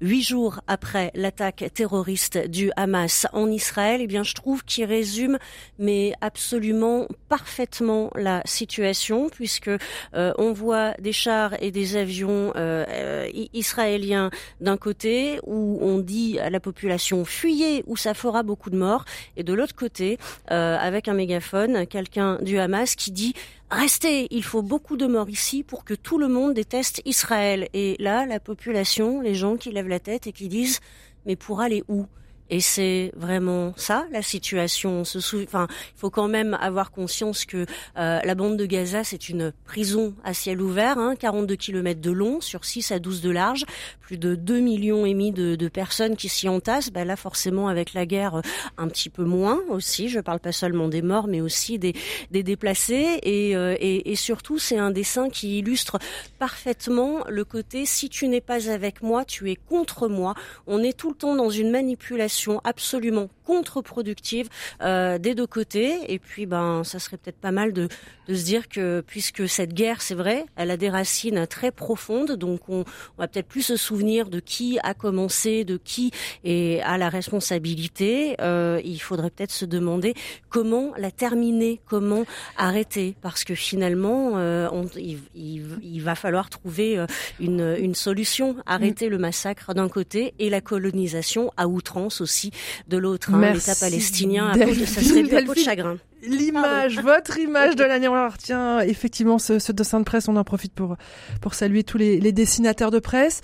huit 0.00 0.22
jours 0.22 0.60
après 0.66 1.10
l'attaque 1.14 1.64
terroriste 1.74 2.38
du 2.48 2.70
Hamas 2.76 3.26
en 3.32 3.50
Israël, 3.50 4.00
eh 4.02 4.06
bien, 4.06 4.22
je 4.22 4.34
trouve 4.34 4.64
qu'il 4.64 4.84
résume, 4.84 5.38
mais 5.78 6.12
absolument 6.20 7.06
parfaitement 7.28 8.10
la 8.14 8.42
situation, 8.44 9.28
puisque 9.28 9.68
euh, 9.68 10.32
on 10.38 10.52
voit 10.52 10.92
des 10.98 11.12
chars 11.12 11.54
et 11.62 11.70
des 11.70 11.96
avions 11.96 12.52
euh, 12.56 13.28
israéliens 13.52 14.30
d'un 14.60 14.76
côté, 14.76 15.40
où 15.44 15.78
on 15.80 15.98
dit 15.98 16.38
à 16.38 16.50
la 16.50 16.60
population 16.60 17.24
fuyez, 17.24 17.82
où 17.86 17.96
ça 17.96 18.14
fera 18.14 18.42
beaucoup 18.42 18.70
de 18.70 18.76
morts, 18.76 19.04
et 19.36 19.42
de 19.42 19.52
l'autre 19.52 19.74
côté, 19.74 20.18
euh, 20.50 20.76
avec 20.78 21.08
un 21.08 21.14
mégaphone, 21.14 21.86
quelqu'un 21.86 22.38
du 22.42 22.58
Hamas 22.58 22.94
qui 22.96 23.10
dit 23.10 23.34
Restez, 23.70 24.28
il 24.30 24.44
faut 24.44 24.62
beaucoup 24.62 24.96
de 24.96 25.06
morts 25.06 25.28
ici 25.28 25.64
pour 25.64 25.84
que 25.84 25.94
tout 25.94 26.18
le 26.18 26.28
monde 26.28 26.54
déteste 26.54 27.02
Israël. 27.04 27.68
Et 27.72 27.96
là, 27.98 28.24
la 28.24 28.38
population, 28.38 29.20
les 29.20 29.34
gens 29.34 29.56
qui 29.56 29.72
lèvent 29.72 29.88
la 29.88 29.98
tête 29.98 30.28
et 30.28 30.32
qui 30.32 30.46
disent, 30.48 30.78
mais 31.26 31.34
pour 31.34 31.60
aller 31.60 31.82
où? 31.88 32.06
Et 32.50 32.60
c'est 32.60 33.12
vraiment 33.16 33.72
ça 33.76 34.06
la 34.12 34.22
situation. 34.22 35.00
On 35.00 35.04
se 35.04 35.20
sou- 35.20 35.42
Enfin, 35.44 35.66
il 35.70 35.98
faut 35.98 36.10
quand 36.10 36.28
même 36.28 36.56
avoir 36.60 36.90
conscience 36.90 37.44
que 37.44 37.66
euh, 37.98 38.20
la 38.22 38.34
bande 38.34 38.56
de 38.56 38.66
Gaza 38.66 39.04
c'est 39.04 39.28
une 39.28 39.52
prison 39.64 40.14
à 40.24 40.34
ciel 40.34 40.60
ouvert, 40.60 40.98
hein, 40.98 41.14
42 41.16 41.56
km 41.56 42.00
de 42.00 42.10
long 42.10 42.40
sur 42.40 42.64
6 42.64 42.92
à 42.92 42.98
12 42.98 43.20
de 43.20 43.30
large, 43.30 43.64
plus 44.00 44.18
de 44.18 44.34
2 44.34 44.60
millions 44.60 45.04
et 45.06 45.10
demi 45.12 45.32
de, 45.32 45.68
personnes 45.68 46.16
qui 46.16 46.28
s'y 46.28 46.48
entassent. 46.48 46.90
Ben 46.90 47.04
là, 47.06 47.16
forcément, 47.16 47.68
avec 47.68 47.92
la 47.92 48.06
guerre, 48.06 48.36
euh, 48.36 48.40
un 48.78 48.88
petit 48.88 49.10
peu 49.10 49.24
moins 49.24 49.60
aussi. 49.68 50.08
Je 50.08 50.20
parle 50.20 50.38
pas 50.40 50.52
seulement 50.52 50.88
des 50.88 51.02
morts, 51.02 51.26
mais 51.26 51.40
aussi 51.40 51.78
des, 51.78 51.94
des 52.30 52.42
déplacés. 52.42 53.18
Et, 53.24 53.56
euh, 53.56 53.74
et, 53.80 54.12
et 54.12 54.16
surtout, 54.16 54.58
c'est 54.58 54.78
un 54.78 54.90
dessin 54.90 55.28
qui 55.28 55.58
illustre 55.58 55.98
parfaitement 56.38 57.24
le 57.28 57.44
côté 57.44 57.84
si 57.86 58.08
tu 58.08 58.28
n'es 58.28 58.40
pas 58.40 58.70
avec 58.70 59.02
moi, 59.02 59.24
tu 59.24 59.50
es 59.50 59.56
contre 59.56 60.06
moi. 60.08 60.34
On 60.66 60.82
est 60.82 60.96
tout 60.96 61.08
le 61.10 61.16
temps 61.16 61.34
dans 61.34 61.50
une 61.50 61.70
manipulation 61.70 62.35
absolument 62.64 63.28
contre-productive 63.44 64.48
euh, 64.82 65.18
des 65.18 65.34
deux 65.34 65.46
côtés. 65.46 66.12
Et 66.12 66.18
puis, 66.18 66.46
ben, 66.46 66.82
ça 66.84 66.98
serait 66.98 67.16
peut-être 67.16 67.36
pas 67.40 67.50
mal 67.52 67.72
de, 67.72 67.88
de 68.28 68.34
se 68.34 68.44
dire 68.44 68.68
que 68.68 69.02
puisque 69.06 69.48
cette 69.48 69.72
guerre, 69.74 70.02
c'est 70.02 70.14
vrai, 70.14 70.44
elle 70.56 70.70
a 70.70 70.76
des 70.76 70.88
racines 70.90 71.46
très 71.46 71.70
profondes, 71.70 72.32
donc 72.32 72.68
on, 72.68 72.80
on 72.80 73.20
va 73.22 73.28
peut-être 73.28 73.46
plus 73.48 73.62
se 73.62 73.76
souvenir 73.76 74.28
de 74.28 74.40
qui 74.40 74.78
a 74.82 74.94
commencé, 74.94 75.64
de 75.64 75.76
qui 75.76 76.10
est 76.44 76.80
à 76.82 76.98
la 76.98 77.08
responsabilité. 77.08 78.36
Euh, 78.40 78.80
il 78.84 78.98
faudrait 79.00 79.30
peut-être 79.30 79.52
se 79.52 79.64
demander 79.64 80.14
comment 80.48 80.92
la 80.96 81.10
terminer, 81.10 81.80
comment 81.86 82.24
arrêter, 82.56 83.16
parce 83.22 83.44
que 83.44 83.54
finalement, 83.54 84.32
euh, 84.36 84.68
on, 84.72 84.86
il, 84.96 85.18
il- 85.34 85.78
il 85.82 86.02
va 86.02 86.14
falloir 86.14 86.50
trouver 86.50 86.98
une, 87.40 87.76
une 87.78 87.94
solution, 87.94 88.56
arrêter 88.66 89.08
le 89.08 89.18
massacre 89.18 89.72
d'un 89.74 89.88
côté 89.88 90.34
et 90.38 90.50
la 90.50 90.60
colonisation 90.60 91.50
à 91.56 91.66
outrance 91.68 92.20
aussi 92.26 92.50
de 92.88 92.96
l'autre. 92.98 93.32
hein. 93.32 93.52
L'État 93.52 93.74
palestinien, 93.78 94.48
à 94.48 94.58
peau 94.58 94.74
de- 94.74 94.84
ça 94.84 95.00
serait 95.00 95.44
peau 95.44 95.54
de 95.54 95.58
chagrin. 95.58 95.96
L'image, 96.26 96.98
votre 97.00 97.38
image 97.38 97.76
de 97.76 97.84
l'année, 97.84 98.08
on 98.08 98.14
la 98.14 98.28
retient 98.28 98.80
effectivement 98.80 99.38
ce, 99.38 99.58
ce 99.58 99.70
dessin 99.72 100.00
de 100.00 100.04
presse, 100.04 100.28
on 100.28 100.36
en 100.36 100.44
profite 100.44 100.72
pour, 100.74 100.96
pour 101.40 101.54
saluer 101.54 101.84
tous 101.84 101.98
les, 101.98 102.18
les 102.20 102.32
dessinateurs 102.32 102.90
de 102.90 102.98
presse. 102.98 103.40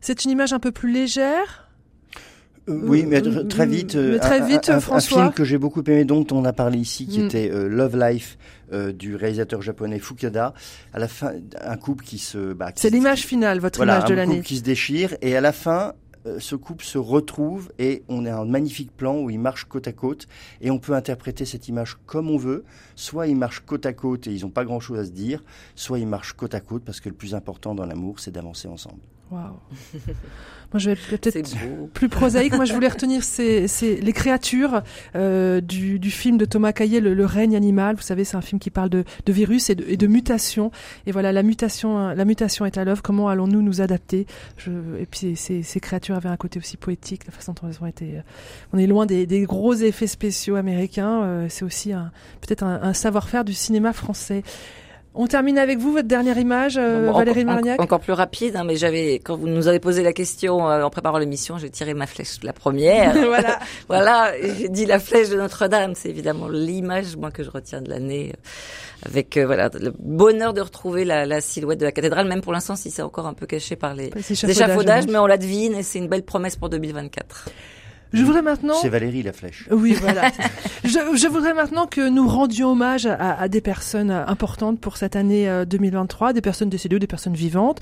C'est 0.00 0.24
une 0.24 0.30
image 0.30 0.52
un 0.52 0.58
peu 0.58 0.72
plus 0.72 0.90
légère 0.92 1.62
Euh, 2.68 2.80
oui, 2.82 3.04
mais 3.06 3.18
Euh, 3.24 3.44
tr- 3.44 3.48
très 3.48 3.66
vite. 3.66 3.94
euh, 3.94 4.14
mais 4.14 4.18
très 4.18 4.40
un- 4.40 4.46
vite, 4.46 4.70
un, 4.70 4.76
un, 4.76 4.80
François. 4.80 5.18
Un 5.20 5.24
film 5.26 5.34
que 5.34 5.44
j'ai 5.44 5.56
beaucoup 5.58 5.82
aimé, 5.86 6.04
dont 6.04 6.26
on 6.32 6.44
a 6.44 6.52
parlé 6.52 6.78
ici, 6.78 7.06
qui 7.06 7.20
Mm. 7.20 7.26
était 7.26 7.50
euh, 7.52 7.68
Love 7.68 7.96
Life 7.96 8.38
euh, 8.72 8.92
du 8.92 9.14
réalisateur 9.14 9.62
japonais 9.62 10.00
Fukada. 10.00 10.52
À 10.92 10.98
la 10.98 11.06
fin, 11.06 11.30
un 11.60 11.76
couple 11.76 12.04
qui 12.04 12.18
se. 12.18 12.54
Bah, 12.54 12.72
C'est 12.74 12.90
l'image 12.90 13.20
finale, 13.24 13.60
votre 13.60 13.78
voilà, 13.78 13.98
image 13.98 14.08
de 14.08 14.14
un 14.14 14.16
l'année. 14.16 14.34
couple 14.36 14.46
qui 14.48 14.56
se 14.56 14.62
déchire 14.62 15.14
et 15.22 15.36
à 15.36 15.40
la 15.40 15.52
fin. 15.52 15.92
Euh, 16.26 16.38
Ce 16.40 16.56
couple 16.56 16.84
se 16.84 16.98
retrouve 16.98 17.72
et 17.78 18.02
on 18.08 18.26
a 18.26 18.34
un 18.34 18.44
magnifique 18.44 18.94
plan 18.96 19.18
où 19.18 19.30
ils 19.30 19.38
marchent 19.38 19.64
côte 19.64 19.88
à 19.88 19.92
côte 19.92 20.26
et 20.60 20.70
on 20.70 20.78
peut 20.78 20.94
interpréter 20.94 21.44
cette 21.44 21.68
image 21.68 21.96
comme 22.06 22.30
on 22.30 22.36
veut. 22.36 22.64
Soit 22.94 23.28
ils 23.28 23.36
marchent 23.36 23.60
côte 23.60 23.86
à 23.86 23.92
côte 23.92 24.26
et 24.26 24.32
ils 24.32 24.42
n'ont 24.42 24.50
pas 24.50 24.64
grand 24.64 24.80
chose 24.80 24.98
à 24.98 25.04
se 25.04 25.10
dire, 25.10 25.42
soit 25.74 25.98
ils 25.98 26.06
marchent 26.06 26.34
côte 26.34 26.54
à 26.54 26.60
côte 26.60 26.84
parce 26.84 27.00
que 27.00 27.08
le 27.08 27.14
plus 27.14 27.34
important 27.34 27.74
dans 27.74 27.86
l'amour, 27.86 28.20
c'est 28.20 28.30
d'avancer 28.30 28.68
ensemble. 28.68 29.00
Waouh. 29.30 29.56
Moi, 30.72 30.80
je 30.80 30.86
vais 30.90 30.92
être 30.92 31.08
peut-être 31.08 31.48
plus 31.94 32.08
prosaïque. 32.08 32.54
Moi, 32.54 32.64
je 32.64 32.72
voulais 32.74 32.88
retenir 32.88 33.22
ces, 33.22 33.68
ces- 33.68 34.00
les 34.00 34.12
créatures 34.12 34.82
euh, 35.14 35.60
du, 35.60 35.98
du 36.00 36.10
film 36.10 36.38
de 36.38 36.44
Thomas 36.44 36.72
Caillet, 36.72 37.00
le, 37.00 37.14
le 37.14 37.24
règne 37.24 37.54
animal. 37.56 37.94
Vous 37.96 38.02
savez, 38.02 38.24
c'est 38.24 38.36
un 38.36 38.40
film 38.40 38.58
qui 38.58 38.70
parle 38.70 38.90
de, 38.90 39.04
de 39.24 39.32
virus 39.32 39.70
et 39.70 39.74
de, 39.76 39.84
et 39.88 39.96
de 39.96 40.06
mutation. 40.08 40.72
Et 41.06 41.12
voilà, 41.12 41.30
la 41.32 41.42
mutation, 41.44 42.08
la 42.08 42.24
mutation 42.24 42.66
est 42.66 42.78
à 42.78 42.84
l'œuvre. 42.84 43.00
Comment 43.02 43.28
allons-nous 43.28 43.62
nous 43.62 43.80
adapter? 43.80 44.26
Je, 44.56 44.70
Et 45.00 45.06
puis, 45.06 45.36
ces, 45.36 45.62
ces 45.62 45.80
créatures 45.80 46.16
avaient 46.16 46.28
un 46.28 46.36
côté 46.36 46.58
aussi 46.58 46.76
poétique, 46.76 47.26
la 47.26 47.32
façon 47.32 47.52
dont 47.52 47.68
elles 47.68 47.78
ont 47.82 47.86
été. 47.86 48.16
euh, 48.18 48.20
on 48.72 48.78
est 48.78 48.88
loin 48.88 49.06
des, 49.06 49.24
des 49.26 49.42
gros 49.42 49.74
effets 49.74 50.08
spéciaux 50.08 50.56
américains. 50.56 51.22
euh, 51.22 51.46
c'est 51.48 51.64
aussi 51.64 51.92
peut-être 52.40 52.64
un, 52.64 52.80
un 52.82 52.92
savoir-faire 52.92 53.44
du 53.44 53.54
cinéma 53.54 53.92
français. 53.92 54.42
On 55.18 55.26
termine 55.26 55.56
avec 55.56 55.78
vous, 55.78 55.92
votre 55.92 56.06
dernière 56.06 56.36
image, 56.36 56.76
euh, 56.76 57.06
Bon, 57.06 57.16
Valérie 57.16 57.40
encore, 57.40 57.54
Marniac. 57.54 57.80
encore 57.80 58.00
plus 58.00 58.12
rapide, 58.12 58.54
hein, 58.54 58.64
mais 58.64 58.76
j'avais 58.76 59.14
quand 59.14 59.34
vous 59.34 59.48
nous 59.48 59.66
avez 59.66 59.80
posé 59.80 60.02
la 60.02 60.12
question 60.12 60.68
euh, 60.68 60.82
en 60.82 60.90
préparant 60.90 61.16
l'émission, 61.16 61.56
j'ai 61.56 61.70
tiré 61.70 61.94
ma 61.94 62.06
flèche 62.06 62.36
la 62.42 62.52
première. 62.52 63.14
voilà. 63.26 63.58
voilà, 63.88 64.32
j'ai 64.58 64.68
dit 64.68 64.84
la 64.84 64.98
flèche 64.98 65.30
de 65.30 65.36
Notre-Dame. 65.36 65.94
C'est 65.94 66.10
évidemment 66.10 66.48
l'image 66.48 67.16
moi 67.16 67.30
que 67.30 67.42
je 67.42 67.48
retiens 67.48 67.80
de 67.80 67.88
l'année, 67.88 68.34
euh, 68.34 69.06
avec 69.08 69.38
euh, 69.38 69.46
voilà 69.46 69.70
le 69.80 69.94
bonheur 69.98 70.52
de 70.52 70.60
retrouver 70.60 71.06
la, 71.06 71.24
la 71.24 71.40
silhouette 71.40 71.80
de 71.80 71.86
la 71.86 71.92
cathédrale, 71.92 72.28
même 72.28 72.42
pour 72.42 72.52
l'instant 72.52 72.76
si 72.76 72.90
c'est 72.90 73.02
encore 73.02 73.26
un 73.26 73.34
peu 73.34 73.46
caché 73.46 73.74
par 73.74 73.94
les 73.94 74.08
échafaudages, 74.08 74.56
échafaudages, 74.56 75.06
mais 75.06 75.16
on 75.16 75.26
la 75.26 75.38
devine 75.38 75.76
et 75.76 75.82
c'est 75.82 75.98
une 75.98 76.08
belle 76.08 76.24
promesse 76.24 76.56
pour 76.56 76.68
2024. 76.68 77.48
Je 78.12 78.22
voudrais 78.24 78.42
maintenant. 78.42 78.74
C'est 78.80 78.88
Valérie 78.88 79.22
la 79.22 79.32
flèche. 79.32 79.68
Oui, 79.70 79.92
voilà. 80.00 80.30
je, 80.84 80.90
je 81.16 81.28
voudrais 81.28 81.54
maintenant 81.54 81.86
que 81.86 82.08
nous 82.08 82.26
rendions 82.28 82.70
hommage 82.72 83.06
à, 83.06 83.38
à 83.40 83.48
des 83.48 83.60
personnes 83.60 84.10
euh, 84.10 84.24
importantes 84.26 84.80
pour 84.80 84.96
cette 84.96 85.16
année 85.16 85.48
euh, 85.48 85.64
2023, 85.64 86.32
des 86.32 86.40
personnes 86.40 86.70
décédées 86.70 86.96
ou 86.96 87.00
des 87.00 87.06
personnes 87.06 87.34
vivantes. 87.34 87.80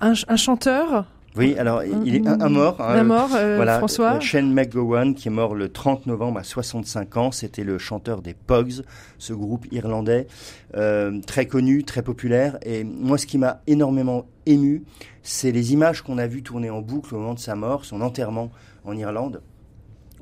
Un, 0.00 0.14
ch- 0.14 0.24
un 0.28 0.36
chanteur, 0.36 1.04
Oui, 1.36 1.54
alors 1.58 1.82
il 1.84 2.14
est 2.16 2.26
un, 2.26 2.40
un 2.40 2.48
mort. 2.48 2.80
hein, 2.80 2.94
un 3.00 3.04
mort, 3.04 3.28
euh, 3.36 3.56
voilà, 3.56 3.76
François. 3.78 4.14
euh, 4.14 4.20
Shane 4.20 4.50
McGowan, 4.52 5.14
qui 5.14 5.28
est 5.28 5.30
mort 5.30 5.54
le 5.54 5.68
30 5.68 6.06
novembre 6.06 6.38
à 6.40 6.42
65 6.42 7.16
ans, 7.18 7.30
c'était 7.30 7.62
le 7.62 7.76
chanteur 7.78 8.22
des 8.22 8.32
Pogs, 8.34 8.82
ce 9.18 9.32
groupe 9.34 9.66
irlandais 9.70 10.26
euh, 10.74 11.20
très 11.26 11.44
connu, 11.46 11.84
très 11.84 12.02
populaire. 12.02 12.58
Et 12.64 12.82
moi, 12.82 13.18
ce 13.18 13.26
qui 13.26 13.36
m'a 13.36 13.60
énormément 13.66 14.24
ému, 14.46 14.82
c'est 15.22 15.52
les 15.52 15.74
images 15.74 16.00
qu'on 16.00 16.16
a 16.18 16.26
vues 16.26 16.42
tourner 16.42 16.70
en 16.70 16.80
boucle 16.80 17.14
au 17.14 17.18
moment 17.18 17.34
de 17.34 17.38
sa 17.40 17.54
mort, 17.54 17.84
son 17.84 18.00
enterrement 18.00 18.50
en 18.86 18.96
Irlande, 18.96 19.42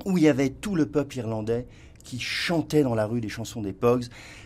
où 0.05 0.17
il 0.17 0.23
y 0.23 0.27
avait 0.29 0.49
tout 0.49 0.75
le 0.75 0.85
peuple 0.85 1.17
irlandais 1.17 1.65
qui 2.03 2.19
chantait 2.19 2.81
dans 2.83 2.95
la 2.95 3.05
rue 3.05 3.21
des 3.21 3.29
chansons 3.29 3.61
des 3.61 3.73
Pogs, 3.73 4.05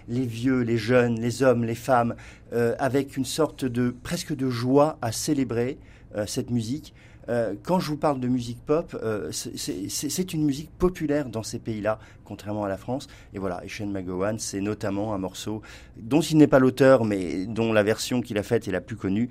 les 0.09 0.25
vieux, 0.25 0.61
les 0.61 0.77
jeunes, 0.77 1.19
les 1.19 1.43
hommes, 1.43 1.63
les 1.63 1.75
femmes, 1.75 2.15
euh, 2.51 2.75
avec 2.79 3.15
une 3.15 3.25
sorte 3.25 3.63
de 3.63 3.95
presque 4.03 4.35
de 4.35 4.49
joie 4.49 4.97
à 5.01 5.11
célébrer 5.11 5.77
euh, 6.15 6.25
cette 6.25 6.49
musique. 6.49 6.93
Euh, 7.29 7.53
quand 7.63 7.79
je 7.79 7.87
vous 7.89 7.95
parle 7.97 8.19
de 8.19 8.27
musique 8.27 8.59
pop, 8.65 8.97
c'est- 9.31 10.33
une 10.33 10.43
musique 10.43 10.71
populaire 10.77 11.29
dans 11.29 11.43
ces 11.43 11.57
pays-là, 11.59 11.99
contrairement 12.25 12.65
à 12.65 12.67
la 12.69 12.75
France. 12.77 13.07
Et 13.33 13.39
voilà, 13.39 13.63
et 13.63 13.69
Shane 13.69 13.91
McGowan, 13.93 14.39
c'est 14.39 14.59
notamment 14.59 15.13
un 15.13 15.19
morceau 15.19 15.61
dont 15.95 16.19
il 16.19 16.35
n'est 16.37 16.47
pas 16.47 16.59
l'auteur, 16.59 17.05
mais 17.05 17.45
dont 17.45 17.71
la 17.71 17.83
version 17.83 18.21
qu'il 18.21 18.37
a 18.37 18.43
faite 18.43 18.67
est 18.67 18.71
la 18.71 18.81
plus 18.81 18.97
connue, 18.97 19.29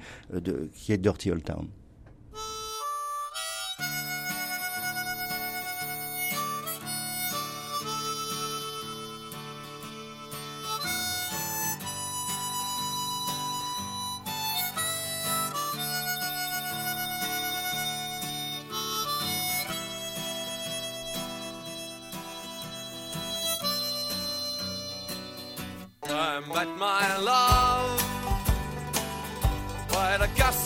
qui 0.72 0.92
est 0.94 0.98
Dirty 0.98 1.30
Old 1.32 1.44
Town. 1.44 1.66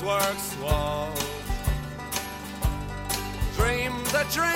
The 0.07 0.13
gasworks 0.13 0.57
wall. 0.63 1.11
Dreamed 3.57 4.15
a 4.15 4.25
dream 4.33 4.53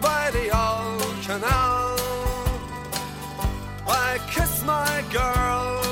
by 0.00 0.30
the 0.32 0.50
old 0.56 1.22
canal. 1.22 1.96
I 3.86 4.18
kiss 4.30 4.64
my 4.64 5.04
girl 5.12 5.82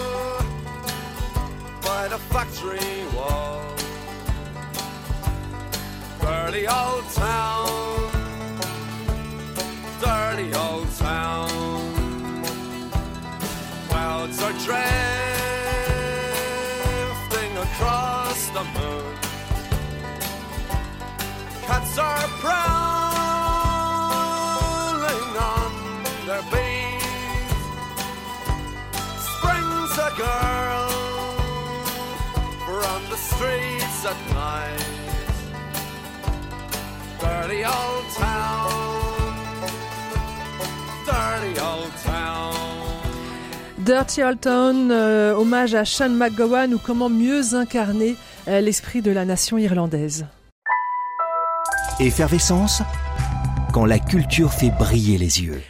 by 1.83 2.09
the 2.09 2.19
factory 2.19 3.07
wall. 3.15 3.61
Dirty 6.21 6.67
old 6.67 7.05
town, 7.13 8.11
dirty 10.01 10.55
old 10.55 10.89
town. 10.99 11.49
Clouds 13.89 14.43
are 14.43 14.53
drifting 14.65 15.02
are 22.09 22.29
prowling 22.45 22.93
on 25.55 25.73
their 26.29 26.45
beat. 26.53 27.51
Springs 29.31 29.93
a 30.09 30.11
girl 30.25 30.89
from 32.67 33.01
the 33.13 33.19
streets 33.31 34.01
at 34.13 34.21
night. 34.43 34.87
Dirty 37.21 37.63
old 37.65 38.07
town, 38.25 39.35
dirty 41.07 41.55
old 41.61 41.93
town. 42.05 42.63
Dirty 43.85 44.23
Old 44.23 44.41
Town, 44.41 44.91
euh, 44.93 45.35
hommage 45.35 45.75
à 45.75 45.85
Sean 45.85 46.11
McGowan 46.11 46.73
ou 46.73 46.79
comment 46.79 47.09
mieux 47.09 47.57
incarner 47.57 48.15
euh, 48.47 48.61
l'esprit 48.61 49.03
de 49.03 49.11
la 49.11 49.25
nation 49.25 49.59
irlandaise. 49.59 50.25
Effervescence 52.03 52.83
quand 53.73 53.85
la 53.85 54.01
culture 54.01 54.53
fait 54.53 54.71
briller 54.71 55.19
les 55.19 55.43
yeux. 55.43 55.61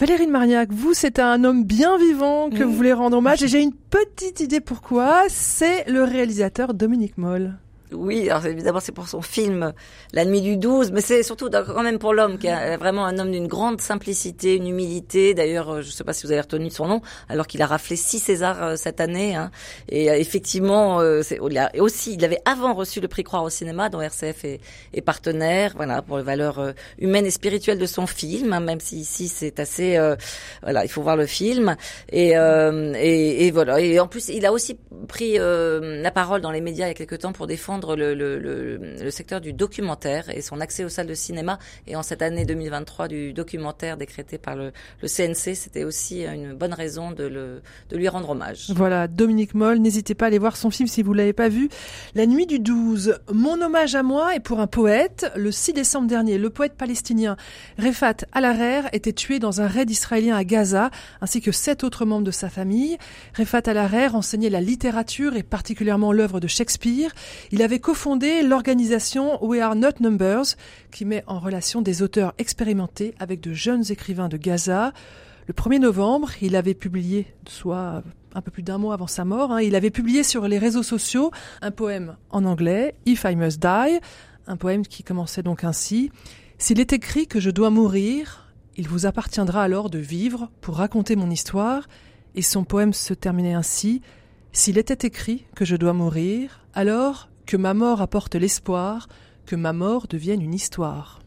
Valérie 0.00 0.26
de 0.26 0.32
Marillac, 0.32 0.70
vous, 0.72 0.94
c'est 0.94 1.20
un 1.20 1.44
homme 1.44 1.64
bien 1.64 1.96
vivant 1.96 2.50
que 2.50 2.64
vous 2.64 2.72
voulez 2.72 2.92
rendre 2.92 3.18
hommage 3.18 3.44
et 3.44 3.48
j'ai 3.48 3.62
une 3.62 3.72
petite 3.72 4.40
idée 4.40 4.60
pourquoi. 4.60 5.22
C'est 5.28 5.88
le 5.88 6.02
réalisateur 6.02 6.74
Dominique 6.74 7.16
Moll. 7.16 7.54
Oui, 7.92 8.28
alors 8.28 8.46
évidemment 8.46 8.80
c'est 8.80 8.92
pour 8.92 9.06
son 9.06 9.22
film 9.22 9.72
La 10.12 10.24
nuit 10.24 10.40
du 10.40 10.56
12, 10.56 10.90
mais 10.90 11.00
c'est 11.00 11.22
surtout 11.22 11.48
quand 11.50 11.82
même 11.82 11.98
pour 11.98 12.14
l'homme 12.14 12.36
qui 12.38 12.48
est 12.48 12.76
vraiment 12.76 13.06
un 13.06 13.18
homme 13.18 13.30
d'une 13.30 13.46
grande 13.46 13.80
simplicité, 13.80 14.56
une 14.56 14.66
humilité. 14.66 15.34
D'ailleurs, 15.34 15.70
euh, 15.70 15.82
je 15.82 15.86
ne 15.86 15.92
sais 15.92 16.02
pas 16.02 16.12
si 16.12 16.26
vous 16.26 16.32
avez 16.32 16.40
retenu 16.40 16.68
son 16.70 16.86
nom, 16.86 17.00
alors 17.28 17.46
qu'il 17.46 17.62
a 17.62 17.66
raflé 17.66 17.94
six 17.94 18.18
Césars 18.18 18.62
euh, 18.62 18.76
cette 18.76 19.00
année. 19.00 19.36
Hein. 19.36 19.52
Et 19.88 20.10
euh, 20.10 20.16
effectivement, 20.16 21.00
il 21.02 21.58
a 21.58 21.70
aussi, 21.78 22.14
il 22.14 22.24
avait 22.24 22.40
avant 22.44 22.74
reçu 22.74 23.00
le 23.00 23.08
prix 23.08 23.22
Croire 23.22 23.44
au 23.44 23.50
cinéma, 23.50 23.88
dont 23.88 24.00
RCF 24.00 24.44
est, 24.44 24.60
est 24.92 25.00
partenaire, 25.00 25.72
voilà, 25.76 26.02
pour 26.02 26.18
les 26.18 26.24
valeurs 26.24 26.74
humaines 26.98 27.26
et 27.26 27.30
spirituelles 27.30 27.78
de 27.78 27.86
son 27.86 28.06
film. 28.06 28.52
Hein, 28.52 28.60
même 28.60 28.80
si 28.80 28.98
ici 28.98 29.28
c'est 29.28 29.60
assez, 29.60 29.98
voilà, 30.62 30.84
il 30.84 30.88
faut 30.88 31.02
voir 31.02 31.16
le 31.16 31.26
film. 31.26 31.76
Et, 32.10 32.30
et, 32.30 33.46
et, 33.46 33.50
voilà. 33.50 33.80
Et 33.80 33.98
en 34.00 34.08
plus, 34.08 34.28
il 34.28 34.44
a 34.44 34.52
aussi 34.52 34.78
pris 35.08 35.38
la 35.38 36.10
parole 36.10 36.40
dans 36.40 36.50
les 36.50 36.60
médias 36.60 36.86
il 36.86 36.88
y 36.88 36.92
a 36.92 36.94
quelque 36.94 37.16
temps 37.16 37.32
pour 37.32 37.46
défendre 37.46 37.75
le, 37.84 38.14
le, 38.14 38.38
le, 38.38 38.76
le, 38.76 39.10
secteur 39.10 39.40
du 39.40 39.52
documentaire 39.52 40.30
et 40.30 40.40
son 40.40 40.60
accès 40.60 40.84
aux 40.84 40.88
salles 40.88 41.06
de 41.06 41.14
cinéma. 41.14 41.58
Et 41.86 41.96
en 41.96 42.02
cette 42.02 42.22
année 42.22 42.44
2023 42.44 43.08
du 43.08 43.32
documentaire 43.32 43.96
décrété 43.96 44.38
par 44.38 44.56
le, 44.56 44.72
CNC, 45.02 45.54
c'était 45.54 45.84
aussi 45.84 46.24
une 46.24 46.54
bonne 46.54 46.72
raison 46.72 47.10
de, 47.12 47.24
le, 47.24 47.62
de 47.90 47.96
lui 47.96 48.08
rendre 48.08 48.30
hommage. 48.30 48.70
Voilà, 48.74 49.08
Dominique 49.08 49.54
Moll, 49.54 49.78
n'hésitez 49.78 50.14
pas 50.14 50.26
à 50.26 50.28
aller 50.28 50.38
voir 50.38 50.56
son 50.56 50.70
film 50.70 50.88
si 50.88 51.02
vous 51.02 51.12
l'avez 51.12 51.32
pas 51.32 51.48
vu. 51.48 51.68
La 52.14 52.26
nuit 52.26 52.46
du 52.46 52.58
12, 52.58 53.18
mon 53.32 53.60
hommage 53.60 53.94
à 53.94 54.02
moi 54.02 54.34
est 54.34 54.40
pour 54.40 54.60
un 54.60 54.66
poète. 54.66 55.30
Le 55.36 55.50
6 55.52 55.72
décembre 55.72 56.08
dernier, 56.08 56.38
le 56.38 56.50
poète 56.50 56.74
palestinien 56.74 57.36
Refat 57.78 58.16
Al-Harer 58.32 58.82
était 58.92 59.12
tué 59.12 59.38
dans 59.38 59.60
un 59.60 59.66
raid 59.66 59.90
israélien 59.90 60.36
à 60.36 60.44
Gaza, 60.44 60.90
ainsi 61.20 61.40
que 61.40 61.52
sept 61.52 61.84
autres 61.84 62.04
membres 62.04 62.24
de 62.24 62.30
sa 62.30 62.48
famille. 62.48 62.96
Refat 63.36 63.62
Al-Harer 63.66 64.14
enseignait 64.14 64.50
la 64.50 64.60
littérature 64.60 65.36
et 65.36 65.42
particulièrement 65.42 66.12
l'œuvre 66.12 66.40
de 66.40 66.46
Shakespeare. 66.46 67.10
Il 67.50 67.62
avait 67.66 67.80
cofondé 67.80 68.44
l'organisation 68.44 69.44
We 69.44 69.60
Are 69.60 69.74
Not 69.74 69.98
Numbers, 69.98 70.54
qui 70.92 71.04
met 71.04 71.24
en 71.26 71.40
relation 71.40 71.82
des 71.82 72.00
auteurs 72.00 72.32
expérimentés 72.38 73.12
avec 73.18 73.40
de 73.40 73.52
jeunes 73.52 73.82
écrivains 73.90 74.28
de 74.28 74.36
Gaza. 74.36 74.92
Le 75.48 75.52
1er 75.52 75.80
novembre, 75.80 76.30
il 76.40 76.54
avait 76.54 76.74
publié, 76.74 77.26
soit 77.48 78.04
un 78.34 78.40
peu 78.40 78.52
plus 78.52 78.62
d'un 78.62 78.78
mois 78.78 78.94
avant 78.94 79.08
sa 79.08 79.24
mort, 79.24 79.50
hein, 79.50 79.62
il 79.62 79.74
avait 79.74 79.90
publié 79.90 80.22
sur 80.22 80.46
les 80.46 80.58
réseaux 80.58 80.84
sociaux 80.84 81.32
un 81.60 81.72
poème 81.72 82.16
en 82.30 82.44
anglais, 82.44 82.94
If 83.04 83.24
I 83.24 83.34
Must 83.34 83.60
Die, 83.60 83.98
un 84.46 84.56
poème 84.56 84.86
qui 84.86 85.02
commençait 85.02 85.42
donc 85.42 85.64
ainsi. 85.64 86.12
S'il 86.58 86.78
est 86.78 86.92
écrit 86.92 87.26
que 87.26 87.40
je 87.40 87.50
dois 87.50 87.70
mourir, 87.70 88.52
il 88.76 88.86
vous 88.86 89.06
appartiendra 89.06 89.64
alors 89.64 89.90
de 89.90 89.98
vivre 89.98 90.52
pour 90.60 90.76
raconter 90.76 91.16
mon 91.16 91.32
histoire, 91.32 91.88
et 92.36 92.42
son 92.42 92.62
poème 92.62 92.92
se 92.92 93.12
terminait 93.12 93.54
ainsi. 93.54 94.02
S'il 94.52 94.78
était 94.78 95.04
écrit 95.04 95.46
que 95.56 95.64
je 95.64 95.74
dois 95.74 95.94
mourir, 95.94 96.60
alors 96.74 97.28
que 97.46 97.56
ma 97.56 97.74
mort 97.74 98.02
apporte 98.02 98.34
l'espoir, 98.34 99.08
que 99.46 99.54
ma 99.54 99.72
mort 99.72 100.08
devienne 100.08 100.42
une 100.42 100.54
histoire. 100.54 101.20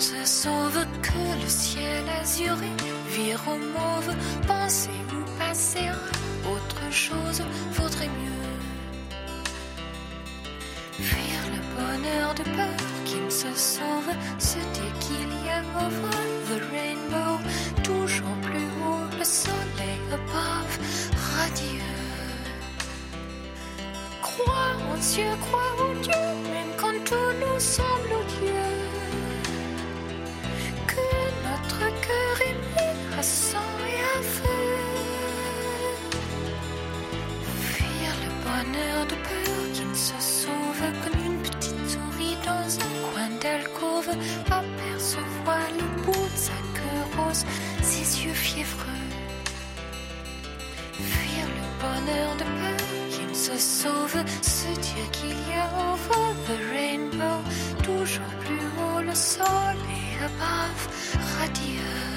se 0.00 0.24
sauve, 0.24 0.86
que 1.02 1.42
le 1.42 1.48
ciel 1.48 2.04
azuré 2.22 2.72
vire 3.08 3.42
au 3.46 3.58
mauve, 3.58 4.14
pensez 4.46 4.88
ou 5.12 5.38
passez 5.38 5.90
autre 6.46 6.90
chose? 6.90 7.42
Vaudrait 7.72 8.08
mieux. 8.08 8.50
Fuir 10.92 11.40
le 11.54 11.60
bonheur 11.76 12.34
de 12.34 12.44
peur 12.44 12.80
qui 13.04 13.16
ne 13.16 13.28
se 13.28 13.52
sauve, 13.54 14.10
se 14.38 14.58
dit 14.76 14.92
qu'il 15.00 15.30
y 15.44 15.50
a 15.50 15.60
over 15.84 16.22
the 16.48 16.58
rainbow, 16.72 17.38
toujours 17.82 18.36
plus 18.40 18.68
haut, 18.82 19.18
le 19.18 19.24
soleil 19.24 20.00
above, 20.14 20.78
radieux. 21.36 22.00
Crois 24.22 24.72
en 24.90 24.96
Dieu, 24.96 25.30
crois 25.42 25.72
en 25.84 26.00
Dieu, 26.00 26.22
même 26.54 26.72
quand 26.78 27.04
tout 27.04 27.32
nous 27.42 27.60
semble 27.60 28.12
odieux. 28.20 28.69
un 31.82 31.90
cœur 32.06 32.34
ému 32.50 33.18
à 33.18 33.22
sang 33.22 33.72
et 33.88 34.00
à 34.18 34.22
feu. 34.22 34.66
Fuir 37.60 38.12
le 38.24 38.30
bonheur 38.44 39.06
de 39.06 39.14
peur 39.28 39.72
qui 39.72 39.84
ne 39.84 39.94
se 39.94 40.18
sauve 40.20 40.84
comme 41.02 41.20
une 41.24 41.42
petite 41.42 41.88
souris 41.88 42.36
dans 42.44 42.68
un 42.86 42.92
coin 43.08 43.28
d'alcôve. 43.42 44.10
Apercevoir 44.46 45.66
le 45.78 46.02
bout 46.02 46.28
de 46.34 46.38
sa 46.48 46.58
queue 46.74 47.02
rose, 47.16 47.44
ses 47.82 48.24
yeux 48.24 48.34
fiévreux. 48.34 49.06
Fuir 50.92 51.46
le 51.46 51.69
bonheur 51.80 52.36
de 52.36 52.44
peur 52.60 52.80
qui 53.10 53.34
se 53.34 53.56
sauve, 53.56 54.16
ce 54.42 54.68
Dieu 54.86 55.04
qu'il 55.12 55.38
y 55.50 55.54
a 55.54 55.68
au 55.92 55.96
fond 55.96 56.30
the 56.46 56.56
rainbow, 56.72 57.40
toujours 57.82 58.34
plus 58.44 58.66
haut 58.78 59.02
le 59.02 59.14
sol 59.14 59.76
et 59.98 60.24
above, 60.24 60.84
radieux. 61.38 62.10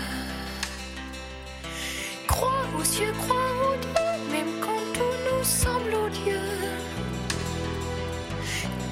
Crois 2.28 2.66
aux 2.78 2.84
cieux, 2.84 3.14
crois 3.24 3.52
aux 3.66 3.78
dieux, 3.86 4.18
même 4.32 4.54
quand 4.62 4.84
tout 4.98 5.16
nous 5.28 5.44
semble 5.44 5.94
odieux. 6.06 6.52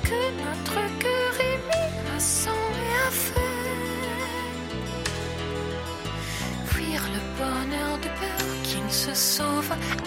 Que 0.09 0.21
notre 0.45 0.79
cœur 1.03 1.33
est 1.51 1.61
mis 1.71 1.91
à 2.15 2.19
sang 2.19 2.63
et 2.85 2.93
à 3.07 3.11
feu. 3.11 3.51
Fuir 6.65 7.01
le 7.15 7.21
bonheur 7.39 7.97
de 7.97 8.09
peur 8.19 8.50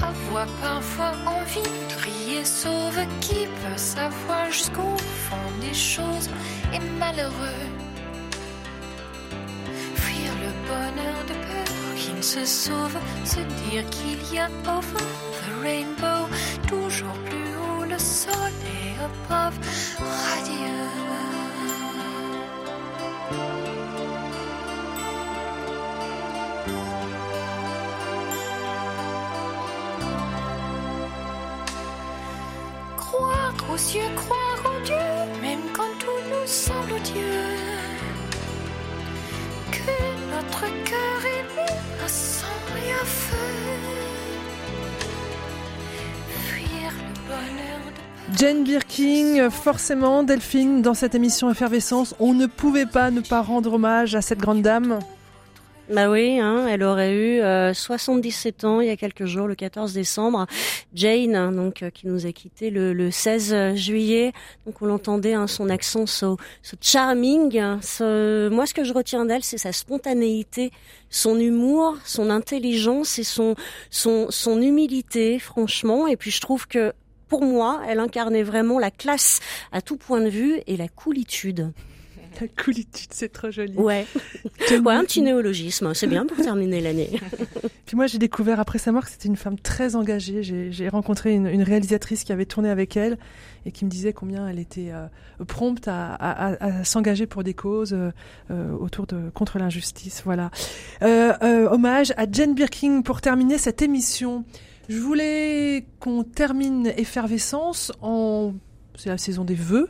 avoir 0.03 0.47
parfois 0.61 1.12
envie 1.26 1.62
crier 1.89 2.45
sauve 2.45 3.01
qui 3.20 3.47
peut 3.47 3.78
savoir 3.78 4.51
jusqu'au 4.51 4.97
fond 5.28 5.51
des 5.61 5.72
choses? 5.72 6.28
Et 6.72 6.80
malheureux. 6.99 7.64
Fuir 9.95 10.32
le 10.45 10.53
bonheur 10.68 11.20
de 11.26 11.32
peur 11.32 11.95
qui 11.97 12.12
ne 12.12 12.22
se 12.22 12.45
sauve, 12.45 12.99
se 13.24 13.41
dire 13.41 13.89
qu'il 13.91 14.20
y 14.35 14.39
a 14.39 14.49
over 14.68 15.05
the 15.41 15.62
rainbow. 15.62 16.28
Toujours 16.68 17.18
plus 17.24 17.57
haut, 17.57 17.85
le 17.85 17.99
soleil 17.99 18.97
above, 19.01 19.59
radieux. 19.99 21.03
Aux 33.74 33.78
cieux, 33.78 34.00
croire 34.14 34.72
en 34.72 34.84
Dieu, 34.84 35.42
même 35.42 35.58
quand 35.72 35.82
tout 35.98 36.22
nous 36.30 36.46
semble 36.46 36.92
odieux. 36.92 37.56
Que 39.72 40.36
notre 40.36 40.60
cœur 40.84 41.18
est 41.26 41.44
mis 41.56 42.04
à 42.04 42.08
sang 42.08 42.46
et 42.76 42.92
à 42.92 43.04
feu. 43.04 43.36
Fuir 46.46 46.92
le 46.98 47.28
bonheur 47.28 47.80
de 48.30 48.38
Jane 48.38 48.64
Birkin, 48.64 49.50
forcément, 49.50 50.22
Delphine, 50.22 50.80
dans 50.80 50.94
cette 50.94 51.16
émission 51.16 51.50
Effervescence, 51.50 52.14
on 52.20 52.32
ne 52.32 52.46
pouvait 52.46 52.86
pas 52.86 53.10
ne 53.10 53.22
pas 53.22 53.42
rendre 53.42 53.72
hommage 53.72 54.14
à 54.14 54.22
cette 54.22 54.38
grande 54.38 54.62
dame. 54.62 55.00
Bah 55.91 56.09
oui, 56.11 56.39
hein, 56.41 56.66
elle 56.66 56.82
aurait 56.82 57.12
eu 57.14 57.41
euh, 57.43 57.74
77 57.74 58.64
ans 58.64 58.80
il 58.80 58.87
y 58.87 58.91
a 58.91 58.97
quelques 58.97 59.26
jours, 59.26 59.47
le 59.47 59.55
14 59.55 59.93
décembre. 59.93 60.47
Jane, 60.95 61.37
hein, 61.37 61.53
donc 61.53 61.82
euh, 61.82 61.91
qui 61.91 62.07
nous 62.07 62.24
a 62.24 62.32
quitté 62.32 62.70
le, 62.70 62.95
le 62.95 63.11
16 63.11 63.74
juillet. 63.74 64.32
Donc 64.64 64.80
on 64.80 64.87
l'entendait, 64.87 65.35
hein, 65.35 65.47
son 65.47 65.68
accent 65.68 66.07
so, 66.07 66.39
so 66.62 66.76
charming. 66.80 67.61
ce- 67.82 68.49
Moi, 68.49 68.64
ce 68.64 68.72
que 68.72 68.82
je 68.82 68.95
retiens 68.95 69.26
d'elle, 69.26 69.45
c'est 69.45 69.59
sa 69.59 69.72
spontanéité, 69.72 70.70
son 71.11 71.39
humour, 71.39 71.99
son 72.07 72.30
intelligence 72.30 73.18
et 73.18 73.24
son 73.24 73.55
son 73.91 74.28
son 74.30 74.62
humilité, 74.62 75.39
franchement. 75.39 76.07
Et 76.07 76.16
puis 76.16 76.30
je 76.30 76.41
trouve 76.41 76.66
que 76.66 76.95
pour 77.28 77.43
moi, 77.45 77.82
elle 77.87 78.01
incarnait 78.01 78.43
vraiment 78.43 78.78
la 78.78 78.91
classe 78.91 79.41
à 79.70 79.82
tout 79.82 79.99
point 79.99 80.22
de 80.22 80.30
vue 80.30 80.61
et 80.66 80.78
la 80.78 80.89
coolitude. 80.89 81.72
La 82.41 82.49
coolitude, 82.49 83.11
c'est 83.12 83.32
trop 83.32 83.51
joli. 83.51 83.74
Ouais. 83.76 84.07
ouais, 84.70 84.95
un 84.95 85.05
petit 85.05 85.22
néologisme, 85.22 85.95
c'est 85.95 86.07
bien 86.07 86.26
pour 86.26 86.37
terminer 86.37 86.80
l'année. 86.80 87.11
Puis 87.87 87.97
moi, 87.97 88.07
j'ai 88.07 88.18
découvert 88.18 88.59
après 88.61 88.78
sa 88.78 88.91
mort 88.93 89.05
que 89.05 89.11
c'était 89.11 89.28
une 89.28 89.37
femme 89.37 89.59
très 89.59 89.95
engagée. 89.95 90.43
J'ai 90.43 90.89
rencontré 90.89 91.32
une, 91.35 91.47
une 91.47 91.62
réalisatrice 91.62 92.24
qui 92.24 92.32
avait 92.32 92.47
tourné 92.47 92.70
avec 92.70 92.97
elle 92.97 93.18
et 93.66 93.72
qui 93.72 93.85
me 93.85 93.91
disait 93.91 94.12
combien 94.12 94.49
elle 94.49 94.59
était 94.59 94.91
euh, 94.91 95.07
prompte 95.47 95.87
à, 95.89 96.14
à- 96.14 96.55
à- 96.55 96.78
à 96.80 96.85
s'engager 96.85 97.26
pour 97.26 97.45
des 97.45 97.55
causes 97.55 97.93
euh, 97.93 98.11
euh, 98.51 98.72
autour 98.72 99.07
de 99.07 99.30
contre 99.30 99.59
l'injustice. 99.59 100.22
Voilà. 100.24 100.51
Euh, 101.03 101.32
euh, 101.43 101.68
hommage 101.70 102.12
à 102.16 102.24
Jane 102.30 102.55
Birkin 102.55 103.03
pour 103.03 103.20
terminer 103.20 103.59
cette 103.59 103.80
émission. 103.82 104.45
Je 104.89 104.99
voulais 104.99 105.87
qu'on 106.01 106.24
termine 106.24 106.93
Effervescence 106.97 107.93
en 108.03 108.53
c'est 108.97 109.09
la 109.09 109.18
saison 109.18 109.45
des 109.45 109.55
vœux. 109.57 109.89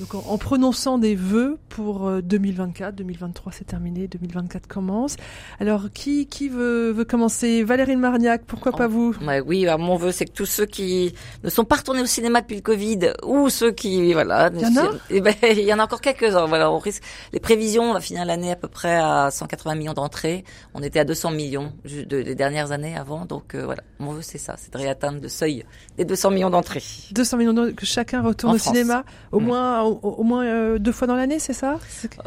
Donc 0.00 0.14
en, 0.14 0.24
en 0.28 0.38
prononçant 0.38 0.98
des 0.98 1.14
vœux 1.14 1.58
pour 1.68 2.06
euh, 2.08 2.20
2024, 2.20 2.94
2023 2.96 3.52
c'est 3.52 3.64
terminé, 3.64 4.08
2024 4.08 4.66
commence. 4.66 5.16
Alors 5.60 5.90
qui 5.92 6.26
qui 6.26 6.48
veut, 6.48 6.90
veut 6.90 7.04
commencer? 7.04 7.62
Valérie 7.62 7.96
Marniac, 7.96 8.42
pourquoi 8.46 8.72
pas 8.72 8.88
vous? 8.88 9.14
Ouais, 9.24 9.40
oui, 9.40 9.66
alors, 9.66 9.78
mon 9.78 9.96
vœu, 9.96 10.10
c'est 10.12 10.24
que 10.24 10.32
tous 10.32 10.46
ceux 10.46 10.66
qui 10.66 11.14
ne 11.42 11.50
sont 11.50 11.64
pas 11.64 11.76
retournés 11.76 12.02
au 12.02 12.06
cinéma 12.06 12.40
depuis 12.40 12.56
le 12.56 12.62
Covid, 12.62 12.98
ou 13.24 13.48
ceux 13.50 13.70
qui, 13.72 14.12
voilà, 14.12 14.50
Il 14.54 14.60
y 14.60 14.66
en 14.66 14.76
a? 14.76 14.90
Eh 15.10 15.20
ben, 15.20 15.34
y 15.56 15.72
en 15.72 15.78
a 15.78 15.84
encore 15.84 16.00
quelques-uns. 16.00 16.46
Voilà, 16.46 16.70
on 16.70 16.78
risque. 16.78 17.02
Les 17.32 17.40
prévisions, 17.40 17.84
on 17.90 17.92
va 17.92 18.00
finir 18.00 18.24
l'année 18.24 18.50
à 18.50 18.56
peu 18.56 18.68
près 18.68 18.96
à 18.96 19.30
180 19.30 19.74
millions 19.76 19.92
d'entrées. 19.94 20.44
On 20.74 20.82
était 20.82 20.98
à 20.98 21.04
200 21.04 21.30
millions 21.30 21.72
de, 21.84 22.02
des 22.22 22.34
dernières 22.34 22.72
années 22.72 22.96
avant, 22.96 23.24
donc 23.26 23.54
euh, 23.54 23.64
voilà, 23.64 23.82
mon 24.00 24.12
vœu, 24.12 24.22
c'est 24.22 24.38
ça, 24.38 24.54
c'est 24.58 24.72
de 24.72 24.78
réatteindre 24.78 25.20
le 25.22 25.28
seuil 25.28 25.64
des 25.98 26.04
200 26.04 26.30
millions 26.32 26.50
d'entrées. 26.50 26.82
200 27.12 27.36
millions 27.36 27.52
d'euros, 27.52 27.70
que 27.76 27.86
chacun 27.86 28.22
retourne 28.22 28.52
En 28.52 28.56
au 28.56 28.58
France. 28.58 28.74
cinéma 28.74 29.04
au 29.32 29.40
Mm. 29.40 29.44
moins 29.44 29.53
au, 29.84 29.98
au 30.02 30.22
moins 30.22 30.44
euh, 30.44 30.78
deux 30.78 30.92
fois 30.92 31.06
dans 31.06 31.16
l'année, 31.16 31.38
c'est 31.38 31.52
ça? 31.52 31.78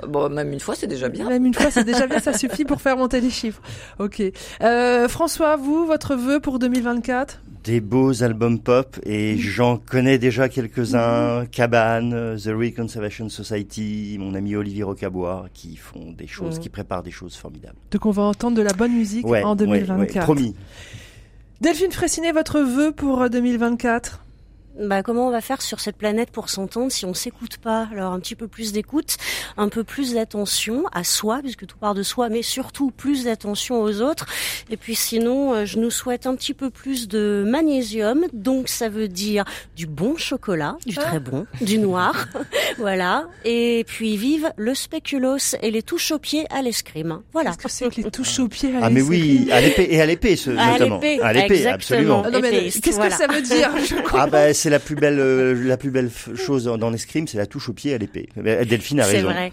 Euh, 0.03 0.07
Bon, 0.07 0.29
même 0.29 0.51
une 0.53 0.59
fois, 0.59 0.75
c'est 0.75 0.87
déjà 0.87 1.09
bien. 1.09 1.27
Même 1.29 1.45
une 1.45 1.53
fois, 1.53 1.71
c'est 1.71 1.83
déjà 1.83 2.07
bien, 2.07 2.19
ça 2.19 2.33
suffit 2.33 2.65
pour 2.65 2.81
faire 2.81 2.97
monter 2.97 3.21
les 3.21 3.29
chiffres. 3.29 3.61
Ok. 3.99 4.21
Euh, 4.61 5.07
François, 5.07 5.55
vous, 5.55 5.85
votre 5.85 6.15
vœu 6.15 6.39
pour 6.39 6.59
2024 6.59 7.41
Des 7.63 7.81
beaux 7.81 8.23
albums 8.23 8.59
pop 8.59 8.97
et 9.03 9.37
j'en 9.37 9.77
connais 9.77 10.17
déjà 10.17 10.47
quelques-uns. 10.49 11.45
Cabane, 11.51 12.13
euh, 12.13 12.37
The 12.37 12.49
Reconservation 12.57 13.29
Society, 13.29 14.17
mon 14.19 14.33
ami 14.35 14.55
Olivier 14.55 14.83
Rocabois, 14.83 15.47
qui 15.53 15.75
font 15.75 16.11
des 16.17 16.27
choses, 16.27 16.57
Mm. 16.57 16.61
qui 16.61 16.69
préparent 16.69 17.03
des 17.03 17.11
choses 17.11 17.35
formidables. 17.35 17.75
Donc 17.91 18.05
on 18.05 18.11
va 18.11 18.23
entendre 18.23 18.55
de 18.57 18.61
la 18.61 18.73
bonne 18.73 18.93
musique 18.93 19.25
Ouais, 19.27 19.43
en 19.43 19.51
ouais, 19.51 19.55
2024. 19.65 20.15
ouais, 20.15 20.21
promis. 20.23 20.55
Delphine 21.59 21.91
Fressinet, 21.91 22.31
votre 22.31 22.59
vœu 22.59 22.91
pour 22.91 23.21
euh, 23.23 23.29
2024 23.29 24.23
Bah, 24.79 25.01
comment 25.03 25.27
on 25.27 25.31
va 25.31 25.41
faire 25.41 25.61
sur 25.61 25.79
cette 25.79 25.97
planète 25.97 26.29
pour 26.31 26.49
s'entendre 26.49 26.91
si 26.91 27.05
on 27.05 27.13
s'écoute 27.13 27.57
pas? 27.57 27.87
Alors 27.91 28.13
un 28.13 28.19
petit 28.19 28.35
peu 28.35 28.47
plus 28.47 28.71
d'écoute, 28.73 29.17
un 29.57 29.69
peu 29.69 29.83
plus 29.83 30.13
d'attention 30.13 30.83
à 30.93 31.03
soi, 31.03 31.39
puisque 31.41 31.65
tout 31.65 31.77
part 31.77 31.95
de 31.95 32.03
soi, 32.03 32.29
mais 32.29 32.41
surtout 32.43 32.91
plus 32.91 33.23
d'attention 33.23 33.81
aux 33.81 34.01
autres. 34.01 34.25
Et 34.69 34.77
puis 34.77 34.95
sinon, 34.95 35.53
euh, 35.53 35.65
je 35.65 35.79
nous 35.79 35.89
souhaite 35.89 36.27
un 36.27 36.35
petit 36.35 36.53
peu 36.53 36.69
plus 36.69 37.07
de 37.07 37.43
magnésium, 37.47 38.25
donc 38.33 38.67
ça 38.69 38.87
veut 38.89 39.07
dire 39.07 39.45
du 39.75 39.87
bon 39.87 40.15
chocolat, 40.17 40.77
du 40.85 40.95
très 40.95 41.19
bon, 41.19 41.47
du 41.61 41.79
noir, 41.79 42.27
voilà. 42.77 43.27
Et 43.45 43.83
puis 43.87 44.15
vive 44.17 44.51
le 44.57 44.75
spéculoos 44.75 45.55
et 45.61 45.71
les 45.71 45.81
touches 45.81 46.11
aux 46.11 46.19
pieds 46.19 46.45
à 46.51 46.61
l'escrime. 46.61 47.21
Voilà. 47.33 47.51
Qu'est-ce 47.51 47.63
que 47.63 47.69
c'est 47.71 47.89
que 47.95 48.01
les 48.01 48.11
touches 48.11 48.39
aux 48.39 48.47
pieds 48.47 48.75
à 48.75 48.79
Ah 48.83 48.89
mais 48.89 48.99
l'escrime? 48.99 49.09
oui, 49.45 49.51
à 49.51 49.61
l'épée 49.61 49.87
et 49.89 50.01
à 50.01 50.05
l'épée 50.05 50.35
ce, 50.35 50.51
À 50.51 50.71
notamment. 50.73 50.95
l'épée, 50.99 51.21
à 51.21 51.33
l'épée, 51.33 51.65
absolument. 51.67 52.23
Ah 52.25 52.31
Qu'est-ce 52.41 52.91
voilà. 52.95 53.09
que 53.11 53.17
ça 53.17 53.27
veut 53.27 53.41
dire 53.41 53.71
Je. 53.85 53.95
Ah 54.13 54.27
bah 54.27 54.53
c'est 54.67 54.71
la 54.71 54.79
plus 54.79 54.95
belle 54.95 55.17
euh, 55.21 55.53
la 55.65 55.77
plus 55.77 55.91
belle 55.91 56.11
chose 56.35 56.65
dans, 56.65 56.89
l'escrime, 56.89 57.25
c'est 57.25 57.37
la 57.37 57.45
touche 57.45 57.69
au 57.69 57.73
pied 57.73 57.93
à 57.93 57.97
l'épée. 57.97 58.27
Mais 58.35 58.65
Delphine 58.65 58.99
a 58.99 59.05
C'est 59.05 59.21
raison. 59.21 59.29
vrai. 59.29 59.49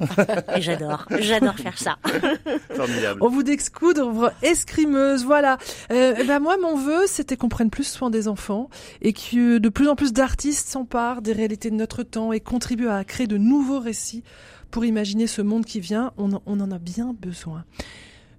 Et 0.56 0.60
j'adore. 0.60 1.06
J'adore 1.20 1.54
faire 1.54 1.78
ça. 1.78 1.98
Formidable. 2.74 3.20
On 3.22 3.28
vous 3.28 3.44
d'excoudre 3.44 4.32
escrimeuse, 4.42 5.24
voilà. 5.24 5.56
Euh, 5.92 6.14
eh 6.20 6.24
ben 6.24 6.40
moi, 6.40 6.56
mon 6.60 6.76
vœu, 6.76 7.02
c'était 7.06 7.36
qu'on 7.36 7.48
prenne 7.48 7.70
plus 7.70 7.84
soin 7.86 8.10
des 8.10 8.26
enfants 8.26 8.68
et 9.02 9.12
que 9.12 9.58
de 9.58 9.68
plus 9.68 9.86
en 9.86 9.94
plus 9.94 10.12
d'artistes 10.12 10.68
s'emparent 10.68 11.22
des 11.22 11.32
réalités 11.32 11.70
de 11.70 11.76
notre 11.76 12.02
temps 12.02 12.32
et 12.32 12.40
contribuent 12.40 12.88
à 12.88 13.04
créer 13.04 13.28
de 13.28 13.36
nouveaux 13.38 13.78
récits 13.78 14.24
pour 14.72 14.84
imaginer 14.84 15.28
ce 15.28 15.42
monde 15.42 15.64
qui 15.64 15.78
vient. 15.78 16.10
On, 16.16 16.32
en- 16.32 16.42
on 16.46 16.58
en 16.58 16.72
a 16.72 16.78
bien 16.80 17.14
besoin. 17.20 17.64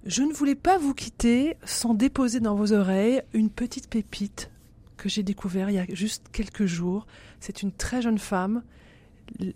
Je 0.04 0.20
ne 0.22 0.32
voulais 0.34 0.54
pas 0.54 0.76
vous 0.76 0.92
quitter 0.92 1.56
sans 1.64 1.94
déposer 1.94 2.40
dans 2.40 2.54
vos 2.54 2.74
oreilles 2.74 3.22
une 3.32 3.48
petite 3.48 3.88
pépite 3.88 4.50
que 4.96 5.08
j'ai 5.08 5.22
découvert 5.22 5.70
il 5.70 5.74
y 5.74 5.78
a 5.78 5.86
juste 5.88 6.26
quelques 6.32 6.66
jours. 6.66 7.06
C'est 7.40 7.62
une 7.62 7.72
très 7.72 8.02
jeune 8.02 8.18
femme. 8.18 8.62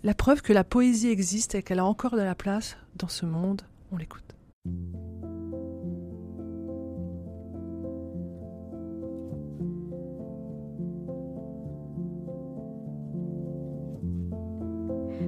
La 0.03 0.13
preuve 0.13 0.41
que 0.41 0.53
la 0.53 0.63
poésie 0.63 1.09
existe 1.09 1.55
et 1.55 1.63
qu'elle 1.63 1.79
a 1.79 1.85
encore 1.85 2.15
de 2.15 2.21
la 2.21 2.35
place 2.35 2.77
dans 2.95 3.07
ce 3.07 3.25
monde. 3.25 3.61
On 3.91 3.97
l'écoute. 3.97 4.35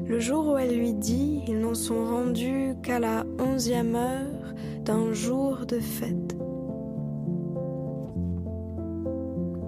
Le 0.05 0.19
jour 0.19 0.53
où 0.53 0.57
elle 0.57 0.77
lui 0.77 0.93
dit, 0.93 1.41
ils 1.47 1.59
n'en 1.59 1.73
sont 1.73 2.05
rendus 2.05 2.75
qu'à 2.83 2.99
la 2.99 3.25
onzième 3.39 3.95
heure 3.95 4.53
d'un 4.83 5.11
jour 5.13 5.65
de 5.65 5.79
fête. 5.79 6.35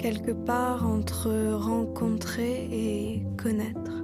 Quelque 0.06 0.34
part 0.34 0.86
entre 0.86 1.32
rencontrer 1.56 2.68
et 2.72 3.26
connaître. 3.42 4.04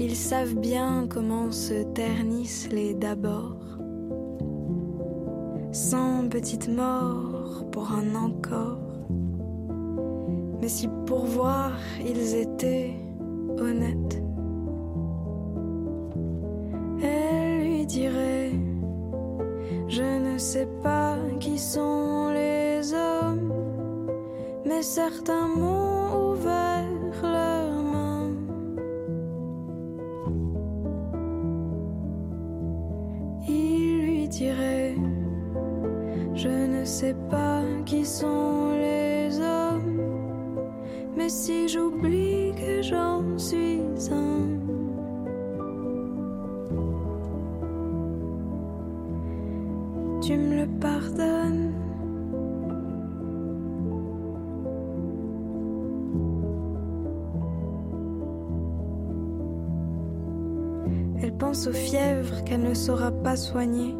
Ils 0.00 0.16
savent 0.16 0.54
bien 0.54 1.06
comment 1.06 1.50
se 1.52 1.82
ternissent 1.92 2.70
les 2.72 2.94
d'abord. 2.94 3.58
Sans 5.72 6.26
petite 6.30 6.68
mort 6.68 7.66
pour 7.70 7.92
un 7.92 8.14
encore. 8.14 8.78
Mais 10.62 10.68
si 10.68 10.88
pour 11.04 11.26
voir 11.26 11.72
ils 12.00 12.34
étaient 12.34 12.94
honnêtes, 13.58 14.23
sais 20.54 20.68
pas 20.84 21.16
qui 21.40 21.58
sont 21.58 22.30
les 22.32 22.94
hommes, 22.94 23.52
mais 24.64 24.82
certains 24.82 25.48
m'ont 25.48 26.30
ouvert 26.30 26.86
leurs 27.22 27.82
mains. 27.82 28.30
Il 33.48 33.98
lui 34.02 34.28
dirait 34.28 34.94
Je 36.34 36.54
ne 36.74 36.84
sais 36.84 37.16
pas 37.28 37.62
qui 37.84 38.04
sont 38.06 38.76
les 38.78 39.40
hommes. 39.40 40.02
Mais 41.16 41.30
si 41.30 41.66
j'oublie 41.66 42.23
aux 61.66 61.72
fièvres 61.72 62.44
qu'elle 62.44 62.62
ne 62.62 62.74
saura 62.74 63.10
pas 63.10 63.36
soigner, 63.36 63.94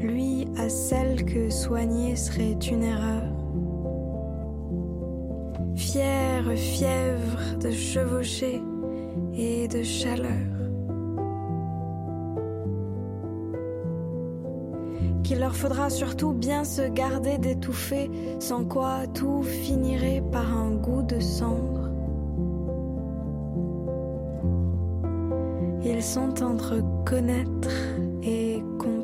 lui 0.00 0.46
à 0.56 0.68
celle 0.68 1.24
que 1.24 1.50
soigner 1.50 2.16
serait 2.16 2.52
une 2.52 2.82
erreur. 2.82 3.22
Fière 5.76 6.50
fièvre 6.56 7.58
de 7.60 7.70
chevaucher 7.70 8.60
et 9.34 9.68
de 9.68 9.82
chaleur. 9.82 10.30
Qu'il 15.22 15.40
leur 15.40 15.54
faudra 15.54 15.90
surtout 15.90 16.32
bien 16.32 16.64
se 16.64 16.82
garder 16.82 17.38
d'étouffer, 17.38 18.10
sans 18.40 18.64
quoi 18.64 19.06
tout 19.14 19.42
finirait 19.42 20.22
par 20.32 20.56
un 20.56 20.70
goût 20.70 21.02
de 21.02 21.20
cendre. 21.20 21.87
Ils 25.90 26.02
sont 26.02 26.42
entre 26.42 26.82
connaître 27.06 27.70
et 28.22 28.62
comprendre. 28.78 28.97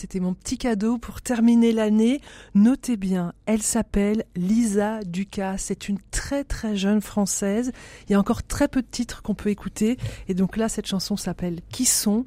C'était 0.00 0.20
mon 0.20 0.32
petit 0.32 0.56
cadeau 0.56 0.96
pour 0.96 1.20
terminer 1.20 1.72
l'année. 1.72 2.22
Notez 2.54 2.96
bien, 2.96 3.34
elle 3.44 3.60
s'appelle 3.60 4.24
Lisa 4.34 5.00
Ducasse. 5.04 5.64
C'est 5.64 5.90
une 5.90 5.98
très 6.10 6.42
très 6.42 6.74
jeune 6.74 7.02
française. 7.02 7.70
Il 8.08 8.12
y 8.12 8.14
a 8.14 8.18
encore 8.18 8.42
très 8.42 8.66
peu 8.66 8.80
de 8.80 8.86
titres 8.86 9.20
qu'on 9.20 9.34
peut 9.34 9.50
écouter. 9.50 9.98
Et 10.26 10.32
donc 10.32 10.56
là, 10.56 10.70
cette 10.70 10.86
chanson 10.86 11.18
s'appelle 11.18 11.60
Qui 11.70 11.84
sont? 11.84 12.24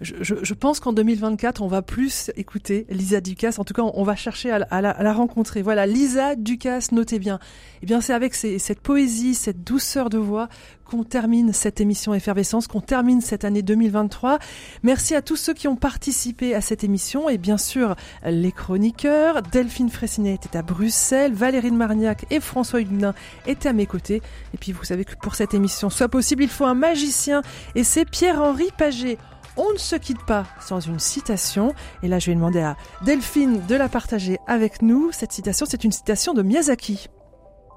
Je, 0.00 0.14
je, 0.20 0.54
pense 0.54 0.80
qu'en 0.80 0.92
2024, 0.92 1.62
on 1.62 1.68
va 1.68 1.82
plus 1.82 2.30
écouter 2.36 2.86
Lisa 2.90 3.20
Ducasse. 3.20 3.58
En 3.58 3.64
tout 3.64 3.74
cas, 3.74 3.82
on 3.82 4.02
va 4.02 4.16
chercher 4.16 4.50
à, 4.50 4.58
la, 4.58 4.66
à 4.66 5.02
la, 5.02 5.12
rencontrer. 5.12 5.62
Voilà, 5.62 5.86
Lisa 5.86 6.34
Ducasse, 6.34 6.92
notez 6.92 7.18
bien. 7.18 7.38
Eh 7.82 7.86
bien, 7.86 8.00
c'est 8.00 8.12
avec 8.12 8.34
ces, 8.34 8.58
cette 8.58 8.80
poésie, 8.80 9.34
cette 9.34 9.62
douceur 9.62 10.10
de 10.10 10.18
voix 10.18 10.48
qu'on 10.84 11.04
termine 11.04 11.52
cette 11.52 11.80
émission 11.80 12.14
Effervescence, 12.14 12.66
qu'on 12.66 12.80
termine 12.80 13.20
cette 13.20 13.44
année 13.44 13.62
2023. 13.62 14.38
Merci 14.82 15.14
à 15.14 15.22
tous 15.22 15.36
ceux 15.36 15.54
qui 15.54 15.68
ont 15.68 15.76
participé 15.76 16.54
à 16.54 16.60
cette 16.60 16.84
émission 16.84 17.28
et 17.28 17.38
bien 17.38 17.58
sûr 17.58 17.94
les 18.24 18.52
chroniqueurs. 18.52 19.42
Delphine 19.42 19.88
Fressinet 19.88 20.34
était 20.34 20.56
à 20.56 20.62
Bruxelles, 20.62 21.32
Valérie 21.32 21.70
Marniac 21.70 22.26
et 22.30 22.40
François 22.40 22.80
Huguenin 22.80 23.14
étaient 23.46 23.68
à 23.68 23.72
mes 23.72 23.86
côtés. 23.86 24.22
Et 24.52 24.58
puis 24.58 24.72
vous 24.72 24.84
savez 24.84 25.04
que 25.04 25.14
pour 25.16 25.34
cette 25.34 25.54
émission 25.54 25.90
soit 25.90 26.08
possible, 26.08 26.42
il 26.42 26.50
faut 26.50 26.66
un 26.66 26.74
magicien 26.74 27.42
et 27.74 27.84
c'est 27.84 28.04
Pierre-Henri 28.04 28.68
Paget. 28.76 29.18
On 29.56 29.72
ne 29.72 29.78
se 29.78 29.96
quitte 29.96 30.24
pas 30.24 30.46
sans 30.60 30.80
une 30.80 30.98
citation. 30.98 31.74
Et 32.02 32.08
là, 32.08 32.18
je 32.18 32.30
vais 32.30 32.34
demander 32.34 32.60
à 32.60 32.76
Delphine 33.04 33.64
de 33.66 33.74
la 33.74 33.88
partager 33.88 34.38
avec 34.46 34.82
nous. 34.82 35.12
Cette 35.12 35.32
citation, 35.32 35.66
c'est 35.68 35.84
une 35.84 35.92
citation 35.92 36.34
de 36.34 36.42
Miyazaki. 36.42 37.08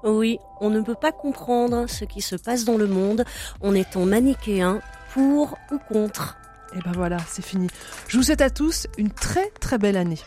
Oui, 0.04 0.38
on 0.60 0.70
ne 0.70 0.80
peut 0.80 0.94
pas 0.94 1.12
comprendre 1.12 1.88
ce 1.88 2.04
qui 2.04 2.20
se 2.20 2.36
passe 2.36 2.64
dans 2.64 2.76
le 2.76 2.86
monde 2.86 3.24
en 3.60 3.74
étant 3.74 4.04
manichéen, 4.04 4.80
pour 5.12 5.56
ou 5.72 5.78
contre. 5.92 6.36
Et 6.74 6.80
ben 6.80 6.92
voilà, 6.94 7.16
c'est 7.28 7.44
fini. 7.44 7.68
Je 8.08 8.16
vous 8.16 8.22
souhaite 8.22 8.40
à 8.40 8.50
tous 8.50 8.86
une 8.98 9.10
très 9.10 9.50
très 9.60 9.78
belle 9.78 9.96
année. 9.96 10.18